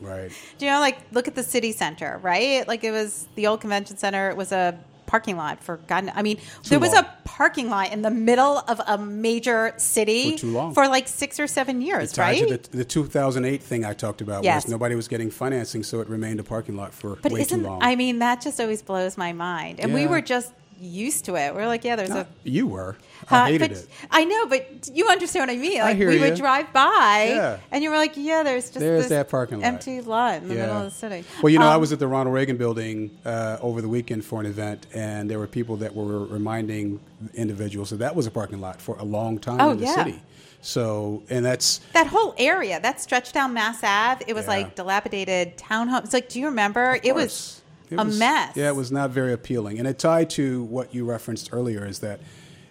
right. 0.00 0.30
Do 0.58 0.66
you 0.66 0.70
know 0.70 0.80
like 0.80 0.98
look 1.12 1.26
at 1.26 1.34
the 1.34 1.42
city 1.42 1.72
center, 1.72 2.20
right? 2.22 2.66
Like 2.68 2.84
it 2.84 2.92
was 2.92 3.26
the 3.34 3.48
old 3.48 3.60
convention 3.60 3.96
center. 3.96 4.30
It 4.30 4.36
was 4.36 4.52
a 4.52 4.78
parking 5.10 5.36
lot 5.36 5.60
for 5.60 5.78
God. 5.88 6.10
I 6.14 6.22
mean, 6.22 6.36
too 6.36 6.70
there 6.70 6.78
was 6.78 6.94
long. 6.94 7.04
a 7.04 7.18
parking 7.24 7.68
lot 7.68 7.92
in 7.92 8.02
the 8.02 8.12
middle 8.12 8.58
of 8.58 8.80
a 8.86 8.96
major 8.96 9.74
city 9.76 10.36
for, 10.36 10.72
for 10.72 10.88
like 10.88 11.08
six 11.08 11.40
or 11.40 11.48
seven 11.48 11.82
years, 11.82 12.16
right? 12.16 12.48
The, 12.48 12.78
the, 12.78 12.84
2008 12.84 13.60
thing 13.60 13.84
I 13.84 13.92
talked 13.92 14.20
about 14.20 14.44
yes. 14.44 14.64
was 14.64 14.70
nobody 14.70 14.94
was 14.94 15.08
getting 15.08 15.28
financing, 15.28 15.82
so 15.82 16.00
it 16.00 16.08
remained 16.08 16.38
a 16.38 16.44
parking 16.44 16.76
lot 16.76 16.94
for 16.94 17.16
but 17.16 17.32
way 17.32 17.44
too 17.44 17.56
long. 17.56 17.82
I 17.82 17.96
mean, 17.96 18.20
that 18.20 18.40
just 18.40 18.60
always 18.60 18.82
blows 18.82 19.18
my 19.18 19.32
mind. 19.32 19.80
And 19.80 19.90
yeah. 19.90 19.96
we 19.96 20.06
were 20.06 20.20
just 20.20 20.52
used 20.80 21.26
to 21.26 21.36
it. 21.36 21.54
We're 21.54 21.66
like, 21.66 21.84
yeah, 21.84 21.96
there's 21.96 22.10
Not, 22.10 22.26
a. 22.26 22.48
You 22.48 22.66
were. 22.66 22.96
I 23.30 23.52
hated 23.52 23.72
it. 23.72 23.88
I 24.10 24.24
know, 24.24 24.46
but 24.46 24.90
you 24.92 25.08
understand 25.08 25.48
what 25.48 25.54
I 25.54 25.58
mean. 25.58 25.80
Like 25.80 25.96
I 25.96 25.98
we 25.98 26.14
you. 26.14 26.20
would 26.20 26.36
drive 26.36 26.72
by, 26.72 27.32
yeah. 27.34 27.58
and 27.70 27.82
you 27.82 27.90
were 27.90 27.96
like, 27.96 28.16
"Yeah, 28.16 28.42
there's 28.42 28.66
just 28.66 28.80
there's 28.80 29.08
that 29.08 29.28
parking 29.28 29.60
lot, 29.60 29.66
empty 29.66 30.00
lot 30.00 30.42
in 30.42 30.48
the 30.48 30.54
yeah. 30.54 30.60
middle 30.62 30.76
of 30.78 30.84
the 30.84 30.90
city." 30.90 31.24
Well, 31.42 31.50
you 31.50 31.58
know, 31.58 31.66
um, 31.66 31.72
I 31.72 31.76
was 31.76 31.92
at 31.92 31.98
the 31.98 32.08
Ronald 32.08 32.34
Reagan 32.34 32.56
Building 32.56 33.10
uh, 33.24 33.58
over 33.60 33.82
the 33.82 33.88
weekend 33.88 34.24
for 34.24 34.40
an 34.40 34.46
event, 34.46 34.86
and 34.94 35.30
there 35.30 35.38
were 35.38 35.46
people 35.46 35.76
that 35.76 35.94
were 35.94 36.24
reminding 36.24 37.00
individuals 37.34 37.90
that 37.90 37.98
that 37.98 38.16
was 38.16 38.26
a 38.26 38.30
parking 38.30 38.60
lot 38.60 38.80
for 38.80 38.96
a 38.96 39.04
long 39.04 39.38
time 39.38 39.60
oh, 39.60 39.70
in 39.70 39.78
the 39.78 39.84
yeah. 39.84 39.94
city. 39.94 40.22
So, 40.62 41.22
and 41.30 41.44
that's 41.44 41.78
that 41.92 42.06
whole 42.06 42.34
area 42.36 42.80
that 42.80 43.00
stretched 43.00 43.32
down 43.32 43.54
Mass 43.54 43.82
Ave. 43.82 44.24
It 44.26 44.34
was 44.34 44.44
yeah. 44.44 44.50
like 44.50 44.74
dilapidated 44.74 45.56
townhomes. 45.56 46.12
Like, 46.12 46.28
do 46.28 46.38
you 46.38 46.46
remember? 46.46 46.98
It 47.02 47.14
was 47.14 47.59
it 47.90 47.98
a 47.98 48.04
was, 48.04 48.18
mess. 48.18 48.56
Yeah, 48.56 48.68
it 48.68 48.76
was 48.76 48.92
not 48.92 49.10
very 49.10 49.32
appealing. 49.32 49.78
And 49.78 49.88
it 49.88 49.98
tied 49.98 50.30
to 50.30 50.64
what 50.64 50.94
you 50.94 51.04
referenced 51.04 51.50
earlier 51.52 51.84
is 51.86 52.00
that 52.00 52.20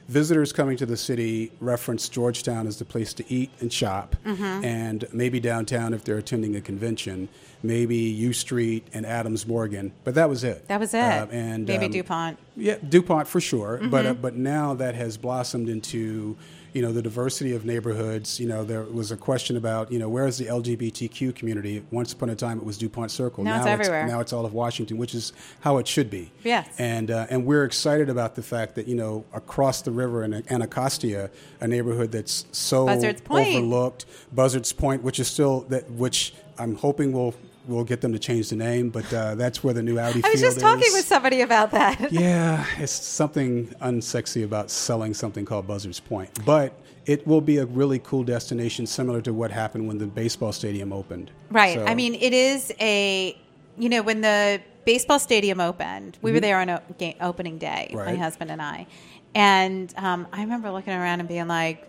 visitors 0.07 0.51
coming 0.51 0.75
to 0.75 0.85
the 0.87 0.97
city 0.97 1.51
reference 1.59 2.09
Georgetown 2.09 2.65
as 2.65 2.79
the 2.79 2.85
place 2.85 3.13
to 3.13 3.31
eat 3.31 3.51
and 3.59 3.71
shop, 3.71 4.15
mm-hmm. 4.25 4.65
and 4.65 5.05
maybe 5.13 5.39
downtown 5.39 5.93
if 5.93 6.03
they're 6.03 6.17
attending 6.17 6.55
a 6.55 6.61
convention, 6.61 7.29
maybe 7.61 7.95
U 7.95 8.33
Street 8.33 8.87
and 8.91 9.05
Adams 9.05 9.45
Morgan, 9.45 9.91
but 10.03 10.15
that 10.15 10.27
was 10.27 10.43
it. 10.43 10.67
That 10.67 10.79
was 10.79 10.95
it. 10.95 10.99
Uh, 10.99 11.27
and 11.31 11.67
maybe 11.67 11.85
um, 11.85 11.91
Dupont. 11.91 12.39
Yeah, 12.57 12.77
Dupont 12.89 13.27
for 13.27 13.39
sure. 13.39 13.77
Mm-hmm. 13.77 13.89
But 13.91 14.05
uh, 14.05 14.13
but 14.15 14.35
now 14.35 14.73
that 14.73 14.95
has 14.95 15.15
blossomed 15.15 15.69
into 15.69 16.35
you 16.79 16.85
know 16.85 16.93
the 16.93 17.01
diversity 17.01 17.53
of 17.53 17.65
neighborhoods. 17.65 18.39
You 18.39 18.47
know, 18.47 18.63
there 18.63 18.83
was 18.83 19.11
a 19.11 19.17
question 19.17 19.57
about 19.57 19.91
you 19.91 19.99
know 19.99 20.07
where 20.07 20.25
is 20.25 20.37
the 20.37 20.45
LGBTQ 20.45 21.35
community? 21.35 21.83
Once 21.91 22.13
upon 22.13 22.29
a 22.29 22.35
time, 22.35 22.57
it 22.57 22.63
was 22.63 22.77
Dupont 22.77 23.11
Circle. 23.11 23.43
Now, 23.43 23.55
now 23.55 23.57
it's 23.57 23.67
everywhere. 23.67 24.07
now 24.07 24.21
it's 24.21 24.31
all 24.31 24.45
of 24.45 24.53
Washington, 24.53 24.97
which 24.97 25.13
is 25.13 25.33
how 25.59 25.77
it 25.77 25.89
should 25.89 26.09
be. 26.09 26.31
Yes. 26.41 26.69
And 26.79 27.11
uh, 27.11 27.27
and 27.29 27.45
we're 27.45 27.65
excited 27.65 28.09
about 28.09 28.35
the 28.35 28.41
fact 28.41 28.75
that 28.75 28.87
you 28.87 28.95
know 28.95 29.25
across 29.33 29.81
the 29.81 29.91
river 29.91 30.23
in 30.23 30.33
Anacostia, 30.49 31.29
a 31.59 31.67
neighborhood 31.67 32.13
that's 32.13 32.45
so 32.53 32.87
overlooked, 32.87 34.05
Buzzards 34.31 34.71
Point, 34.71 35.03
which 35.03 35.19
is 35.19 35.27
still 35.27 35.65
that 35.67 35.91
which 35.91 36.33
I'm 36.57 36.75
hoping 36.75 37.11
will 37.11 37.35
we'll 37.67 37.83
get 37.83 38.01
them 38.01 38.13
to 38.13 38.19
change 38.19 38.49
the 38.49 38.55
name, 38.55 38.89
but 38.89 39.11
uh, 39.13 39.35
that's 39.35 39.63
where 39.63 39.73
the 39.73 39.83
new 39.83 39.99
Audi. 39.99 40.21
I 40.25 40.29
was 40.29 40.41
just 40.41 40.59
talking 40.59 40.85
is. 40.87 40.93
with 40.93 41.05
somebody 41.05 41.41
about 41.41 41.71
that. 41.71 42.11
yeah, 42.11 42.65
it's 42.77 42.91
something 42.91 43.67
unsexy 43.81 44.43
about 44.43 44.69
selling 44.69 45.13
something 45.13 45.45
called 45.45 45.67
Buzzards 45.67 45.99
Point, 45.99 46.45
but 46.45 46.73
it 47.05 47.25
will 47.25 47.41
be 47.41 47.57
a 47.57 47.65
really 47.65 47.99
cool 47.99 48.23
destination, 48.23 48.85
similar 48.85 49.21
to 49.21 49.33
what 49.33 49.51
happened 49.51 49.87
when 49.87 49.97
the 49.97 50.05
baseball 50.05 50.51
stadium 50.51 50.93
opened. 50.93 51.31
Right. 51.49 51.75
So, 51.75 51.85
I 51.85 51.95
mean, 51.95 52.15
it 52.15 52.33
is 52.33 52.73
a 52.79 53.37
you 53.77 53.89
know 53.89 54.01
when 54.01 54.21
the 54.21 54.61
baseball 54.85 55.19
stadium 55.19 55.59
opened, 55.59 56.17
we 56.21 56.29
mm-hmm. 56.29 56.35
were 56.35 56.41
there 56.41 56.59
on 56.59 56.69
o- 56.69 56.81
game, 56.97 57.15
opening 57.21 57.57
day, 57.57 57.91
right. 57.93 58.07
my 58.07 58.15
husband 58.15 58.51
and 58.51 58.61
I, 58.61 58.87
and 59.35 59.93
um, 59.97 60.27
I 60.33 60.41
remember 60.41 60.71
looking 60.71 60.93
around 60.93 61.19
and 61.19 61.29
being 61.29 61.47
like, 61.47 61.87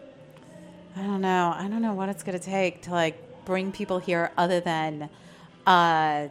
I 0.97 1.03
don't 1.03 1.21
know, 1.21 1.55
I 1.57 1.69
don't 1.69 1.83
know 1.83 1.95
what 1.95 2.09
it's 2.09 2.23
going 2.23 2.39
to 2.39 2.45
take 2.45 2.83
to 2.83 2.91
like 2.91 3.45
bring 3.45 3.73
people 3.73 3.99
here 3.99 4.31
other 4.37 4.61
than 4.61 5.09
uh, 5.67 6.29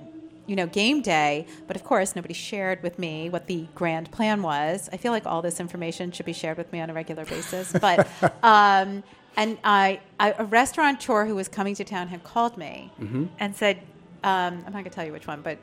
you 0.47 0.55
know, 0.55 0.65
game 0.65 1.01
day. 1.01 1.45
But 1.67 1.75
of 1.75 1.83
course, 1.83 2.15
nobody 2.15 2.33
shared 2.33 2.81
with 2.81 2.97
me 2.97 3.29
what 3.29 3.45
the 3.45 3.67
grand 3.75 4.11
plan 4.11 4.41
was. 4.41 4.89
I 4.91 4.97
feel 4.97 5.11
like 5.11 5.25
all 5.25 5.41
this 5.41 5.59
information 5.59 6.11
should 6.11 6.25
be 6.25 6.33
shared 6.33 6.57
with 6.57 6.71
me 6.73 6.81
on 6.81 6.89
a 6.89 6.93
regular 6.93 7.25
basis. 7.25 7.73
But 7.81 8.07
um, 8.43 9.03
and 9.37 9.57
I, 9.63 10.01
I, 10.19 10.33
a 10.37 10.43
restaurateur 10.43 11.25
who 11.25 11.35
was 11.35 11.47
coming 11.47 11.75
to 11.75 11.83
town 11.83 12.07
had 12.07 12.23
called 12.23 12.57
me 12.57 12.91
mm-hmm. 12.99 13.27
and 13.39 13.55
said, 13.55 13.77
um, 14.23 14.63
I'm 14.65 14.73
not 14.73 14.73
going 14.73 14.83
to 14.85 14.89
tell 14.89 15.05
you 15.05 15.13
which 15.13 15.27
one, 15.27 15.41
but 15.41 15.57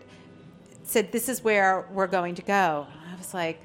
said 0.85 1.13
this 1.13 1.29
is 1.29 1.43
where 1.43 1.87
we're 1.93 2.07
going 2.07 2.37
to 2.37 2.43
go. 2.43 2.87
I 3.13 3.17
was 3.17 3.35
like, 3.35 3.61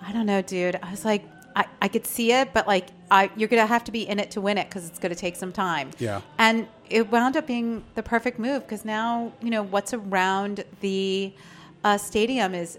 I 0.00 0.12
don't 0.12 0.26
know, 0.26 0.42
dude. 0.42 0.78
I 0.82 0.90
was 0.90 1.04
like, 1.04 1.24
I, 1.56 1.66
I 1.82 1.88
could 1.88 2.06
see 2.06 2.32
it, 2.32 2.52
but 2.52 2.66
like 2.66 2.88
I, 3.10 3.30
you're 3.36 3.48
gonna 3.48 3.66
have 3.66 3.84
to 3.84 3.92
be 3.92 4.08
in 4.08 4.18
it 4.18 4.30
to 4.32 4.40
win 4.40 4.58
it 4.58 4.68
because 4.68 4.88
it's 4.88 4.98
gonna 4.98 5.14
take 5.14 5.36
some 5.36 5.52
time. 5.52 5.90
Yeah. 5.98 6.20
And 6.38 6.68
it 6.88 7.10
wound 7.10 7.36
up 7.36 7.46
being 7.46 7.84
the 7.94 8.02
perfect 8.02 8.38
move 8.38 8.62
because 8.62 8.84
now 8.84 9.32
you 9.42 9.50
know 9.50 9.62
what's 9.62 9.92
around 9.92 10.64
the 10.80 11.32
uh, 11.84 11.98
stadium 11.98 12.54
is 12.54 12.78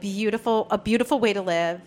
beautiful, 0.00 0.66
a 0.70 0.78
beautiful 0.78 1.20
way 1.20 1.32
to 1.32 1.42
live 1.42 1.80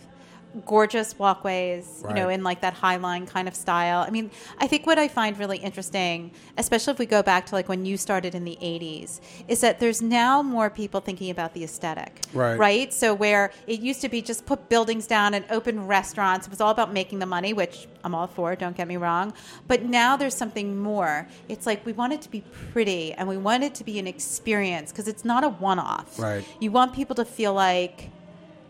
gorgeous 0.64 1.18
walkways, 1.18 2.02
right. 2.02 2.16
you 2.16 2.22
know, 2.22 2.28
in 2.28 2.42
like 2.42 2.60
that 2.60 2.74
high 2.74 2.96
line 2.96 3.26
kind 3.26 3.46
of 3.46 3.54
style. 3.54 4.04
I 4.06 4.10
mean, 4.10 4.30
I 4.58 4.66
think 4.66 4.86
what 4.86 4.98
I 4.98 5.08
find 5.08 5.38
really 5.38 5.58
interesting, 5.58 6.32
especially 6.58 6.92
if 6.92 6.98
we 6.98 7.06
go 7.06 7.22
back 7.22 7.46
to 7.46 7.54
like 7.54 7.68
when 7.68 7.84
you 7.84 7.96
started 7.96 8.34
in 8.34 8.44
the 8.44 8.58
80s, 8.60 9.20
is 9.48 9.60
that 9.60 9.80
there's 9.80 10.02
now 10.02 10.42
more 10.42 10.68
people 10.68 11.00
thinking 11.00 11.30
about 11.30 11.54
the 11.54 11.64
aesthetic. 11.64 12.20
Right. 12.32 12.58
Right? 12.58 12.92
So 12.92 13.14
where 13.14 13.52
it 13.66 13.80
used 13.80 14.00
to 14.02 14.08
be 14.08 14.22
just 14.22 14.46
put 14.46 14.68
buildings 14.68 15.06
down 15.06 15.34
and 15.34 15.44
open 15.50 15.86
restaurants, 15.86 16.46
it 16.46 16.50
was 16.50 16.60
all 16.60 16.70
about 16.70 16.92
making 16.92 17.20
the 17.20 17.26
money, 17.26 17.52
which 17.52 17.86
I'm 18.04 18.14
all 18.14 18.26
for, 18.26 18.56
don't 18.56 18.76
get 18.76 18.88
me 18.88 18.96
wrong. 18.96 19.32
But 19.68 19.84
now 19.84 20.16
there's 20.16 20.34
something 20.34 20.78
more. 20.78 21.28
It's 21.48 21.66
like 21.66 21.84
we 21.86 21.92
want 21.92 22.12
it 22.12 22.22
to 22.22 22.30
be 22.30 22.42
pretty 22.72 23.12
and 23.12 23.28
we 23.28 23.36
want 23.36 23.62
it 23.62 23.74
to 23.76 23.84
be 23.84 23.98
an 23.98 24.06
experience 24.06 24.90
because 24.90 25.08
it's 25.08 25.24
not 25.24 25.44
a 25.44 25.48
one 25.48 25.78
off. 25.78 26.18
Right. 26.18 26.44
You 26.60 26.70
want 26.70 26.94
people 26.94 27.14
to 27.16 27.24
feel 27.24 27.54
like 27.54 28.10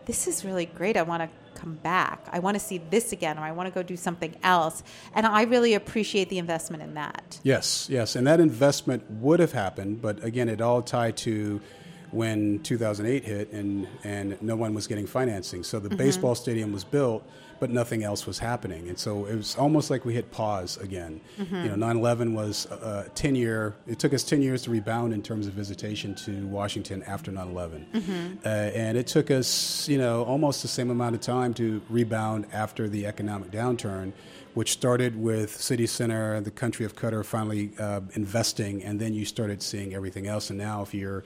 this 0.05 0.27
is 0.27 0.43
really 0.43 0.65
great. 0.65 0.97
I 0.97 1.03
want 1.03 1.23
to 1.23 1.29
come 1.61 1.75
back. 1.75 2.27
I 2.31 2.39
want 2.39 2.55
to 2.55 2.59
see 2.59 2.79
this 2.89 3.11
again, 3.11 3.37
or 3.37 3.41
I 3.41 3.51
want 3.51 3.67
to 3.67 3.73
go 3.73 3.83
do 3.83 3.95
something 3.95 4.35
else. 4.43 4.83
And 5.13 5.25
I 5.25 5.43
really 5.43 5.75
appreciate 5.75 6.29
the 6.29 6.39
investment 6.39 6.81
in 6.81 6.95
that. 6.95 7.39
Yes, 7.43 7.87
yes. 7.89 8.15
And 8.15 8.25
that 8.27 8.39
investment 8.39 9.03
would 9.11 9.39
have 9.39 9.51
happened, 9.51 10.01
but 10.01 10.23
again, 10.23 10.49
it 10.49 10.59
all 10.59 10.81
tied 10.81 11.17
to 11.17 11.61
when 12.09 12.59
2008 12.59 13.23
hit 13.23 13.51
and, 13.53 13.87
and 14.03 14.41
no 14.41 14.55
one 14.55 14.73
was 14.73 14.87
getting 14.87 15.07
financing. 15.07 15.63
So 15.63 15.79
the 15.79 15.87
mm-hmm. 15.87 15.97
baseball 15.97 16.35
stadium 16.35 16.73
was 16.73 16.83
built 16.83 17.23
but 17.61 17.69
nothing 17.69 18.03
else 18.03 18.25
was 18.25 18.39
happening. 18.39 18.89
And 18.89 18.97
so 18.97 19.27
it 19.27 19.35
was 19.35 19.55
almost 19.55 19.91
like 19.91 20.03
we 20.03 20.15
hit 20.15 20.31
pause 20.31 20.77
again. 20.77 21.21
Mm-hmm. 21.37 21.55
You 21.55 21.69
know, 21.69 21.75
9 21.75 21.97
11 21.97 22.33
was 22.33 22.65
a, 22.71 23.05
a 23.05 23.09
10 23.13 23.35
year, 23.35 23.75
it 23.85 23.99
took 23.99 24.15
us 24.15 24.23
10 24.23 24.41
years 24.41 24.63
to 24.63 24.71
rebound 24.71 25.13
in 25.13 25.21
terms 25.21 25.45
of 25.45 25.53
visitation 25.53 26.15
to 26.15 26.47
Washington 26.47 27.03
after 27.03 27.31
9 27.31 27.47
11. 27.47 27.87
Mm-hmm. 27.93 28.37
Uh, 28.43 28.47
and 28.49 28.97
it 28.97 29.05
took 29.05 29.29
us, 29.29 29.87
you 29.87 29.99
know, 29.99 30.23
almost 30.23 30.63
the 30.63 30.67
same 30.67 30.89
amount 30.89 31.13
of 31.13 31.21
time 31.21 31.53
to 31.53 31.83
rebound 31.87 32.47
after 32.51 32.89
the 32.89 33.05
economic 33.05 33.51
downturn 33.51 34.11
which 34.53 34.73
started 34.73 35.15
with 35.15 35.49
City 35.49 35.87
Center, 35.87 36.41
the 36.41 36.51
country 36.51 36.85
of 36.85 36.93
Qatar 36.93 37.23
finally 37.23 37.71
uh, 37.79 38.01
investing, 38.15 38.83
and 38.83 38.99
then 38.99 39.13
you 39.13 39.23
started 39.23 39.61
seeing 39.61 39.93
everything 39.93 40.27
else. 40.27 40.49
And 40.49 40.59
now, 40.59 40.81
if 40.81 40.93
you're 40.93 41.23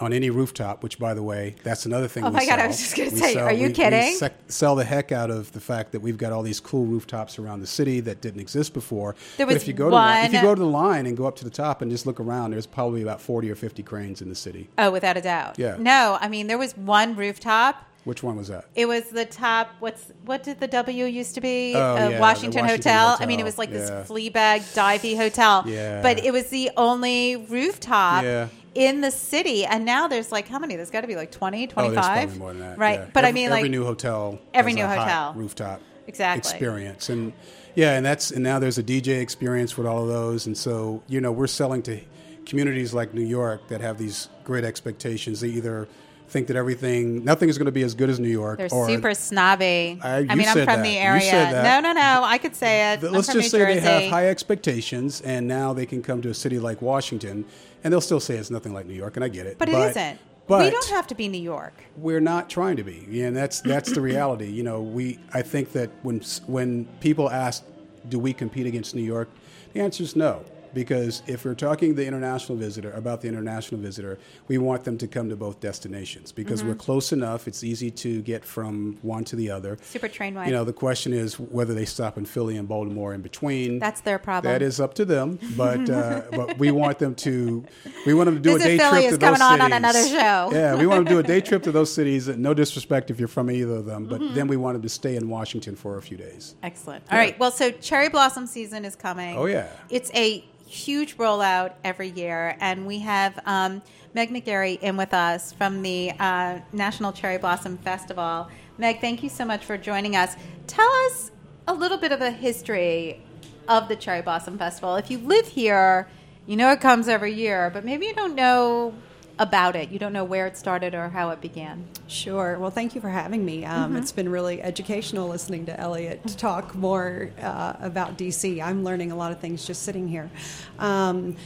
on 0.00 0.12
any 0.12 0.30
rooftop, 0.30 0.82
which 0.82 0.98
by 0.98 1.14
the 1.14 1.22
way, 1.22 1.56
that's 1.62 1.86
another 1.86 2.08
thing. 2.08 2.24
Oh 2.24 2.30
my 2.30 2.44
sell. 2.44 2.56
god, 2.56 2.64
I 2.64 2.66
was 2.66 2.78
just 2.78 2.96
going 2.96 3.10
to 3.10 3.16
say, 3.16 3.34
sell, 3.34 3.46
are 3.46 3.52
you 3.52 3.68
we, 3.68 3.72
kidding? 3.72 4.00
We 4.00 4.14
sec- 4.14 4.34
sell 4.48 4.76
the 4.76 4.84
heck 4.84 5.12
out 5.12 5.30
of 5.30 5.52
the 5.52 5.60
fact 5.60 5.92
that 5.92 6.00
we've 6.00 6.18
got 6.18 6.32
all 6.32 6.42
these 6.42 6.60
cool 6.60 6.84
rooftops 6.86 7.38
around 7.38 7.60
the 7.60 7.66
city 7.66 8.00
that 8.00 8.20
didn't 8.20 8.40
exist 8.40 8.72
before. 8.74 9.14
There 9.36 9.46
was 9.46 9.54
but 9.54 9.62
if 9.62 9.68
you 9.68 9.74
go 9.74 9.90
one, 9.90 10.20
to 10.20 10.26
if 10.26 10.32
you 10.32 10.42
go 10.42 10.54
to 10.54 10.58
the 10.60 10.66
line 10.66 11.06
and 11.06 11.16
go 11.16 11.26
up 11.26 11.36
to 11.36 11.44
the 11.44 11.50
top 11.50 11.82
and 11.82 11.90
just 11.90 12.06
look 12.06 12.20
around, 12.20 12.50
there's 12.52 12.66
probably 12.66 13.02
about 13.02 13.20
forty 13.20 13.50
or 13.50 13.54
fifty 13.54 13.82
cranes 13.82 14.22
in 14.22 14.28
the 14.28 14.34
city. 14.34 14.68
Oh, 14.78 14.90
without 14.90 15.16
a 15.16 15.20
doubt. 15.22 15.58
Yeah. 15.58 15.76
No, 15.78 16.18
I 16.20 16.28
mean 16.28 16.46
there 16.46 16.58
was 16.58 16.76
one 16.76 17.16
rooftop. 17.16 17.84
Which 18.06 18.22
one 18.22 18.36
was 18.36 18.46
that? 18.46 18.66
It 18.76 18.86
was 18.86 19.10
the 19.10 19.24
top. 19.24 19.68
What's 19.80 20.12
what 20.24 20.44
did 20.44 20.60
the 20.60 20.68
W 20.68 21.06
used 21.06 21.34
to 21.34 21.40
be? 21.40 21.74
Oh, 21.74 21.80
uh, 21.80 21.94
yeah, 21.96 22.20
Washington, 22.20 22.20
Washington 22.20 22.64
Hotel. 22.64 23.08
Hotel. 23.10 23.18
I 23.20 23.26
mean, 23.26 23.40
it 23.40 23.42
was 23.42 23.58
like 23.58 23.68
yeah. 23.68 23.78
this 23.78 24.06
flea 24.06 24.28
bag 24.28 24.60
divey 24.60 25.16
hotel. 25.16 25.64
Yeah. 25.66 26.02
But 26.02 26.24
it 26.24 26.32
was 26.32 26.48
the 26.50 26.70
only 26.76 27.34
rooftop. 27.34 28.22
Yeah 28.22 28.48
in 28.76 29.00
the 29.00 29.10
city 29.10 29.64
and 29.64 29.86
now 29.86 30.06
there's 30.06 30.30
like 30.30 30.46
how 30.46 30.58
many 30.58 30.76
there's 30.76 30.90
got 30.90 31.00
to 31.00 31.06
be 31.06 31.16
like 31.16 31.32
20 31.32 31.66
25 31.66 32.34
oh, 32.34 32.38
more 32.38 32.48
than 32.50 32.60
that. 32.60 32.76
right 32.76 33.00
yeah. 33.00 33.06
but 33.14 33.24
every, 33.24 33.28
i 33.28 33.32
mean 33.32 33.48
like 33.48 33.60
every 33.60 33.70
new 33.70 33.86
hotel 33.86 34.38
every 34.52 34.74
new 34.74 34.84
hotel 34.84 35.32
rooftop 35.34 35.80
exactly 36.06 36.38
experience 36.38 37.08
and 37.08 37.32
yeah 37.74 37.96
and 37.96 38.04
that's 38.04 38.30
and 38.30 38.44
now 38.44 38.58
there's 38.58 38.76
a 38.76 38.82
dj 38.82 39.18
experience 39.18 39.78
with 39.78 39.86
all 39.86 40.02
of 40.02 40.08
those 40.08 40.44
and 40.44 40.58
so 40.58 41.02
you 41.08 41.22
know 41.22 41.32
we're 41.32 41.46
selling 41.46 41.82
to 41.82 41.98
communities 42.44 42.92
like 42.92 43.14
new 43.14 43.24
york 43.24 43.66
that 43.68 43.80
have 43.80 43.96
these 43.96 44.28
great 44.44 44.62
expectations 44.62 45.40
they 45.40 45.48
either 45.48 45.88
think 46.28 46.48
that 46.48 46.56
everything, 46.56 47.24
nothing 47.24 47.48
is 47.48 47.58
going 47.58 47.66
to 47.66 47.72
be 47.72 47.82
as 47.82 47.94
good 47.94 48.10
as 48.10 48.18
New 48.18 48.28
York. 48.28 48.58
They're 48.58 48.68
super 48.68 49.14
snobby. 49.14 49.98
I, 50.02 50.18
I 50.28 50.34
mean, 50.34 50.48
I'm 50.48 50.54
from 50.54 50.66
that. 50.66 50.82
the 50.82 50.96
area. 50.96 51.62
No, 51.62 51.80
no, 51.80 51.92
no. 51.92 52.22
I 52.24 52.38
could 52.38 52.54
say 52.54 52.92
it. 52.92 53.02
Let's 53.02 53.32
just 53.32 53.50
say 53.50 53.58
Jersey. 53.58 53.80
they 53.80 53.80
have 53.80 54.10
high 54.10 54.28
expectations, 54.28 55.20
and 55.20 55.46
now 55.46 55.72
they 55.72 55.86
can 55.86 56.02
come 56.02 56.22
to 56.22 56.30
a 56.30 56.34
city 56.34 56.58
like 56.58 56.82
Washington, 56.82 57.44
and 57.84 57.92
they'll 57.92 58.00
still 58.00 58.20
say 58.20 58.36
it's 58.36 58.50
nothing 58.50 58.74
like 58.74 58.86
New 58.86 58.94
York, 58.94 59.16
and 59.16 59.24
I 59.24 59.28
get 59.28 59.46
it. 59.46 59.58
But, 59.58 59.70
but 59.70 59.80
it 59.80 59.90
isn't. 59.90 60.20
But 60.48 60.64
we 60.64 60.70
don't 60.70 60.90
have 60.90 61.08
to 61.08 61.14
be 61.14 61.28
New 61.28 61.42
York. 61.42 61.74
We're 61.96 62.20
not 62.20 62.48
trying 62.48 62.76
to 62.76 62.84
be, 62.84 63.22
and 63.22 63.36
that's 63.36 63.60
that's 63.60 63.92
the 63.92 64.00
reality. 64.00 64.46
You 64.46 64.62
know, 64.62 64.80
we. 64.80 65.18
I 65.34 65.42
think 65.42 65.72
that 65.72 65.90
when 66.02 66.20
when 66.46 66.84
people 67.00 67.28
ask, 67.30 67.64
"Do 68.08 68.20
we 68.20 68.32
compete 68.32 68.66
against 68.66 68.94
New 68.94 69.02
York?" 69.02 69.28
The 69.72 69.80
answer 69.80 70.04
is 70.04 70.14
no 70.14 70.44
because 70.76 71.22
if 71.26 71.46
we're 71.46 71.54
talking 71.54 71.94
the 71.94 72.06
international 72.06 72.58
visitor 72.58 72.92
about 72.92 73.22
the 73.22 73.28
international 73.28 73.80
visitor, 73.80 74.18
we 74.46 74.58
want 74.58 74.84
them 74.84 74.98
to 74.98 75.08
come 75.08 75.30
to 75.30 75.34
both 75.34 75.58
destinations 75.58 76.32
because 76.32 76.60
mm-hmm. 76.60 76.68
we're 76.68 76.74
close 76.74 77.12
enough. 77.12 77.48
It's 77.48 77.64
easy 77.64 77.90
to 77.92 78.20
get 78.20 78.44
from 78.44 78.98
one 79.00 79.24
to 79.24 79.36
the 79.36 79.50
other. 79.50 79.78
Super 79.80 80.06
train 80.06 80.34
wide. 80.34 80.48
You 80.48 80.52
know, 80.52 80.64
the 80.64 80.74
question 80.74 81.14
is 81.14 81.40
whether 81.40 81.72
they 81.72 81.86
stop 81.86 82.18
in 82.18 82.26
Philly 82.26 82.58
and 82.58 82.68
Baltimore 82.68 83.14
in 83.14 83.22
between. 83.22 83.78
That's 83.78 84.02
their 84.02 84.18
problem. 84.18 84.52
That 84.52 84.60
is 84.60 84.78
up 84.78 84.92
to 84.94 85.06
them, 85.06 85.38
but 85.56 85.88
uh, 85.88 86.24
but 86.30 86.58
we 86.58 86.70
want 86.70 86.98
them 86.98 87.14
to 87.14 87.64
we 88.04 88.12
want 88.12 88.26
them 88.26 88.34
to 88.34 88.40
do 88.42 88.52
Visit 88.52 88.66
a 88.66 88.76
day 88.76 88.78
Philly 88.78 89.00
trip 89.00 89.10
to 89.12 89.16
those 89.16 89.38
coming 89.38 89.40
cities. 89.40 89.60
on 89.60 89.60
on 89.62 89.72
another 89.72 90.06
show. 90.06 90.50
yeah, 90.52 90.74
we 90.74 90.86
want 90.86 90.98
them 90.98 91.06
to 91.06 91.10
do 91.12 91.18
a 91.20 91.22
day 91.22 91.40
trip 91.40 91.62
to 91.62 91.72
those 91.72 91.90
cities. 92.00 92.28
No 92.28 92.52
disrespect 92.52 93.10
if 93.10 93.18
you're 93.18 93.28
from 93.28 93.50
either 93.50 93.76
of 93.76 93.86
them, 93.86 94.04
but 94.04 94.20
mm-hmm. 94.20 94.34
then 94.34 94.46
we 94.46 94.58
want 94.58 94.74
them 94.74 94.82
to 94.82 94.90
stay 94.90 95.16
in 95.16 95.30
Washington 95.30 95.74
for 95.74 95.96
a 95.96 96.02
few 96.02 96.18
days. 96.18 96.54
Excellent. 96.62 97.02
All 97.10 97.16
yeah. 97.16 97.24
right. 97.24 97.38
Well, 97.38 97.50
so 97.50 97.70
cherry 97.70 98.10
blossom 98.10 98.46
season 98.46 98.84
is 98.84 98.94
coming. 98.94 99.38
Oh 99.38 99.46
yeah. 99.46 99.68
It's 99.88 100.10
a 100.14 100.44
huge 100.66 101.16
rollout 101.16 101.72
every 101.84 102.10
year, 102.10 102.56
and 102.60 102.86
we 102.86 102.98
have 103.00 103.38
um, 103.46 103.82
Meg 104.14 104.30
McGarry 104.30 104.80
in 104.80 104.96
with 104.96 105.14
us 105.14 105.52
from 105.52 105.82
the 105.82 106.12
uh, 106.18 106.58
National 106.72 107.12
Cherry 107.12 107.38
Blossom 107.38 107.78
Festival. 107.78 108.48
Meg, 108.78 109.00
thank 109.00 109.22
you 109.22 109.28
so 109.28 109.44
much 109.44 109.64
for 109.64 109.78
joining 109.78 110.16
us. 110.16 110.36
Tell 110.66 110.90
us 111.06 111.30
a 111.68 111.74
little 111.74 111.98
bit 111.98 112.12
of 112.12 112.20
a 112.20 112.30
history 112.30 113.22
of 113.68 113.88
the 113.88 113.96
Cherry 113.96 114.22
Blossom 114.22 114.58
Festival. 114.58 114.96
If 114.96 115.10
you 115.10 115.18
live 115.18 115.46
here, 115.46 116.08
you 116.46 116.56
know 116.56 116.70
it 116.70 116.80
comes 116.80 117.08
every 117.08 117.32
year, 117.32 117.70
but 117.72 117.84
maybe 117.84 118.06
you 118.06 118.14
don't 118.14 118.34
know 118.34 118.94
about 119.38 119.76
it. 119.76 119.90
You 119.90 119.98
don't 119.98 120.12
know 120.12 120.24
where 120.24 120.46
it 120.46 120.56
started 120.56 120.94
or 120.94 121.08
how 121.10 121.30
it 121.30 121.40
began. 121.40 121.84
Sure. 122.06 122.58
Well, 122.58 122.70
thank 122.70 122.94
you 122.94 123.00
for 123.00 123.10
having 123.10 123.44
me. 123.44 123.64
Um, 123.64 123.90
mm-hmm. 123.90 123.96
It's 123.98 124.12
been 124.12 124.28
really 124.28 124.62
educational 124.62 125.28
listening 125.28 125.66
to 125.66 125.78
Elliot 125.78 126.26
talk 126.38 126.74
more 126.74 127.30
uh, 127.40 127.74
about 127.80 128.16
DC. 128.16 128.62
I'm 128.62 128.84
learning 128.84 129.12
a 129.12 129.16
lot 129.16 129.32
of 129.32 129.40
things 129.40 129.66
just 129.66 129.82
sitting 129.82 130.08
here. 130.08 130.30
Um, 130.78 131.36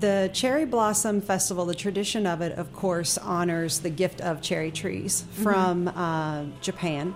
the 0.00 0.30
Cherry 0.32 0.64
Blossom 0.64 1.20
Festival, 1.20 1.64
the 1.64 1.74
tradition 1.74 2.26
of 2.26 2.40
it, 2.40 2.52
of 2.52 2.72
course, 2.72 3.18
honors 3.18 3.80
the 3.80 3.90
gift 3.90 4.20
of 4.20 4.40
cherry 4.40 4.70
trees 4.70 5.22
mm-hmm. 5.22 5.42
from 5.42 5.86
mm-hmm. 5.86 5.98
uh, 5.98 6.44
Japan. 6.60 7.14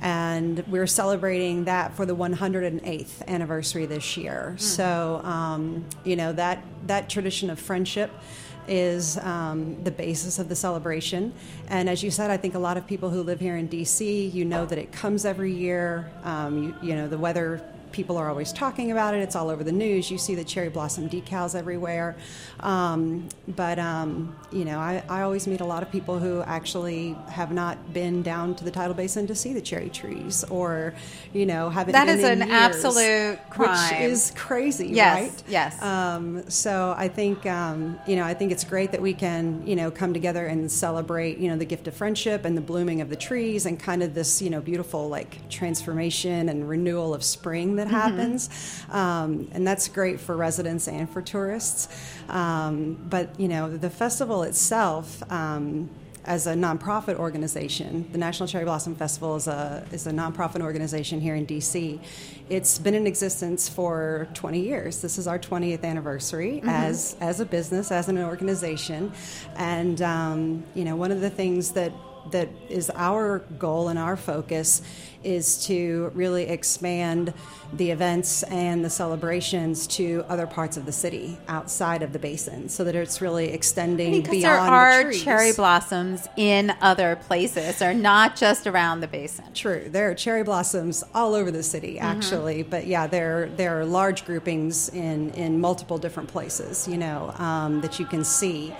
And 0.00 0.62
we're 0.68 0.86
celebrating 0.86 1.64
that 1.64 1.96
for 1.96 2.06
the 2.06 2.14
108th 2.14 3.26
anniversary 3.26 3.86
this 3.86 4.16
year. 4.16 4.54
Mm. 4.54 4.60
So, 4.60 5.20
um, 5.24 5.86
you 6.04 6.14
know, 6.14 6.32
that, 6.34 6.62
that 6.86 7.10
tradition 7.10 7.50
of 7.50 7.58
friendship 7.58 8.12
is 8.68 9.18
um, 9.18 9.82
the 9.84 9.90
basis 9.90 10.38
of 10.38 10.48
the 10.48 10.56
celebration. 10.56 11.32
And 11.68 11.88
as 11.88 12.02
you 12.02 12.10
said, 12.10 12.30
I 12.30 12.36
think 12.36 12.54
a 12.54 12.58
lot 12.58 12.76
of 12.76 12.86
people 12.86 13.10
who 13.10 13.22
live 13.22 13.40
here 13.40 13.56
in 13.56 13.68
DC, 13.68 14.32
you 14.32 14.44
know 14.44 14.66
that 14.66 14.78
it 14.78 14.92
comes 14.92 15.24
every 15.24 15.52
year. 15.52 16.10
Um, 16.24 16.62
you, 16.62 16.74
you 16.82 16.94
know, 16.94 17.08
the 17.08 17.18
weather 17.18 17.62
people 17.92 18.16
are 18.16 18.28
always 18.28 18.52
talking 18.52 18.90
about 18.92 19.14
it. 19.14 19.18
It's 19.18 19.34
all 19.34 19.50
over 19.50 19.64
the 19.64 19.72
news. 19.72 20.10
You 20.10 20.18
see 20.18 20.34
the 20.34 20.44
cherry 20.44 20.68
blossom 20.68 21.08
decals 21.08 21.54
everywhere. 21.54 22.16
Um, 22.60 23.28
but, 23.46 23.78
um, 23.78 24.36
you 24.50 24.64
know, 24.64 24.78
I, 24.78 25.02
I, 25.08 25.22
always 25.22 25.46
meet 25.46 25.60
a 25.60 25.64
lot 25.64 25.82
of 25.82 25.92
people 25.92 26.18
who 26.18 26.42
actually 26.42 27.16
have 27.28 27.52
not 27.52 27.92
been 27.92 28.22
down 28.22 28.56
to 28.56 28.64
the 28.64 28.70
tidal 28.70 28.94
basin 28.94 29.28
to 29.28 29.34
see 29.34 29.52
the 29.52 29.60
cherry 29.60 29.90
trees 29.90 30.42
or, 30.44 30.92
you 31.32 31.46
know, 31.46 31.70
haven't 31.70 31.92
That 31.92 32.08
is 32.08 32.24
an 32.24 32.38
years, 32.38 32.50
absolute 32.50 33.38
crime. 33.48 34.00
Which 34.00 34.10
is 34.10 34.32
crazy, 34.36 34.88
yes, 34.88 35.20
right? 35.20 35.42
Yes. 35.48 35.80
Um, 35.80 36.50
so 36.50 36.94
I 36.96 37.06
think, 37.06 37.46
um, 37.46 37.98
you 38.08 38.16
know, 38.16 38.24
I 38.24 38.34
think 38.34 38.50
it's 38.50 38.64
great 38.64 38.90
that 38.90 39.02
we 39.02 39.14
can, 39.14 39.64
you 39.64 39.76
know, 39.76 39.92
come 39.92 40.12
together 40.12 40.46
and 40.46 40.70
celebrate, 40.70 41.38
you 41.38 41.48
know, 41.48 41.56
the 41.56 41.64
gift 41.64 41.86
of 41.86 41.94
friendship 41.94 42.44
and 42.44 42.56
the 42.56 42.60
blooming 42.60 43.00
of 43.00 43.08
the 43.08 43.16
trees 43.16 43.66
and 43.66 43.78
kind 43.78 44.02
of 44.02 44.14
this, 44.14 44.42
you 44.42 44.50
know, 44.50 44.60
beautiful 44.60 45.08
like 45.08 45.48
transformation 45.48 46.48
and 46.48 46.68
renewal 46.68 47.14
of 47.14 47.22
spring 47.22 47.76
that 47.76 47.86
mm-hmm. 47.86 47.96
happens. 47.96 48.84
Um, 48.90 49.48
and 49.52 49.64
that's 49.64 49.86
great 49.86 50.18
for 50.18 50.36
residents 50.36 50.88
and 50.88 51.08
for 51.08 51.22
tourists. 51.22 51.88
Um, 52.28 52.47
but, 53.08 53.38
you 53.38 53.48
know, 53.48 53.76
the 53.76 53.90
festival 53.90 54.42
itself, 54.42 55.22
um, 55.30 55.90
as 56.28 56.46
a 56.46 56.52
nonprofit 56.52 57.16
organization, 57.16 58.06
the 58.12 58.18
National 58.18 58.46
Cherry 58.46 58.64
Blossom 58.64 58.94
Festival 58.94 59.36
is 59.36 59.48
a 59.48 59.82
is 59.92 60.06
a 60.06 60.10
nonprofit 60.10 60.60
organization 60.60 61.20
here 61.20 61.34
in 61.34 61.46
DC. 61.46 61.98
It's 62.50 62.78
been 62.78 62.94
in 62.94 63.06
existence 63.06 63.66
for 63.66 64.28
20 64.34 64.60
years. 64.60 65.00
This 65.00 65.16
is 65.16 65.26
our 65.26 65.38
20th 65.38 65.84
anniversary 65.84 66.58
mm-hmm. 66.58 66.68
as 66.68 67.16
as 67.20 67.40
a 67.40 67.46
business, 67.46 67.90
as 67.90 68.10
an 68.10 68.18
organization, 68.18 69.10
and 69.56 70.02
um, 70.02 70.64
you 70.74 70.84
know 70.84 70.96
one 70.96 71.12
of 71.12 71.22
the 71.22 71.30
things 71.30 71.72
that 71.72 71.92
that 72.32 72.48
is 72.68 72.90
our 72.94 73.40
goal 73.58 73.88
and 73.88 73.98
our 73.98 74.16
focus 74.16 74.82
is 75.24 75.66
to 75.66 76.10
really 76.14 76.44
expand 76.44 77.34
the 77.72 77.90
events 77.90 78.42
and 78.44 78.84
the 78.84 78.88
celebrations 78.88 79.86
to 79.86 80.24
other 80.28 80.46
parts 80.46 80.76
of 80.76 80.86
the 80.86 80.92
city 80.92 81.36
outside 81.48 82.02
of 82.02 82.12
the 82.12 82.18
basin 82.18 82.68
so 82.68 82.84
that 82.84 82.94
it's 82.94 83.20
really 83.20 83.50
extending 83.50 84.12
because 84.12 84.30
beyond 84.30 84.44
there 84.44 84.74
are 84.74 84.98
the 84.98 85.10
trees. 85.10 85.22
cherry 85.22 85.52
blossoms 85.52 86.28
in 86.36 86.72
other 86.80 87.16
places 87.16 87.82
or 87.82 87.92
not 87.92 88.36
just 88.36 88.66
around 88.66 89.00
the 89.00 89.08
basin 89.08 89.44
true 89.52 89.86
there 89.90 90.10
are 90.10 90.14
cherry 90.14 90.44
blossoms 90.44 91.04
all 91.14 91.34
over 91.34 91.50
the 91.50 91.62
city 91.62 91.96
mm-hmm. 91.96 92.06
actually 92.06 92.60
mm-hmm. 92.60 92.70
but 92.70 92.86
yeah 92.86 93.06
there 93.06 93.50
there 93.56 93.78
are 93.78 93.84
large 93.84 94.24
groupings 94.24 94.88
in 94.90 95.30
in 95.30 95.60
multiple 95.60 95.98
different 95.98 96.28
places 96.28 96.86
you 96.88 96.96
know 96.96 97.34
um, 97.38 97.80
that 97.80 97.98
you 97.98 98.06
can 98.06 98.24
see 98.24 98.72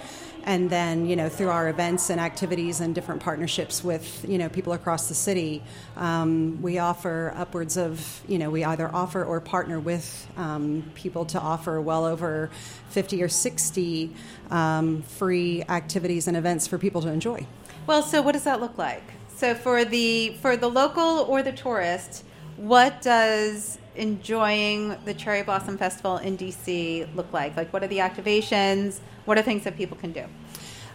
and 0.49 0.71
then 0.71 1.05
you 1.07 1.15
know 1.15 1.29
through 1.29 1.51
our 1.51 1.69
events 1.69 2.09
and 2.09 2.19
activities 2.19 2.81
and 2.81 2.95
different 2.95 3.23
partnerships 3.23 3.85
with 3.85 4.25
you 4.27 4.39
know 4.39 4.49
people 4.49 4.73
across 4.73 5.07
the 5.09 5.15
city 5.15 5.63
um, 5.97 6.61
we 6.63 6.79
offer 6.79 7.35
upwards 7.37 7.77
of 7.77 8.23
you 8.27 8.39
know 8.39 8.51
we 8.51 8.65
either 8.65 8.91
offer 8.93 9.23
or 9.23 9.41
partner 9.41 9.79
with 9.79 10.27
um, 10.39 10.83
people 10.95 11.27
to 11.27 11.39
offer 11.39 11.81
well 11.81 12.05
over 12.05 12.51
50 12.89 13.23
or 13.23 13.29
60 13.29 14.15
um, 14.51 15.03
free 15.03 15.63
activities 15.69 16.27
and 16.27 16.37
events 16.37 16.67
for 16.67 16.79
people 16.79 17.03
to 17.03 17.09
enjoy. 17.09 17.47
Well 17.87 18.03
so 18.03 18.23
what 18.23 18.33
does 18.33 18.45
that 18.45 18.59
look 18.59 18.79
like? 18.79 19.05
So 19.37 19.55
for 19.55 19.85
the 19.85 20.31
for 20.41 20.57
the 20.57 20.69
local 20.69 21.27
or 21.29 21.43
the 21.43 21.53
tourist 21.53 22.25
what 22.59 23.01
does 23.01 23.79
enjoying 23.95 24.97
the 25.05 25.15
cherry 25.15 25.43
blossom 25.43 25.79
festival 25.79 26.19
in 26.19 26.37
dc 26.37 27.17
look 27.17 27.33
like 27.33 27.57
like 27.57 27.73
what 27.73 27.83
are 27.83 27.89
the 27.89 27.99
activations 27.99 29.01
what 29.29 29.37
are 29.37 29.43
things 29.43 29.65
that 29.65 29.77
people 29.77 29.95
can 29.95 30.13
do? 30.13 30.25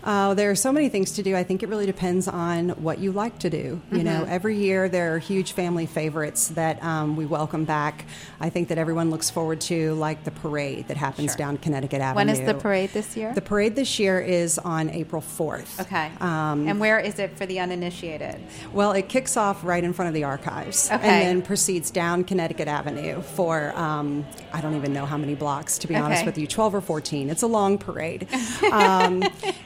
Uh, 0.03 0.33
there 0.33 0.51
are 0.51 0.55
so 0.55 0.71
many 0.71 0.89
things 0.89 1.11
to 1.13 1.23
do. 1.23 1.35
I 1.35 1.43
think 1.43 1.63
it 1.63 1.69
really 1.69 1.85
depends 1.85 2.27
on 2.27 2.69
what 2.69 2.99
you 2.99 3.11
like 3.11 3.39
to 3.39 3.49
do. 3.49 3.57
You 3.57 3.81
mm-hmm. 3.99 4.03
know, 4.03 4.25
every 4.27 4.57
year 4.57 4.89
there 4.89 5.15
are 5.15 5.19
huge 5.19 5.53
family 5.53 5.85
favorites 5.85 6.49
that 6.49 6.83
um, 6.83 7.15
we 7.15 7.25
welcome 7.25 7.63
back. 7.63 8.05
I 8.39 8.49
think 8.49 8.67
that 8.67 8.77
everyone 8.77 9.09
looks 9.09 9.29
forward 9.29 9.61
to, 9.61 9.93
like 9.93 10.25
the 10.25 10.31
parade 10.31 10.89
that 10.89 10.97
happens 10.97 11.31
sure. 11.31 11.37
down 11.37 11.57
Connecticut 11.57 12.01
Avenue. 12.01 12.15
When 12.15 12.29
is 12.29 12.41
the 12.41 12.53
parade 12.53 12.89
this 12.89 13.15
year? 13.15 13.33
The 13.33 13.41
parade 13.41 13.75
this 13.75 13.97
year 13.97 14.19
is 14.19 14.59
on 14.59 14.89
April 14.89 15.21
4th. 15.21 15.79
Okay. 15.81 16.11
Um, 16.19 16.67
and 16.67 16.79
where 16.79 16.99
is 16.99 17.19
it 17.19 17.37
for 17.37 17.45
the 17.45 17.59
uninitiated? 17.59 18.41
Well, 18.73 18.91
it 18.91 19.07
kicks 19.07 19.37
off 19.37 19.63
right 19.63 19.83
in 19.83 19.93
front 19.93 20.09
of 20.09 20.13
the 20.13 20.25
archives 20.25 20.91
okay. 20.91 20.95
and 20.95 21.27
then 21.27 21.41
proceeds 21.41 21.91
down 21.91 22.25
Connecticut 22.25 22.67
Avenue 22.67 23.21
for, 23.21 23.73
um, 23.77 24.25
I 24.51 24.59
don't 24.59 24.75
even 24.75 24.91
know 24.91 25.05
how 25.05 25.17
many 25.17 25.35
blocks, 25.35 25.77
to 25.79 25.87
be 25.87 25.95
okay. 25.95 26.03
honest 26.03 26.25
with 26.25 26.37
you, 26.37 26.45
12 26.45 26.75
or 26.75 26.81
14. 26.81 27.29
It's 27.29 27.43
a 27.43 27.47
long 27.47 27.77
parade. 27.77 28.27
Um, 28.73 29.23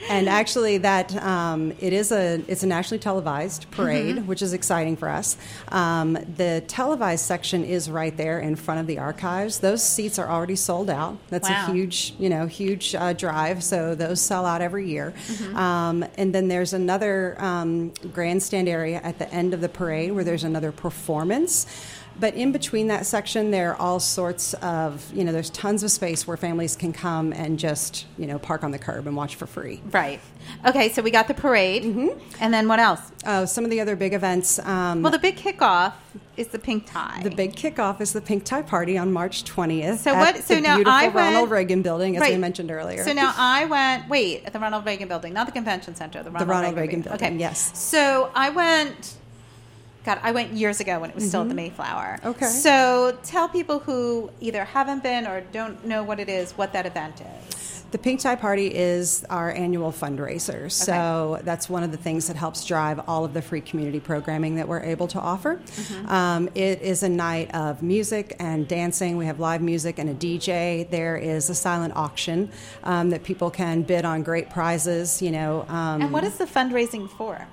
and 0.10 0.27
and 0.28 0.36
actually, 0.36 0.78
that 0.80 1.16
um, 1.24 1.72
it 1.80 1.94
is 1.94 2.12
a 2.12 2.42
it's 2.48 2.64
a 2.64 2.68
nationally 2.68 3.00
televised 3.00 3.70
parade, 3.72 4.18
mm-hmm. 4.18 4.28
which 4.28 4.42
is 4.42 4.54
exciting 4.54 4.98
for 4.98 5.08
us. 5.08 5.38
Um, 5.70 6.14
the 6.36 6.64
televised 6.68 7.26
section 7.26 7.64
is 7.64 7.90
right 7.90 8.16
there 8.16 8.40
in 8.40 8.58
front 8.58 8.82
of 8.82 8.88
the 8.88 9.00
archives. 9.00 9.60
Those 9.60 9.82
seats 9.82 10.20
are 10.20 10.30
already 10.30 10.58
sold 10.58 10.90
out. 10.90 11.18
That's 11.30 11.50
wow. 11.50 11.68
a 11.68 11.72
huge 11.72 12.14
you 12.20 12.30
know 12.30 12.46
huge 12.46 12.94
uh, 12.94 13.14
drive. 13.14 13.64
So 13.64 13.96
those 13.96 14.20
sell 14.20 14.46
out 14.46 14.62
every 14.62 14.90
year. 14.90 15.14
Mm-hmm. 15.28 15.56
Um, 15.56 16.06
and 16.18 16.36
then 16.36 16.50
there's 16.50 16.74
another 16.74 17.36
um, 17.40 17.94
grandstand 18.12 18.68
area 18.68 19.00
at 19.04 19.20
the 19.20 19.34
end 19.34 19.54
of 19.54 19.62
the 19.62 19.70
parade 19.70 20.12
where 20.12 20.26
there's 20.26 20.44
another 20.44 20.74
performance. 20.74 21.68
But 22.20 22.34
in 22.34 22.52
between 22.52 22.88
that 22.88 23.06
section, 23.06 23.52
there 23.52 23.72
are 23.72 23.76
all 23.76 24.00
sorts 24.00 24.54
of, 24.56 25.12
you 25.14 25.24
know, 25.24 25.32
there's 25.32 25.50
tons 25.52 25.84
of 25.84 25.92
space 25.92 26.26
where 26.26 26.38
families 26.38 26.76
can 26.76 26.94
come 26.94 27.32
and 27.34 27.60
just, 27.60 28.06
you 28.18 28.26
know, 28.26 28.40
park 28.40 28.64
on 28.64 28.72
the 28.72 28.80
curb 28.80 29.08
and 29.08 29.16
watch 29.16 29.36
for 29.36 29.46
free. 29.46 29.82
Right. 29.92 30.20
Okay, 30.66 30.90
so 30.90 31.02
we 31.02 31.12
got 31.12 31.28
the 31.28 31.34
parade. 31.34 31.84
Mm-hmm. 31.84 32.20
And 32.40 32.54
then 32.54 32.68
what 32.68 32.80
else? 32.80 33.02
Oh, 33.26 33.46
some 33.46 33.64
of 33.64 33.70
the 33.70 33.82
other 33.82 33.96
big 33.96 34.14
events. 34.14 34.60
Um, 34.60 35.02
well, 35.02 35.12
the 35.12 35.20
big 35.20 35.36
kickoff 35.36 35.94
is 36.38 36.48
the 36.48 36.60
pink 36.60 36.86
tie. 36.86 37.20
The 37.24 37.32
big 37.32 37.56
kickoff 37.56 38.00
is 38.00 38.14
the 38.14 38.22
pink 38.22 38.46
tie 38.46 38.62
party 38.62 38.98
on 38.98 39.12
March 39.12 39.44
20th. 39.44 39.98
So 39.98 40.14
what? 40.14 40.44
So 40.44 40.60
now 40.60 40.82
I 40.86 41.04
went, 41.04 41.16
Ronald 41.16 41.50
Reagan 41.50 41.82
Building, 41.82 42.16
as 42.16 42.22
right. 42.22 42.32
we 42.32 42.38
mentioned 42.38 42.72
earlier. 42.72 43.04
So 43.04 43.14
now 43.14 43.34
I 43.36 43.66
went. 43.66 44.08
Wait, 44.10 44.46
at 44.46 44.54
the 44.54 44.60
Ronald 44.60 44.86
Reagan 44.86 45.08
Building, 45.08 45.34
not 45.34 45.48
the 45.48 45.52
convention 45.52 45.96
center. 45.96 46.24
The 46.24 46.32
Ronald, 46.32 46.48
the 46.48 46.52
Ronald 46.52 46.76
Reagan, 46.76 47.00
Reagan 47.00 47.12
Building. 47.12 47.28
Okay. 47.28 47.40
Yes. 47.40 47.78
So 47.78 48.32
I 48.36 48.50
went 48.52 49.16
God, 50.08 50.22
I 50.24 50.32
went 50.32 50.54
years 50.54 50.80
ago 50.80 51.02
when 51.02 51.10
it 51.10 51.16
was 51.16 51.26
mm-hmm. 51.26 51.30
still 51.30 51.42
at 51.42 51.50
the 51.50 51.54
mm-hmm. 51.54 51.64
Mayflower. 51.64 52.20
Okay. 52.24 52.46
So 52.46 53.18
tell 53.24 53.50
people 53.50 53.80
who 53.80 54.32
either 54.40 54.64
haven't 54.64 55.04
been 55.04 55.28
or 55.28 55.42
don't 55.52 55.84
know 55.84 56.02
what 56.02 56.22
it 56.22 56.30
is, 56.30 56.54
what 56.54 56.72
that 56.72 56.86
event 56.86 57.22
is. 57.50 57.84
The 57.92 57.98
Pink 57.98 58.22
Tie 58.22 58.36
Party 58.38 58.74
is 58.74 59.26
our 59.30 59.52
annual 59.52 59.92
fundraiser. 59.92 60.60
Okay. 60.60 60.70
So 60.70 61.42
that's 61.44 61.70
one 61.70 61.84
of 61.84 61.92
the 61.92 61.98
things 61.98 62.28
that 62.28 62.38
helps 62.38 62.66
drive 62.66 63.02
all 63.06 63.26
of 63.26 63.34
the 63.34 63.42
free 63.42 63.60
community 63.60 64.00
programming 64.00 64.56
that 64.56 64.68
we're 64.70 64.82
able 64.82 65.08
to 65.10 65.20
offer. 65.20 65.58
Mm-hmm. 65.58 66.10
Um, 66.10 66.50
it 66.56 66.82
is 66.82 67.04
a 67.04 67.10
night 67.10 67.54
of 67.54 67.84
music 67.84 68.34
and 68.40 68.66
dancing. 68.66 69.18
We 69.18 69.26
have 69.26 69.42
live 69.42 69.62
music 69.62 70.00
and 70.00 70.10
a 70.10 70.14
DJ. 70.14 70.90
There 70.90 71.18
is 71.18 71.50
a 71.50 71.56
silent 71.56 71.94
auction 71.98 72.50
um, 72.86 73.10
that 73.10 73.24
people 73.24 73.50
can 73.50 73.82
bid 73.82 74.06
on 74.06 74.24
great 74.24 74.50
prizes. 74.50 75.22
You 75.22 75.32
know. 75.32 75.66
Um, 75.68 76.02
and 76.02 76.14
what 76.14 76.24
is 76.24 76.38
the 76.38 76.46
fundraising 76.46 77.10
for? 77.10 77.46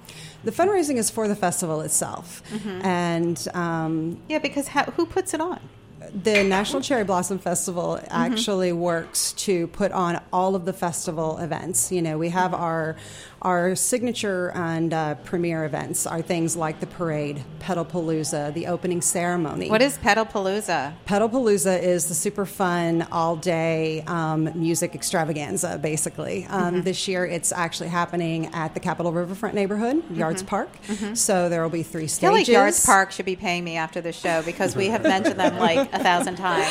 The 0.45 0.53
fundraising 0.53 0.97
is 0.97 1.11
for 1.11 1.27
the 1.27 1.37
festival 1.37 1.81
itself, 1.81 2.43
mm-hmm. 2.51 2.85
and 2.85 3.49
um, 3.55 4.21
yeah, 4.29 4.39
because 4.39 4.69
how, 4.69 4.85
who 4.85 5.07
puts 5.07 5.35
it 5.35 5.41
on? 5.41 5.59
The 6.13 6.45
National 6.45 6.83
Cherry 6.83 7.03
Blossom 7.05 7.39
Festival 7.39 7.97
mm-hmm. 7.97 8.13
actually 8.13 8.73
works 8.73 9.33
to 9.33 9.67
put 9.69 9.91
on 9.91 10.21
all 10.33 10.55
of 10.55 10.67
the 10.67 10.73
festival 10.73 11.39
events. 11.39 11.91
You 11.91 12.03
know, 12.03 12.19
we 12.19 12.29
have 12.29 12.53
our 12.53 12.97
Our 13.45 13.75
signature 13.77 14.53
and 14.55 14.95
uh, 14.95 15.17
premier 15.17 15.67
events 15.67 16.07
are 16.07 16.23
things 16.23 16.57
like 16.57 16.81
the 16.81 16.87
parade, 16.87 17.45
Petalpalooza, 17.61 18.55
the 18.55 18.69
opening 18.69 19.03
ceremony. 19.03 19.69
What 19.69 19.83
is 19.83 19.99
Petalpalooza? 19.99 20.95
Petalpalooza 21.07 21.83
is 21.83 22.09
the 22.09 22.15
super 22.15 22.47
fun 22.47 23.07
all 23.13 23.37
day 23.37 24.03
um, 24.07 24.51
music 24.59 24.95
extravaganza, 24.95 25.79
basically. 25.79 26.47
Um, 26.47 26.65
Mm-hmm. 26.65 26.81
This 26.85 27.07
year 27.07 27.27
it's 27.27 27.53
actually 27.53 27.91
happening 27.91 28.47
at 28.55 28.73
the 28.73 28.81
Capitol 28.81 29.13
Riverfront 29.13 29.55
neighborhood, 29.55 30.03
Yards 30.11 30.43
Park. 30.43 30.71
So 31.13 31.51
there 31.51 31.63
will 31.63 31.69
be 31.69 31.83
three 31.83 32.05
Mm-hmm. 32.07 32.27
I 32.27 32.29
feel 32.29 32.33
stages. 32.37 32.49
like 32.49 32.49
Yards 32.49 32.87
Park 32.87 33.13
should 33.13 33.27
be 33.27 33.37
paying 33.37 33.63
me 33.63 33.77
after 33.77 34.01
this 34.01 34.19
show 34.19 34.41
because 34.43 34.75
we 34.75 34.87
have 34.87 35.03
mentioned 35.03 35.39
them 35.39 35.59
like 35.59 35.93
a 35.93 35.99
thousand 35.99 36.37
times. 36.37 36.67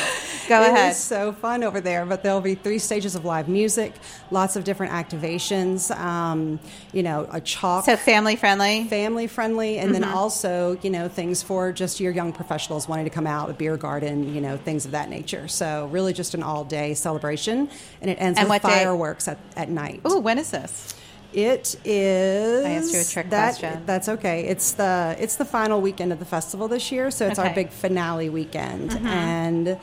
Go 0.48 0.60
It 0.62 0.70
ahead. 0.70 0.90
It's 0.90 0.98
so 0.98 1.32
fun 1.32 1.62
over 1.62 1.80
there, 1.80 2.04
but 2.04 2.24
there'll 2.24 2.40
be 2.40 2.56
three 2.56 2.78
stages 2.80 3.14
of 3.14 3.24
live 3.24 3.48
music, 3.48 3.94
lots 4.32 4.56
of 4.56 4.64
different 4.64 4.92
activations. 4.92 5.96
Um, 5.96 6.58
you 6.92 7.02
know, 7.02 7.26
a 7.30 7.40
chalk. 7.40 7.84
So 7.84 7.96
family 7.96 8.36
friendly. 8.36 8.84
family 8.84 9.26
friendly, 9.26 9.78
and 9.78 9.92
Mm-hmm. 9.92 10.00
then 10.02 10.10
also, 10.10 10.78
you 10.82 10.90
know, 10.90 11.08
things 11.08 11.42
for 11.42 11.72
just 11.72 12.00
your 12.00 12.12
young 12.12 12.32
professionals 12.32 12.88
wanting 12.88 13.04
to 13.04 13.10
come 13.10 13.26
out, 13.26 13.50
a 13.50 13.52
beer 13.52 13.76
garden, 13.76 14.34
you 14.34 14.40
know, 14.40 14.56
things 14.56 14.84
of 14.84 14.90
that 14.92 15.08
nature. 15.10 15.48
So, 15.48 15.88
really 15.92 16.12
just 16.12 16.34
an 16.34 16.42
all 16.42 16.64
day 16.64 16.94
celebration, 16.94 17.68
and 18.00 18.10
it 18.10 18.18
ends 18.20 18.38
And 18.38 18.48
with 18.48 18.62
day? 18.62 18.68
fireworks 18.68 19.28
at, 19.28 19.38
at 19.56 19.68
night. 19.68 20.00
Oh, 20.04 20.18
when 20.20 20.38
is 20.38 20.50
this? 20.50 20.94
It 21.32 21.74
is. 21.84 22.64
I 22.64 22.70
asked 22.70 22.94
you 22.94 23.00
a 23.00 23.04
trick 23.04 23.30
that, 23.30 23.58
question. 23.58 23.82
That's 23.86 24.08
okay. 24.08 24.44
It's 24.46 24.72
the 24.72 25.16
it's 25.18 25.34
the 25.34 25.44
final 25.44 25.80
weekend 25.80 26.12
of 26.12 26.20
the 26.20 26.24
festival 26.24 26.68
this 26.68 26.92
year, 26.92 27.10
so 27.10 27.26
it's 27.26 27.38
our 27.40 27.46
Okay. 27.46 27.54
Mm-hmm. 27.54 27.70
big 27.70 27.70
finale 27.70 28.28
weekend, 28.30 28.92
and 29.04 29.76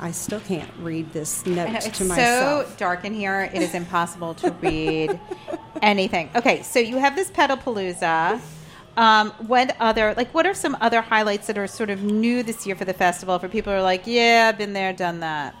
I 0.00 0.12
still 0.12 0.40
can't 0.40 0.70
read 0.80 1.12
this 1.12 1.44
note 1.44 1.70
know, 1.70 1.78
it's 1.78 1.98
to 1.98 2.04
myself. 2.04 2.68
so 2.68 2.74
dark 2.76 3.04
in 3.04 3.14
here. 3.14 3.50
It 3.52 3.62
is 3.62 3.74
impossible 3.82 4.34
to 4.34 4.52
read 4.52 5.18
anything. 5.82 6.30
Okay, 6.36 6.62
so 6.62 6.78
you 6.78 6.98
have 6.98 7.16
this 7.16 7.30
Petalpalooza. 7.30 8.40
Um, 8.96 9.30
what 9.46 9.76
other 9.78 10.12
like 10.16 10.34
what 10.34 10.44
are 10.44 10.54
some 10.54 10.76
other 10.80 11.00
highlights 11.00 11.46
that 11.46 11.56
are 11.56 11.68
sort 11.68 11.88
of 11.88 12.02
new 12.02 12.42
this 12.42 12.66
year 12.66 12.74
for 12.74 12.84
the 12.84 12.92
festival 12.92 13.38
for 13.38 13.48
people 13.48 13.72
who 13.72 13.78
are 13.78 13.82
like, 13.82 14.02
yeah, 14.06 14.48
I've 14.48 14.58
been 14.58 14.72
there, 14.72 14.92
done 14.92 15.20
that. 15.20 15.54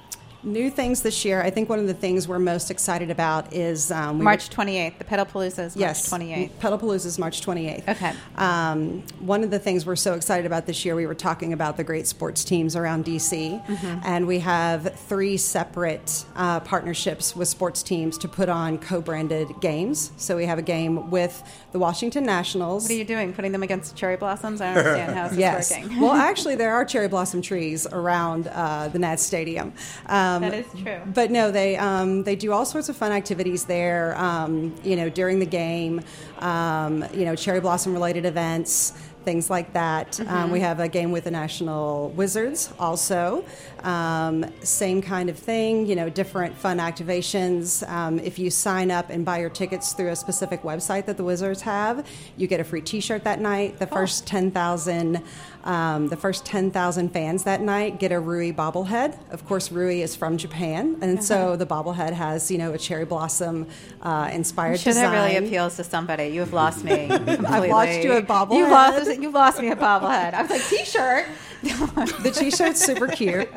New 0.44 0.70
things 0.70 1.02
this 1.02 1.24
year. 1.24 1.42
I 1.42 1.50
think 1.50 1.68
one 1.68 1.80
of 1.80 1.88
the 1.88 1.94
things 1.94 2.28
we're 2.28 2.38
most 2.38 2.70
excited 2.70 3.10
about 3.10 3.52
is 3.52 3.90
um, 3.90 4.18
we 4.20 4.24
March 4.24 4.48
28th. 4.50 4.98
The 4.98 5.04
Petalpalooza 5.04 5.58
is 5.66 5.74
March 5.74 5.76
Yes, 5.76 6.08
28th. 6.08 6.50
Petalpalooza 6.60 7.06
is 7.06 7.18
March 7.18 7.44
28th. 7.44 7.88
Okay. 7.88 8.12
Um, 8.36 9.02
one 9.18 9.42
of 9.42 9.50
the 9.50 9.58
things 9.58 9.84
we're 9.84 9.96
so 9.96 10.14
excited 10.14 10.46
about 10.46 10.64
this 10.64 10.84
year, 10.84 10.94
we 10.94 11.06
were 11.06 11.14
talking 11.16 11.52
about 11.52 11.76
the 11.76 11.82
great 11.82 12.06
sports 12.06 12.44
teams 12.44 12.76
around 12.76 13.04
DC, 13.04 13.28
Mm-hmm. 13.66 14.00
and 14.04 14.28
we 14.28 14.38
have 14.38 14.94
three 14.94 15.36
separate 15.36 16.24
uh, 16.36 16.60
partnerships 16.60 17.34
with 17.34 17.48
sports 17.48 17.82
teams 17.82 18.16
to 18.18 18.28
put 18.28 18.48
on 18.48 18.78
co-branded 18.78 19.48
games. 19.60 20.12
So 20.18 20.36
we 20.36 20.46
have 20.46 20.58
a 20.58 20.62
game 20.62 21.10
with 21.10 21.42
the 21.72 21.80
Washington 21.80 22.24
Nationals. 22.24 22.84
What 22.84 22.92
are 22.92 22.94
you 22.94 23.04
doing? 23.04 23.32
Putting 23.32 23.50
them 23.50 23.64
against 23.64 23.96
cherry 23.96 24.16
blossoms? 24.16 24.60
I 24.60 24.68
don't 24.72 24.78
understand 24.86 25.14
how 25.16 25.28
this 25.28 25.38
Yes. 25.48 25.70
is 25.72 25.78
working. 25.78 26.00
well, 26.00 26.12
actually, 26.30 26.54
there 26.54 26.72
are 26.74 26.84
cherry 26.84 27.08
blossom 27.08 27.42
trees 27.42 27.88
around 27.90 28.46
uh, 28.46 28.86
the 28.92 29.00
Nats 29.00 29.24
Stadium. 29.24 29.72
Um, 30.06 30.27
That 30.42 30.54
is 30.54 30.66
true. 30.82 31.00
But 31.14 31.30
no, 31.30 31.50
they 31.50 31.76
um, 31.76 32.24
they 32.24 32.36
do 32.36 32.52
all 32.52 32.66
sorts 32.66 32.88
of 32.88 32.96
fun 32.96 33.12
activities 33.12 33.64
there. 33.64 34.16
Um, 34.16 34.74
you 34.84 34.96
know, 34.96 35.08
during 35.08 35.38
the 35.38 35.46
game, 35.46 36.02
um, 36.40 37.04
you 37.14 37.24
know, 37.24 37.34
cherry 37.34 37.60
blossom 37.60 37.92
related 37.92 38.24
events. 38.24 38.92
Things 39.24 39.50
like 39.50 39.74
that. 39.74 40.12
Mm-hmm. 40.12 40.34
Um, 40.34 40.50
we 40.50 40.60
have 40.60 40.80
a 40.80 40.88
game 40.88 41.12
with 41.12 41.24
the 41.24 41.30
National 41.30 42.08
Wizards 42.10 42.72
also. 42.78 43.44
Um, 43.82 44.46
same 44.62 45.02
kind 45.02 45.28
of 45.28 45.36
thing, 45.38 45.86
you 45.86 45.96
know, 45.96 46.08
different 46.08 46.56
fun 46.56 46.78
activations. 46.78 47.86
Um, 47.90 48.18
if 48.20 48.38
you 48.38 48.48
sign 48.48 48.90
up 48.90 49.10
and 49.10 49.26
buy 49.26 49.38
your 49.40 49.50
tickets 49.50 49.92
through 49.92 50.10
a 50.10 50.16
specific 50.16 50.62
website 50.62 51.04
that 51.06 51.18
the 51.18 51.24
Wizards 51.24 51.60
have, 51.62 52.06
you 52.38 52.46
get 52.46 52.58
a 52.60 52.64
free 52.64 52.80
T-shirt 52.80 53.24
that 53.24 53.38
night. 53.40 53.78
The 53.78 53.86
first 53.88 54.26
ten 54.26 54.50
thousand, 54.50 55.22
um, 55.64 56.08
the 56.08 56.16
first 56.16 56.44
ten 56.44 56.70
thousand 56.70 57.10
fans 57.10 57.44
that 57.44 57.60
night 57.60 57.98
get 57.98 58.12
a 58.12 58.20
Rui 58.20 58.52
bobblehead. 58.52 59.16
Of 59.30 59.46
course, 59.46 59.70
Rui 59.72 60.00
is 60.02 60.14
from 60.16 60.36
Japan, 60.38 60.96
and 61.02 61.22
so 61.22 61.56
the 61.56 61.66
bobblehead 61.66 62.12
has 62.12 62.50
you 62.50 62.58
know 62.58 62.72
a 62.72 62.78
cherry 62.78 63.04
blossom 63.04 63.66
uh, 64.02 64.30
inspired 64.32 64.72
I'm 64.72 64.76
sure 64.78 64.92
design. 64.94 65.12
that 65.12 65.24
really 65.32 65.46
appeals 65.46 65.76
to 65.76 65.84
somebody. 65.84 66.28
You 66.28 66.40
have 66.40 66.52
lost 66.52 66.84
me. 66.84 67.08
Completely. 67.08 67.68
lost 67.68 68.02
you 68.02 68.12
at 68.12 68.26
bobblehead. 68.26 68.58
You've 68.58 68.70
lost, 68.70 69.20
you've 69.22 69.34
lost 69.34 69.60
me 69.60 69.68
at 69.68 69.78
bobblehead. 69.78 70.34
I 70.34 70.42
was 70.42 70.50
like, 70.50 70.64
t-shirt. 70.64 71.26
the 71.62 72.30
t-shirt's 72.32 72.80
super 72.84 73.08
cute. 73.08 73.48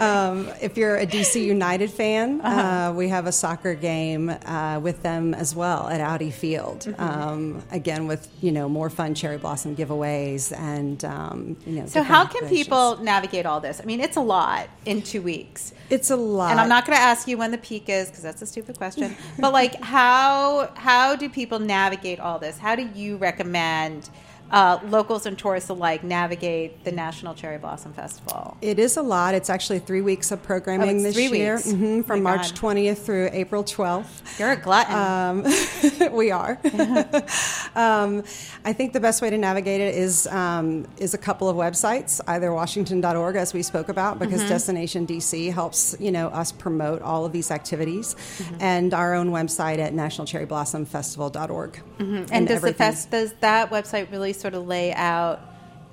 Um, 0.00 0.50
if 0.60 0.76
you're 0.76 0.96
a 0.98 1.06
DC 1.06 1.42
United 1.42 1.90
fan, 1.90 2.40
Uh-huh. 2.42 2.60
uh, 2.90 2.92
we 2.92 3.08
have 3.08 3.26
a 3.26 3.32
soccer 3.32 3.74
game 3.74 4.28
uh, 4.28 4.78
with 4.82 5.02
them 5.02 5.32
as 5.32 5.54
well 5.54 5.88
at 5.88 6.00
Audi 6.02 6.30
Field. 6.30 6.80
Mm-hmm. 6.80 7.00
Um, 7.02 7.62
again, 7.70 8.06
with 8.06 8.28
you 8.42 8.52
know 8.52 8.68
more 8.68 8.90
fun 8.90 9.14
cherry 9.14 9.38
blossom 9.38 9.74
giveaways 9.74 10.52
and 10.56 11.02
um, 11.46 11.56
you 11.66 11.80
know. 11.80 11.86
So 11.86 12.02
how 12.02 12.26
can 12.26 12.48
people 12.48 12.96
navigate 12.98 13.46
all 13.46 13.60
this? 13.60 13.80
I 13.80 13.84
mean, 13.84 14.00
it's 14.00 14.16
a 14.16 14.20
lot 14.20 14.68
in 14.84 15.02
two 15.02 15.22
weeks. 15.22 15.72
It's 15.88 16.10
a 16.10 16.16
lot, 16.16 16.50
And 16.50 16.60
I'm 16.60 16.68
not 16.68 16.84
going 16.84 16.96
to 16.98 17.02
ask 17.02 17.28
you 17.28 17.38
when 17.38 17.52
the 17.52 17.58
peak 17.58 17.88
is 17.88 18.08
because 18.08 18.22
that's 18.22 18.42
a 18.42 18.46
stupid 18.46 18.76
question. 18.76 19.16
but 19.38 19.52
like, 19.52 19.80
how 19.82 20.70
how 20.74 21.14
do 21.16 21.28
people 21.28 21.58
navigate 21.58 22.18
all 22.20 22.38
this? 22.38 22.58
How 22.58 22.74
do 22.74 22.88
you 22.94 23.16
recommend 23.16 24.10
uh, 24.50 24.78
locals 24.88 25.26
and 25.26 25.38
tourists 25.38 25.68
alike 25.70 26.04
navigate 26.04 26.84
the 26.84 26.92
National 26.92 27.34
Cherry 27.34 27.58
Blossom 27.58 27.92
Festival? 27.92 28.56
It 28.62 28.78
is 28.78 28.96
a 28.96 29.02
lot. 29.02 29.34
It's 29.34 29.50
actually 29.50 29.80
three 29.80 30.00
weeks 30.02 30.30
of 30.30 30.42
programming 30.42 31.00
Oh, 31.00 31.02
this 31.02 31.14
three 31.14 31.28
year, 31.38 31.56
weeks. 31.56 31.70
hmm 31.72 32.02
from 32.02 32.22
My 32.22 32.36
March 32.36 32.54
God. 32.60 32.76
20th 32.76 32.98
through 32.98 33.30
April 33.32 33.64
12th. 33.64 34.38
You're 34.38 34.52
a 34.52 34.56
glutton. 34.56 34.94
Um, 34.94 36.12
we 36.12 36.30
are. 36.30 36.58
um, 37.74 38.22
I 38.64 38.72
think 38.72 38.92
the 38.92 39.00
best 39.00 39.20
way 39.22 39.30
to 39.30 39.38
navigate 39.38 39.80
it 39.80 39.94
is 39.94 40.26
um, 40.28 40.86
is 40.98 41.14
a 41.14 41.18
couple 41.18 41.48
of 41.48 41.56
websites, 41.56 42.20
either 42.28 42.52
Washington.org, 42.52 43.36
as 43.36 43.52
we 43.52 43.62
spoke 43.62 43.88
about, 43.88 44.18
because 44.18 44.36
Mm-hmm. 44.40 44.48
Destination 44.50 45.06
DC 45.06 45.52
helps 45.52 45.96
you 45.98 46.12
know 46.12 46.28
us 46.28 46.52
promote 46.52 47.02
all 47.02 47.24
of 47.24 47.32
these 47.32 47.50
activities, 47.50 48.14
Mm-hmm. 48.16 48.56
and 48.60 48.94
our 48.94 49.14
own 49.14 49.30
website 49.30 49.78
at 49.78 49.92
nationalcherryblossom.festival.org. 49.94 51.80
and 51.98 52.48
does 52.48 52.62
the 52.62 52.74
fest 52.74 53.10
does 53.10 53.32
that 53.40 53.70
website 53.70 54.10
really 54.10 54.32
sort 54.38 54.54
of 54.54 54.66
lay 54.66 54.92
out 54.92 55.40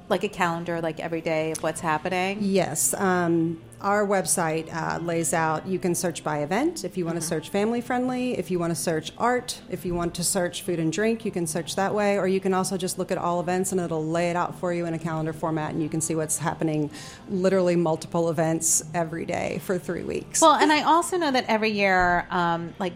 like 0.10 0.24
a 0.24 0.30
calendar, 0.30 0.82
like 0.82 1.00
every 1.00 1.22
day 1.22 1.52
of 1.52 1.64
what's 1.64 1.82
happening? 1.82 2.38
Yes. 2.42 2.94
Um, 2.94 3.62
our 3.82 4.08
website 4.08 4.74
uh, 4.74 5.00
lays 5.00 5.34
out, 5.34 5.68
you 5.68 5.78
can 5.78 5.94
search 5.94 6.24
by 6.24 6.40
event 6.40 6.86
if 6.86 6.98
you 6.98 7.06
want 7.06 7.18
to 7.18 7.22
search 7.22 7.50
family 7.50 7.82
friendly, 7.82 8.38
if 8.38 8.50
you 8.50 8.58
want 8.58 8.72
to 8.72 8.76
search 8.76 9.12
art, 9.18 9.62
if 9.70 9.86
you 9.86 9.94
want 9.94 10.14
to 10.16 10.24
search 10.24 10.62
food 10.62 10.80
and 10.80 10.94
drink, 10.94 11.26
you 11.26 11.32
can 11.32 11.46
search 11.46 11.76
that 11.76 11.94
way, 11.94 12.18
or 12.18 12.28
you 12.28 12.40
can 12.40 12.54
also 12.54 12.78
just 12.78 12.98
look 12.98 13.12
at 13.12 13.18
all 13.18 13.42
events 13.42 13.74
and 13.74 13.82
it'll 13.82 14.06
lay 14.06 14.30
it 14.30 14.38
out 14.38 14.58
for 14.58 14.72
you 14.72 14.86
in 14.86 14.94
a 14.94 15.00
calendar 15.00 15.34
format 15.34 15.74
and 15.74 15.84
you 15.84 15.90
can 15.90 16.00
see 16.00 16.16
what's 16.16 16.38
happening 16.38 16.90
literally 17.30 17.76
multiple 17.76 18.30
events 18.30 18.84
every 18.94 19.26
day 19.26 19.60
for 19.64 19.78
three 19.78 20.04
weeks. 20.04 20.42
Well, 20.42 20.56
and 20.56 20.72
I 20.72 20.84
also 20.84 21.18
know 21.18 21.32
that 21.32 21.46
every 21.50 21.72
year, 21.72 22.26
um, 22.30 22.74
like 22.80 22.94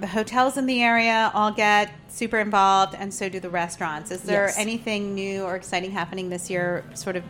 the 0.00 0.06
hotels 0.06 0.56
in 0.56 0.66
the 0.66 0.82
area 0.82 1.30
all 1.34 1.50
get 1.50 1.92
super 2.08 2.38
involved, 2.38 2.94
and 2.98 3.12
so 3.12 3.28
do 3.28 3.40
the 3.40 3.50
restaurants. 3.50 4.10
Is 4.10 4.22
there 4.22 4.46
Yes. 4.46 4.58
anything 4.58 5.14
new 5.14 5.42
or 5.42 5.56
exciting 5.56 5.90
happening 5.90 6.28
this 6.30 6.48
year, 6.48 6.84
sort 6.94 7.16
of 7.16 7.24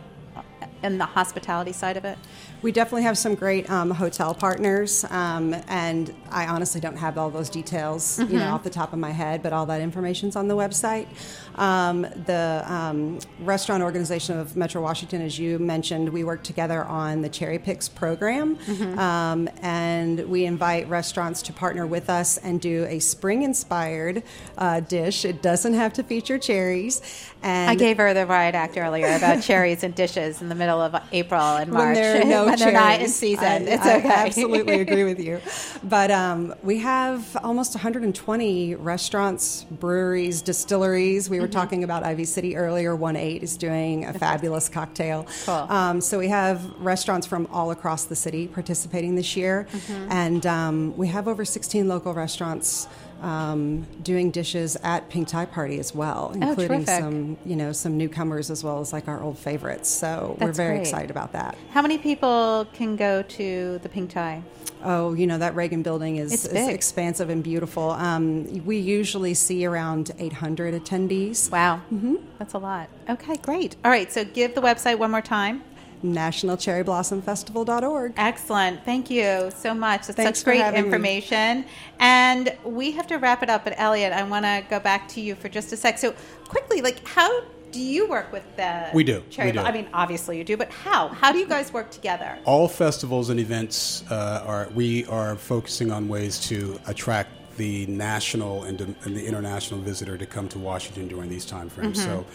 in 0.83 0.97
the 0.97 1.05
hospitality 1.05 1.71
side 1.73 1.97
of 1.97 2.05
it? 2.05 2.17
We 2.61 2.71
definitely 2.73 3.03
have 3.03 3.17
some 3.17 3.35
great 3.35 3.69
um, 3.69 3.89
hotel 3.91 4.33
partners, 4.33 5.05
um, 5.09 5.55
and 5.69 6.13
I 6.29 6.47
honestly 6.47 6.81
don't 6.81 6.97
have 6.97 7.17
all 7.17 7.29
those 7.29 7.49
details, 7.49 8.19
you 8.19 8.37
know, 8.37 8.49
off 8.53 8.63
the 8.63 8.69
top 8.69 8.91
of 8.91 8.99
my 8.99 9.11
head. 9.11 9.41
But 9.41 9.53
all 9.53 9.65
that 9.67 9.79
information's 9.81 10.35
on 10.35 10.47
the 10.49 10.55
website. 10.55 11.07
Um, 11.55 12.01
the 12.01 12.63
um, 12.67 13.19
restaurant 13.41 13.81
organization 13.83 14.37
of 14.37 14.55
Metro 14.57 14.81
Washington, 14.81 15.21
as 15.21 15.39
you 15.39 15.57
mentioned, 15.59 16.09
we 16.09 16.23
work 16.23 16.43
together 16.43 16.83
on 16.83 17.21
the 17.21 17.29
Cherry 17.29 17.59
Picks 17.59 17.87
program, 17.87 18.57
um, 18.97 19.49
and 19.61 20.19
we 20.29 20.45
invite 20.45 20.87
restaurants 20.89 21.41
to 21.43 21.53
partner 21.53 21.87
with 21.87 22.09
us 22.09 22.37
and 22.37 22.59
do 22.59 22.85
a 22.89 22.99
spring-inspired 22.99 24.21
uh, 24.57 24.79
dish. 24.81 25.23
It 25.25 25.41
doesn't 25.41 25.73
have 25.73 25.93
to 25.93 26.03
feature 26.03 26.37
cherries. 26.37 27.01
And 27.41 27.69
I 27.71 27.75
gave 27.75 27.97
her 27.97 28.13
the 28.13 28.25
riot 28.25 28.55
act 28.55 28.77
earlier 28.77 29.07
about 29.15 29.41
cherries 29.41 29.83
and 29.83 29.95
dishes 29.95 30.41
in 30.41 30.49
the 30.49 30.55
middle 30.55 30.81
of 30.81 30.95
April 31.13 31.41
and 31.41 31.71
March 31.71 31.85
when 31.85 31.93
there 31.95 32.21
are 32.21 32.25
no 32.25 32.48
when 32.49 32.59
they're 32.59 32.71
not 32.71 32.99
in 33.01 33.07
season. 33.09 33.43
I, 33.45 33.55
it's 33.57 33.85
I 33.85 33.97
okay. 33.97 34.09
absolutely 34.09 34.81
agree 34.81 35.03
with 35.03 35.19
you. 35.19 35.39
But 35.83 36.11
um, 36.11 36.53
we 36.61 36.79
have 36.79 37.37
almost 37.43 37.73
120 37.73 38.75
restaurants, 38.75 39.63
breweries, 39.71 40.41
distilleries. 40.41 41.29
We 41.29 41.39
were 41.39 41.45
Mm-hmm. 41.47 41.53
talking 41.53 41.83
about 41.83 42.03
Ivy 42.03 42.25
City 42.25 42.55
earlier. 42.57 42.95
One 42.95 43.15
Eight 43.15 43.41
is 43.43 43.57
doing 43.57 44.05
a 44.05 44.13
fabulous 44.13 44.67
cocktail. 44.69 45.25
Cool. 45.45 45.53
Um, 45.69 46.01
so 46.01 46.19
we 46.19 46.27
have 46.27 46.63
restaurants 46.79 47.25
from 47.25 47.47
all 47.51 47.71
across 47.71 48.03
the 48.05 48.15
city 48.15 48.47
participating 48.47 49.15
this 49.15 49.35
year, 49.37 49.67
Mm-hmm. 49.71 50.11
and 50.11 50.45
um, 50.45 50.97
we 50.97 51.07
have 51.07 51.27
over 51.27 51.45
16 51.45 51.87
local 51.87 52.13
restaurants. 52.13 52.87
Um, 53.21 53.85
doing 54.01 54.31
dishes 54.31 54.77
at 54.83 55.09
Pink 55.09 55.27
Tie 55.27 55.45
Party 55.45 55.79
as 55.79 55.93
well, 55.93 56.31
Oh, 56.35 56.49
including 56.49 56.85
terrific. 56.85 57.03
some 57.03 57.37
you 57.45 57.55
know 57.55 57.71
some 57.71 57.97
newcomers 57.97 58.49
as 58.49 58.63
well 58.63 58.79
as 58.79 58.93
like 58.93 59.07
our 59.07 59.21
old 59.21 59.37
favorites. 59.37 59.89
So 59.89 60.37
we're 60.39 60.51
very 60.51 60.75
great. 60.77 60.81
excited 60.87 61.11
about 61.11 61.31
that. 61.33 61.57
How 61.71 61.81
many 61.81 61.97
people 61.97 62.67
can 62.73 62.95
go 62.95 63.21
to 63.23 63.79
the 63.83 63.89
Pink 63.89 64.11
Tie? 64.11 64.41
Oh, 64.81 65.13
you 65.13 65.27
know 65.27 65.37
that 65.37 65.55
Reagan 65.55 65.81
building 65.81 66.15
is, 66.15 66.45
is 66.45 66.67
expansive 66.69 67.29
and 67.29 67.43
beautiful. 67.43 67.91
Um, 67.91 68.63
we 68.65 68.77
usually 68.77 69.33
see 69.33 69.65
around 69.65 70.11
800 70.17 70.73
attendees. 70.73 71.51
Wow. 71.51 71.81
Mm-hmm. 71.91 72.15
That's 72.37 72.53
a 72.53 72.59
lot. 72.59 72.87
Okay, 73.09 73.35
great. 73.37 73.75
All 73.83 73.91
right, 73.91 74.09
so 74.09 74.23
give 74.23 74.55
the 74.55 74.61
website 74.61 74.97
one 74.97 75.11
more 75.11 75.21
time. 75.21 75.63
NationalCherryBlossomFestival.org. 76.03 78.13
Excellent. 78.17 78.83
Thank 78.85 79.09
you 79.09 79.51
so 79.55 79.73
much. 79.73 80.07
That's 80.07 80.17
Thanks 80.17 80.39
such 80.39 80.45
great 80.45 80.61
having 80.61 80.81
me. 80.81 80.87
information. 80.87 81.65
And 81.99 82.55
we 82.63 82.91
have 82.91 83.07
to 83.07 83.17
wrap 83.17 83.43
it 83.43 83.49
up. 83.49 83.63
But 83.63 83.73
Elliot, 83.77 84.13
I 84.13 84.23
want 84.23 84.45
to 84.45 84.63
go 84.69 84.79
back 84.79 85.07
to 85.09 85.21
you 85.21 85.35
for 85.35 85.49
just 85.49 85.71
a 85.73 85.77
sec. 85.77 85.97
So 85.97 86.13
quickly, 86.47 86.81
like, 86.81 87.05
how 87.07 87.43
do 87.71 87.79
you 87.79 88.07
work 88.07 88.31
with 88.31 88.43
the 88.55 88.89
We 88.93 89.03
do. 89.03 89.23
Cherry 89.29 89.49
We 89.49 89.51
do. 89.51 89.59
Blo- 89.59 89.67
I 89.67 89.71
mean, 89.71 89.87
obviously 89.93 90.37
you 90.37 90.43
do, 90.43 90.57
but 90.57 90.71
how? 90.71 91.09
How 91.09 91.31
do 91.31 91.37
you 91.37 91.47
guys 91.47 91.71
work 91.71 91.91
together? 91.91 92.37
all 92.45 92.67
festivals 92.67 93.29
and 93.29 93.39
events 93.39 94.03
uh, 94.09 94.43
are 94.45 94.69
we 94.73 95.05
are 95.05 95.35
focusing 95.35 95.91
on 95.91 96.07
ways 96.07 96.39
to 96.47 96.79
attract 96.87 97.29
the 97.57 97.85
national 97.87 98.63
and, 98.63 98.81
and 98.81 99.15
the 99.15 99.25
international 99.25 99.79
visitor 99.81 100.17
to 100.17 100.25
come 100.25 100.47
to 100.49 100.57
Washington 100.57 101.07
during 101.07 101.29
these 101.29 101.45
time 101.45 101.69
frames. 101.69 101.99
Mm-hmm. 101.99 102.09
So. 102.09 102.25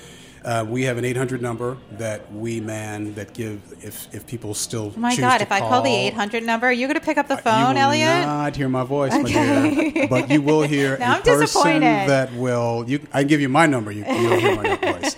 Uh, 0.44 0.62
we 0.68 0.82
have 0.82 0.98
an 0.98 1.04
800 1.06 1.40
number 1.40 1.78
that 1.92 2.30
we 2.32 2.60
man 2.60 3.14
that 3.14 3.32
give 3.32 3.60
if 3.82 4.14
if 4.14 4.26
people 4.26 4.52
still 4.52 4.92
Oh 4.94 4.98
my 5.00 5.16
God! 5.16 5.40
If 5.40 5.50
I 5.50 5.60
call 5.60 5.80
the 5.80 5.94
800 5.94 6.42
number, 6.42 6.66
are 6.66 6.72
you 6.72 6.86
going 6.86 7.00
to 7.00 7.04
pick 7.04 7.16
up 7.16 7.28
the 7.28 7.38
phone, 7.38 7.60
you 7.60 7.66
will 7.74 7.78
Elliot? 7.78 8.26
not 8.26 8.54
hear 8.54 8.68
my 8.68 8.84
voice, 8.84 9.12
my 9.12 9.22
dear, 9.22 10.06
but 10.08 10.28
you 10.30 10.42
will 10.42 10.60
hear 10.62 10.98
Now 11.04 11.12
a 11.12 11.16
I'm 11.16 11.22
person 11.22 11.40
disappointed. 11.40 12.08
that 12.10 12.32
will. 12.34 12.84
You, 12.86 13.00
I 13.12 13.20
can 13.20 13.28
give 13.28 13.40
you 13.40 13.48
my 13.48 13.64
number. 13.66 13.90
You, 13.90 14.04
you'll 14.04 14.38
hear 14.38 14.56
my 14.56 14.76
voice. 14.92 15.16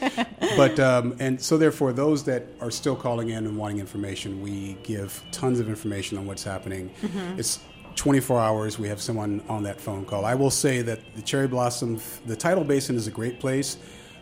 But 0.57 0.79
um, 0.79 1.16
and 1.18 1.41
so 1.43 1.59
therefore, 1.59 1.93
those 1.93 2.22
that 2.24 2.47
are 2.61 2.70
still 2.70 2.95
calling 2.95 3.31
in 3.31 3.47
and 3.47 3.57
wanting 3.57 3.81
information, 3.81 4.41
we 4.41 4.77
give 4.85 5.22
tons 5.33 5.59
of 5.59 5.68
information 5.68 6.18
on 6.18 6.27
what's 6.27 6.45
happening. 6.45 6.89
Mm-hmm. 7.03 7.41
It's 7.41 7.59
24 7.97 8.39
hours. 8.41 8.79
We 8.79 8.89
have 8.89 9.01
someone 9.01 9.43
on 9.49 9.64
that 9.64 9.81
phone 9.81 10.05
call. 10.05 10.24
I 10.24 10.35
will 10.35 10.51
say 10.51 10.83
that 10.83 11.01
the 11.16 11.22
Cherry 11.22 11.49
Blossom, 11.49 12.01
the 12.27 12.37
Tidal 12.37 12.62
Basin 12.62 12.95
is 12.95 13.07
a 13.09 13.11
great 13.11 13.41
place. 13.41 13.79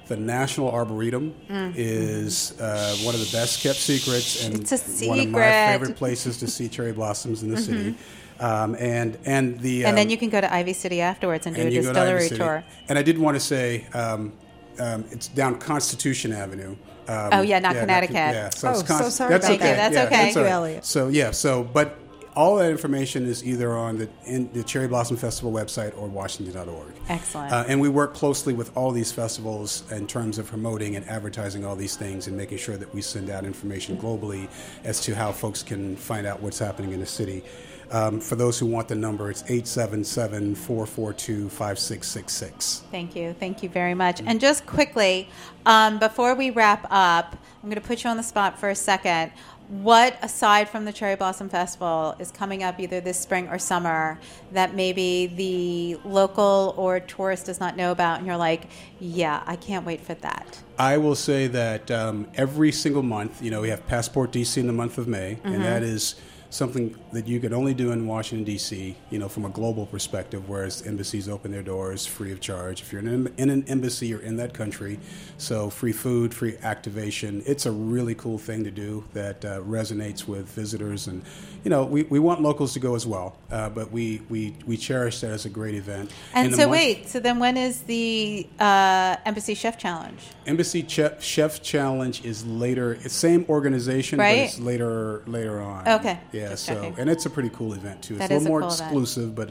The 0.07 0.17
National 0.17 0.71
Arboretum 0.71 1.35
is 1.75 2.59
uh, 2.61 2.95
one 3.03 3.15
of 3.15 3.21
the 3.21 3.31
best 3.37 3.63
kept 3.63 3.79
secrets 3.79 4.45
and 4.45 4.55
Mm. 4.55 4.73
It's 4.73 5.03
a 5.03 5.09
one 5.09 5.21
of 5.21 5.29
my 5.29 5.41
favorite 5.41 5.97
places 5.97 6.39
to 6.39 6.47
see 6.47 6.69
cherry 6.69 6.93
blossoms 6.93 7.43
in 7.43 7.51
the 7.51 7.57
city. 7.57 7.95
Um, 8.41 8.75
and 8.79 9.17
and 9.25 9.61
the 9.61 9.81
Mm-hmm. 9.81 9.89
and 9.89 9.97
then 9.99 10.07
um, 10.07 10.11
you 10.11 10.17
can 10.19 10.29
go 10.29 10.41
to 10.41 10.53
Ivy 10.53 10.73
City 10.73 11.01
afterwards 11.01 11.47
and 11.47 11.55
do 11.57 11.63
and 11.63 11.71
a 11.71 11.73
you 11.73 11.83
go 11.83 11.93
to 11.93 12.01
Ivy 12.01 12.01
distillery 12.01 12.29
City. 12.29 12.37
tour. 12.37 12.65
And 12.89 12.99
I 12.99 13.03
did 13.03 13.17
want 13.19 13.37
to 13.37 13.41
say 13.41 13.87
um, 13.95 14.33
um, 14.79 15.05
it's 15.11 15.29
down 15.29 15.59
Constitution 15.59 16.33
Avenue. 16.33 16.77
Um, 17.07 17.29
Oh, 17.33 17.41
yeah, 17.43 17.59
not 17.61 17.73
Con- 17.75 17.81
Connecticut. 17.83 18.15
yeah, 18.17 18.51
so 18.51 18.69
Oh, 18.69 18.81
it's 18.81 18.89
so 18.89 19.09
sorry 19.09 19.31
that's 19.31 19.47
about 19.47 19.55
okay. 19.61 19.65
that. 19.73 19.77
That's 19.77 19.95
yeah, 19.95 20.05
okay. 20.05 20.17
Thank 20.17 20.35
you, 20.35 20.41
all 20.41 20.45
right. 20.47 20.53
Elliot. 20.53 20.85
So 20.85 21.09
yeah, 21.09 21.31
so 21.31 21.63
but 21.63 21.97
all 22.37 22.57
that 22.57 22.70
information 22.70 23.26
is 23.26 23.45
either 23.45 23.76
on 23.76 23.99
the 23.99 24.09
in 24.26 24.53
the 24.53 24.62
Cherry 24.62 24.89
Blossom 24.89 25.16
Festival 25.16 25.53
website 25.53 25.97
or 25.97 26.09
Washington.org. 26.09 26.95
Excellent. 27.09 27.53
Uh, 27.53 27.64
and 27.68 27.80
we 27.80 27.89
work 27.89 28.14
closely 28.14 28.53
with 28.53 28.76
all 28.76 28.91
these 28.91 29.12
festivals 29.12 29.91
in 29.93 30.07
terms 30.07 30.39
of 30.39 30.47
promoting 30.47 30.97
and 30.97 31.09
advertising 31.09 31.64
all 31.64 31.76
these 31.76 31.97
things 31.97 32.26
and 32.26 32.37
making 32.37 32.59
sure 32.59 32.76
that 32.76 32.93
we 32.95 33.01
send 33.01 33.30
out 33.30 33.45
information 33.45 33.97
globally 33.97 34.49
as 34.85 35.01
to 35.01 35.14
how 35.14 35.32
folks 35.32 35.62
can 35.62 35.97
find 35.97 36.26
out 36.26 36.41
what's 36.41 36.59
happening 36.59 36.93
in 36.93 37.01
the 37.01 37.07
city. 37.07 37.43
Um, 37.91 38.18
for 38.18 38.35
those 38.35 38.59
who 38.59 38.66
want 38.66 38.89
the 38.89 38.95
number, 38.95 39.30
it's 39.30 39.43
877 39.43 40.55
442 40.55 41.49
5666. 41.49 42.82
Thank 42.91 43.14
you. 43.14 43.35
Thank 43.39 43.62
you 43.62 43.68
very 43.68 43.95
much. 43.95 44.20
And 44.24 44.41
just 44.41 44.66
quickly, 44.66 45.28
um, 45.66 45.99
before 45.99 46.35
we 46.35 46.51
wrap 46.51 46.87
up, 46.91 47.37
I'm 47.62 47.68
going 47.70 47.80
to 47.80 47.87
put 47.87 48.05
you 48.05 48.11
on 48.11 48.16
the 48.16 48.22
spot 48.22 48.59
for 48.59 48.70
a 48.70 48.74
second. 48.74 49.32
What, 49.69 50.19
aside 50.23 50.69
from 50.69 50.85
the 50.85 50.93
Cherry 50.93 51.17
Blossom 51.17 51.49
Festival, 51.49 52.15
is 52.19 52.31
coming 52.31 52.62
up 52.62 52.79
either 52.79 53.01
this 53.01 53.19
spring 53.19 53.49
or 53.49 53.59
summer 53.59 54.19
that 54.53 54.75
maybe 54.75 55.27
the 55.27 55.99
local 56.09 56.75
or 56.77 57.01
tourist 57.01 57.47
does 57.47 57.61
not 57.61 57.75
know 57.77 57.91
about? 57.91 58.19
And 58.19 58.27
you're 58.27 58.37
like, 58.37 58.69
yeah, 59.01 59.43
I 59.47 59.57
can't 59.57 59.87
wait 59.87 60.01
for 60.03 60.15
that. 60.15 60.61
I 60.79 60.99
will 60.99 61.15
say 61.15 61.47
that 61.47 61.91
um, 61.91 62.27
every 62.35 62.73
single 62.73 63.03
month, 63.03 63.41
you 63.43 63.51
know, 63.51 63.62
we 63.62 63.71
have 63.71 63.87
Passport 63.87 64.33
DC 64.33 64.59
in 64.59 64.67
the 64.67 64.73
month 64.73 64.99
of 64.99 65.09
May, 65.09 65.37
Mm-hmm. 65.37 65.49
and 65.55 65.65
that 65.65 65.83
is 65.83 66.17
something 66.55 66.95
that 67.13 67.27
you 67.27 67.41
could 67.41 67.53
only 67.53 67.75
do 67.75 67.91
in 67.91 68.07
Washington 68.07 68.45
D.C. 68.45 68.97
You 69.11 69.19
know, 69.19 69.29
from 69.29 69.45
a 69.45 69.49
global 69.49 69.87
perspective, 69.87 70.49
whereas 70.49 70.87
embassies 70.87 71.29
open 71.29 71.51
their 71.51 71.63
doors 71.63 72.07
free 72.07 72.31
of 72.31 72.41
charge. 72.41 72.81
If 72.81 72.93
you're 72.93 73.03
in 73.03 73.09
an, 73.09 73.35
in 73.37 73.51
an 73.51 73.65
embassy, 73.67 74.07
you're 74.07 74.21
in 74.21 74.37
that 74.37 74.55
country, 74.55 75.01
so 75.37 75.69
free 75.69 75.93
food, 75.93 76.33
free 76.33 76.57
activation. 76.63 77.43
It's 77.45 77.67
a 77.67 77.73
really 77.73 78.15
cool 78.15 78.39
thing 78.39 78.63
to 78.65 78.71
do 78.71 79.05
that 79.15 79.45
uh, 79.45 79.61
resonates 79.63 80.29
with 80.29 80.47
visitors, 80.49 81.09
and 81.09 81.23
you 81.65 81.71
know, 81.71 81.85
we, 81.85 82.05
we 82.05 82.19
want 82.19 82.41
locals 82.41 82.73
to 82.75 82.79
go 82.79 82.95
as 82.95 83.07
well, 83.07 83.37
uh, 83.51 83.71
but 83.71 83.91
we, 83.91 84.23
we 84.29 84.55
we 84.67 84.77
cherish 84.77 85.21
that 85.21 85.31
as 85.31 85.47
a 85.47 85.49
great 85.49 85.75
event. 85.75 86.13
And 86.35 86.53
the 86.53 86.57
so, 86.57 86.69
wait, 86.69 87.09
so 87.09 87.19
then 87.19 87.39
when 87.41 87.57
is 87.57 87.81
the 87.83 88.47
uh, 88.61 89.17
Embassy 89.25 89.55
Chef 89.55 89.77
Challenge? 89.79 90.21
Embassy 90.47 90.85
Chef, 90.87 91.23
Chef 91.23 91.63
Challenge 91.63 92.25
is 92.25 92.47
later. 92.47 92.93
It's 92.93 93.15
same 93.15 93.45
organization, 93.49 94.19
Right. 94.19 94.37
but 94.37 94.45
it's 94.45 94.61
later 94.61 95.23
later 95.27 95.61
on. 95.61 95.89
Okay, 95.89 96.21
Yeah. 96.33 96.44
Just 96.51 96.65
So 96.67 96.75
checking. 96.75 96.99
and 96.99 97.11
it's 97.11 97.27
a 97.27 97.31
pretty 97.31 97.51
cool 97.51 97.73
event 97.75 98.03
too. 98.03 98.15
It's 98.15 98.29
That 98.29 98.31
a 98.31 98.39
little 98.39 98.47
a 98.47 98.51
more 98.51 98.61
cool 98.61 98.69
event. 98.71 98.83
exclusive, 98.83 99.35
but 99.35 99.51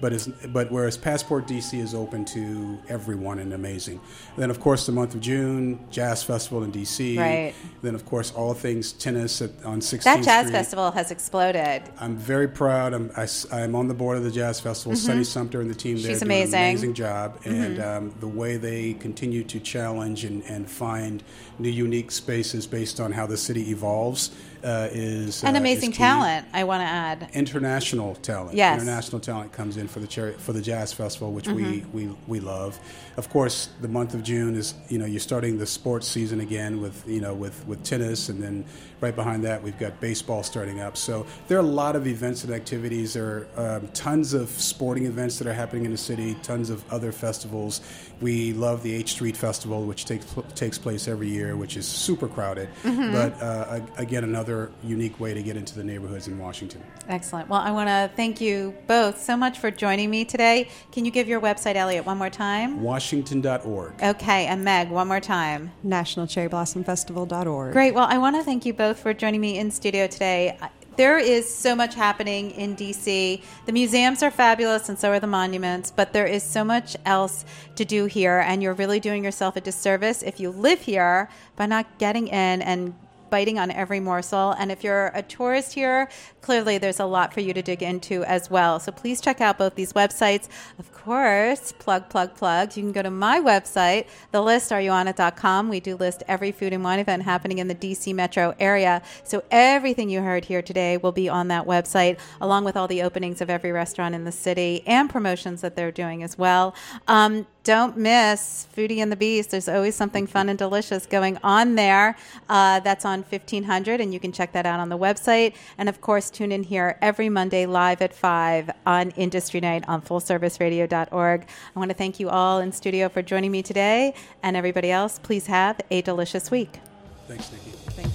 but 0.00 0.12
it's 0.12 0.26
but 0.26 0.70
whereas 0.72 0.96
Passport 0.96 1.46
DC 1.46 1.78
is 1.80 1.94
open 1.94 2.24
to 2.26 2.78
everyone 2.88 3.38
and 3.38 3.52
amazing. 3.52 4.00
Then 4.36 4.50
of 4.50 4.60
course 4.60 4.86
the 4.86 4.92
month 4.92 5.14
of 5.14 5.20
June, 5.20 5.78
Jazz 5.90 6.22
Festival 6.22 6.62
in 6.64 6.72
DC. 6.72 7.16
Right. 7.18 7.54
Then 7.82 7.94
of 7.94 8.04
course 8.04 8.32
all 8.32 8.54
things 8.54 8.92
tennis 8.92 9.40
at, 9.40 9.50
on 9.64 9.80
16th 9.80 10.02
That 10.04 10.24
jazz 10.24 10.46
Street. 10.46 10.52
festival 10.52 10.90
has 10.90 11.10
exploded. 11.10 11.82
I'm 11.98 12.16
very 12.16 12.48
proud. 12.48 12.92
I'm, 12.92 13.10
I, 13.16 13.26
am 13.60 13.74
on 13.74 13.88
the 13.88 13.94
board 13.94 14.16
of 14.16 14.24
the 14.24 14.30
Jazz 14.30 14.60
Festival. 14.60 14.96
Sunny 14.96 15.24
Sumter 15.24 15.60
and 15.60 15.70
the 15.70 15.74
team 15.74 15.96
there 15.96 16.04
Mm-hmm. 16.04 16.12
She's 16.12 16.20
do 16.20 16.26
amazing. 16.26 16.54
an 16.60 16.68
amazing 16.70 16.94
job. 16.94 17.40
And 17.44 17.80
um, 17.80 18.14
the 18.20 18.28
way 18.28 18.56
they 18.56 18.94
continue 18.94 19.44
to 19.44 19.60
challenge 19.60 20.24
and, 20.24 20.42
and 20.44 20.68
find 20.68 21.22
new, 21.58 21.68
unique 21.70 22.10
spaces 22.10 22.66
based 22.66 23.00
on 23.00 23.12
how 23.12 23.26
the 23.26 23.36
city 23.36 23.70
evolves 23.70 24.30
uh, 24.64 24.88
is 24.92 25.44
And 25.44 25.56
uh, 25.56 25.60
amazing 25.60 25.90
is 25.90 25.96
talent, 25.96 26.46
I 26.52 26.64
want 26.64 26.80
to 26.80 26.86
add. 26.86 27.28
International 27.34 28.14
talent. 28.16 28.56
Yes. 28.56 28.80
International 28.80 29.20
talent 29.20 29.52
comes 29.52 29.76
in 29.76 29.86
for 29.88 30.00
the 30.00 30.06
cherry, 30.06 30.32
for 30.34 30.52
the 30.52 30.62
Jazz 30.62 30.92
Festival, 30.92 31.32
which 31.32 31.44
Mm-hmm. 31.46 31.96
we, 31.96 32.06
we, 32.06 32.16
we 32.26 32.40
love. 32.40 32.78
Of 33.16 33.30
course, 33.30 33.68
the 33.80 33.88
month 33.88 34.14
of 34.14 34.22
June 34.22 34.56
is 34.56 34.74
you 34.88 34.98
know 34.98 35.06
you're 35.06 35.20
starting 35.20 35.58
the 35.58 35.66
sports 35.66 36.06
season 36.06 36.40
again 36.40 36.80
with 36.80 37.04
you 37.06 37.20
know 37.20 37.34
with, 37.34 37.66
with 37.66 37.82
tennis, 37.84 38.28
and 38.28 38.42
then 38.42 38.64
right 39.00 39.14
behind 39.14 39.44
that 39.44 39.62
we've 39.62 39.78
got 39.78 40.00
baseball 40.00 40.42
starting 40.42 40.80
up. 40.80 40.96
So 40.96 41.26
there 41.48 41.58
are 41.58 41.60
a 41.60 41.64
lot 41.82 41.94
of 41.94 42.06
events 42.06 42.42
and 42.44 42.52
activities. 42.52 43.14
There 43.14 43.46
are 43.56 43.76
um, 43.76 43.88
tons 43.88 44.32
of 44.34 44.48
sporting 44.48 45.06
events 45.06 45.38
that 45.38 45.46
are 45.46 45.52
happening 45.52 45.84
in 45.84 45.90
the 45.92 45.98
city. 45.98 46.34
Tons 46.42 46.70
of 46.70 46.84
other 46.92 47.12
festivals. 47.12 47.80
We 48.20 48.52
love 48.52 48.82
the 48.82 48.94
H 48.94 49.10
Street 49.12 49.36
Festival, 49.36 49.84
which 49.84 50.04
takes 50.06 50.26
takes 50.54 50.78
place 50.78 51.06
every 51.08 51.28
year, 51.28 51.56
which 51.56 51.76
is 51.76 51.86
super 51.86 52.28
crowded, 52.28 52.68
Mm-hmm. 52.82 53.12
but 53.12 53.42
uh, 53.42 53.80
again 53.96 54.24
another 54.24 54.70
unique 54.82 55.18
way 55.20 55.34
to 55.34 55.42
get 55.42 55.56
into 55.56 55.74
the 55.74 55.84
neighborhoods 55.84 56.28
in 56.28 56.38
Washington. 56.38 56.82
Excellent. 57.08 57.48
Well, 57.48 57.60
I 57.60 57.70
want 57.70 57.88
to 57.88 58.10
thank 58.16 58.40
you 58.40 58.74
both 58.86 59.20
so 59.20 59.36
much 59.36 59.58
for 59.58 59.70
joining 59.70 60.10
me 60.10 60.24
today. 60.24 60.68
Can 60.92 61.04
you 61.04 61.10
give 61.10 61.28
your 61.28 61.40
website, 61.40 61.74
Elliot, 61.76 62.06
one 62.06 62.18
more 62.18 62.30
time? 62.30 62.82
Washington.org. 63.04 64.02
Okay, 64.02 64.46
and 64.46 64.64
Meg, 64.64 64.88
one 64.88 65.08
more 65.08 65.20
time. 65.20 65.72
NationalCherryBlossomFestival.org. 65.86 67.74
Great. 67.74 67.92
Well, 67.92 68.06
I 68.08 68.16
want 68.16 68.34
to 68.36 68.42
thank 68.42 68.64
you 68.64 68.72
both 68.72 68.98
for 68.98 69.12
joining 69.12 69.42
me 69.42 69.58
in 69.58 69.70
studio 69.70 70.06
today. 70.06 70.58
There 70.96 71.18
is 71.18 71.52
so 71.52 71.76
much 71.76 71.94
happening 71.94 72.52
in 72.52 72.76
DC. 72.76 73.42
The 73.66 73.72
museums 73.72 74.22
are 74.22 74.30
fabulous 74.30 74.88
and 74.88 74.98
so 74.98 75.10
are 75.10 75.20
the 75.20 75.26
monuments, 75.26 75.90
but 75.90 76.14
there 76.14 76.24
is 76.24 76.42
so 76.42 76.64
much 76.64 76.96
else 77.04 77.44
to 77.76 77.84
do 77.84 78.06
here, 78.06 78.38
and 78.38 78.62
you're 78.62 78.72
really 78.72 79.00
doing 79.00 79.22
yourself 79.22 79.56
a 79.56 79.60
disservice 79.60 80.22
if 80.22 80.40
you 80.40 80.48
live 80.48 80.80
here 80.80 81.28
by 81.56 81.66
not 81.66 81.98
getting 81.98 82.28
in 82.28 82.62
and 82.62 82.94
biting 83.34 83.58
on 83.58 83.68
every 83.72 83.98
morsel. 83.98 84.52
And 84.60 84.70
if 84.70 84.84
you're 84.84 85.10
a 85.12 85.20
tourist 85.20 85.72
here, 85.72 86.08
clearly 86.40 86.78
there's 86.78 87.00
a 87.00 87.04
lot 87.04 87.34
for 87.34 87.40
you 87.40 87.52
to 87.52 87.62
dig 87.62 87.82
into 87.82 88.22
as 88.22 88.48
well. 88.48 88.78
So 88.78 88.92
please 88.92 89.20
check 89.20 89.40
out 89.40 89.58
both 89.58 89.74
these 89.74 89.92
websites. 89.92 90.46
Of 90.78 90.92
course, 90.92 91.72
plug, 91.72 92.08
plug, 92.08 92.36
plug. 92.36 92.76
You 92.76 92.84
can 92.84 92.92
go 92.92 93.02
to 93.02 93.10
my 93.10 93.40
website, 93.40 94.06
thelistareyouonit.com. 94.32 95.68
We 95.68 95.80
do 95.80 95.96
list 95.96 96.22
every 96.28 96.52
food 96.52 96.72
and 96.72 96.84
wine 96.84 97.00
event 97.00 97.24
happening 97.24 97.58
in 97.58 97.66
the 97.66 97.74
DC 97.74 98.14
metro 98.14 98.54
area. 98.60 99.02
So 99.24 99.42
everything 99.50 100.08
you 100.10 100.20
heard 100.20 100.44
here 100.44 100.62
today 100.62 100.96
will 100.96 101.10
be 101.10 101.28
on 101.28 101.48
that 101.48 101.66
website, 101.66 102.20
along 102.40 102.62
with 102.62 102.76
all 102.76 102.86
the 102.86 103.02
openings 103.02 103.40
of 103.40 103.50
every 103.50 103.72
restaurant 103.72 104.14
in 104.14 104.22
the 104.22 104.30
city 104.30 104.84
and 104.86 105.10
promotions 105.10 105.60
that 105.62 105.74
they're 105.74 105.90
doing 105.90 106.22
as 106.22 106.38
well. 106.38 106.72
Um, 107.08 107.48
don't 107.64 107.96
miss 107.96 108.68
Foodie 108.76 108.98
and 108.98 109.10
the 109.10 109.16
Beast. 109.16 109.50
There's 109.50 109.68
always 109.68 109.94
something 109.94 110.26
fun 110.26 110.50
and 110.50 110.58
delicious 110.58 111.06
going 111.06 111.38
on 111.42 111.74
there. 111.74 112.16
Uh, 112.48 112.80
that's 112.80 113.06
on 113.06 113.22
1500, 113.22 114.00
and 114.00 114.12
you 114.12 114.20
can 114.20 114.32
check 114.32 114.52
that 114.52 114.66
out 114.66 114.80
on 114.80 114.90
the 114.90 114.98
website. 114.98 115.54
And 115.78 115.88
of 115.88 116.00
course, 116.00 116.30
tune 116.30 116.52
in 116.52 116.62
here 116.62 116.98
every 117.00 117.30
Monday 117.30 117.64
live 117.66 118.02
at 118.02 118.14
5 118.14 118.70
on 118.86 119.10
Industry 119.12 119.60
Night 119.60 119.84
on 119.88 120.02
fullserviceradio.org. 120.02 121.46
I 121.74 121.78
want 121.78 121.90
to 121.90 121.96
thank 121.96 122.20
you 122.20 122.28
all 122.28 122.60
in 122.60 122.70
studio 122.70 123.08
for 123.08 123.22
joining 123.22 123.50
me 123.50 123.62
today, 123.62 124.14
and 124.42 124.56
everybody 124.56 124.90
else, 124.90 125.18
please 125.18 125.46
have 125.46 125.80
a 125.90 126.02
delicious 126.02 126.50
week. 126.50 126.80
Thanks, 127.26 127.48
Nycci. 127.48 127.72
Thank 127.94 128.08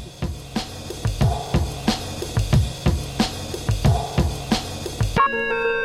you. 5.74 5.79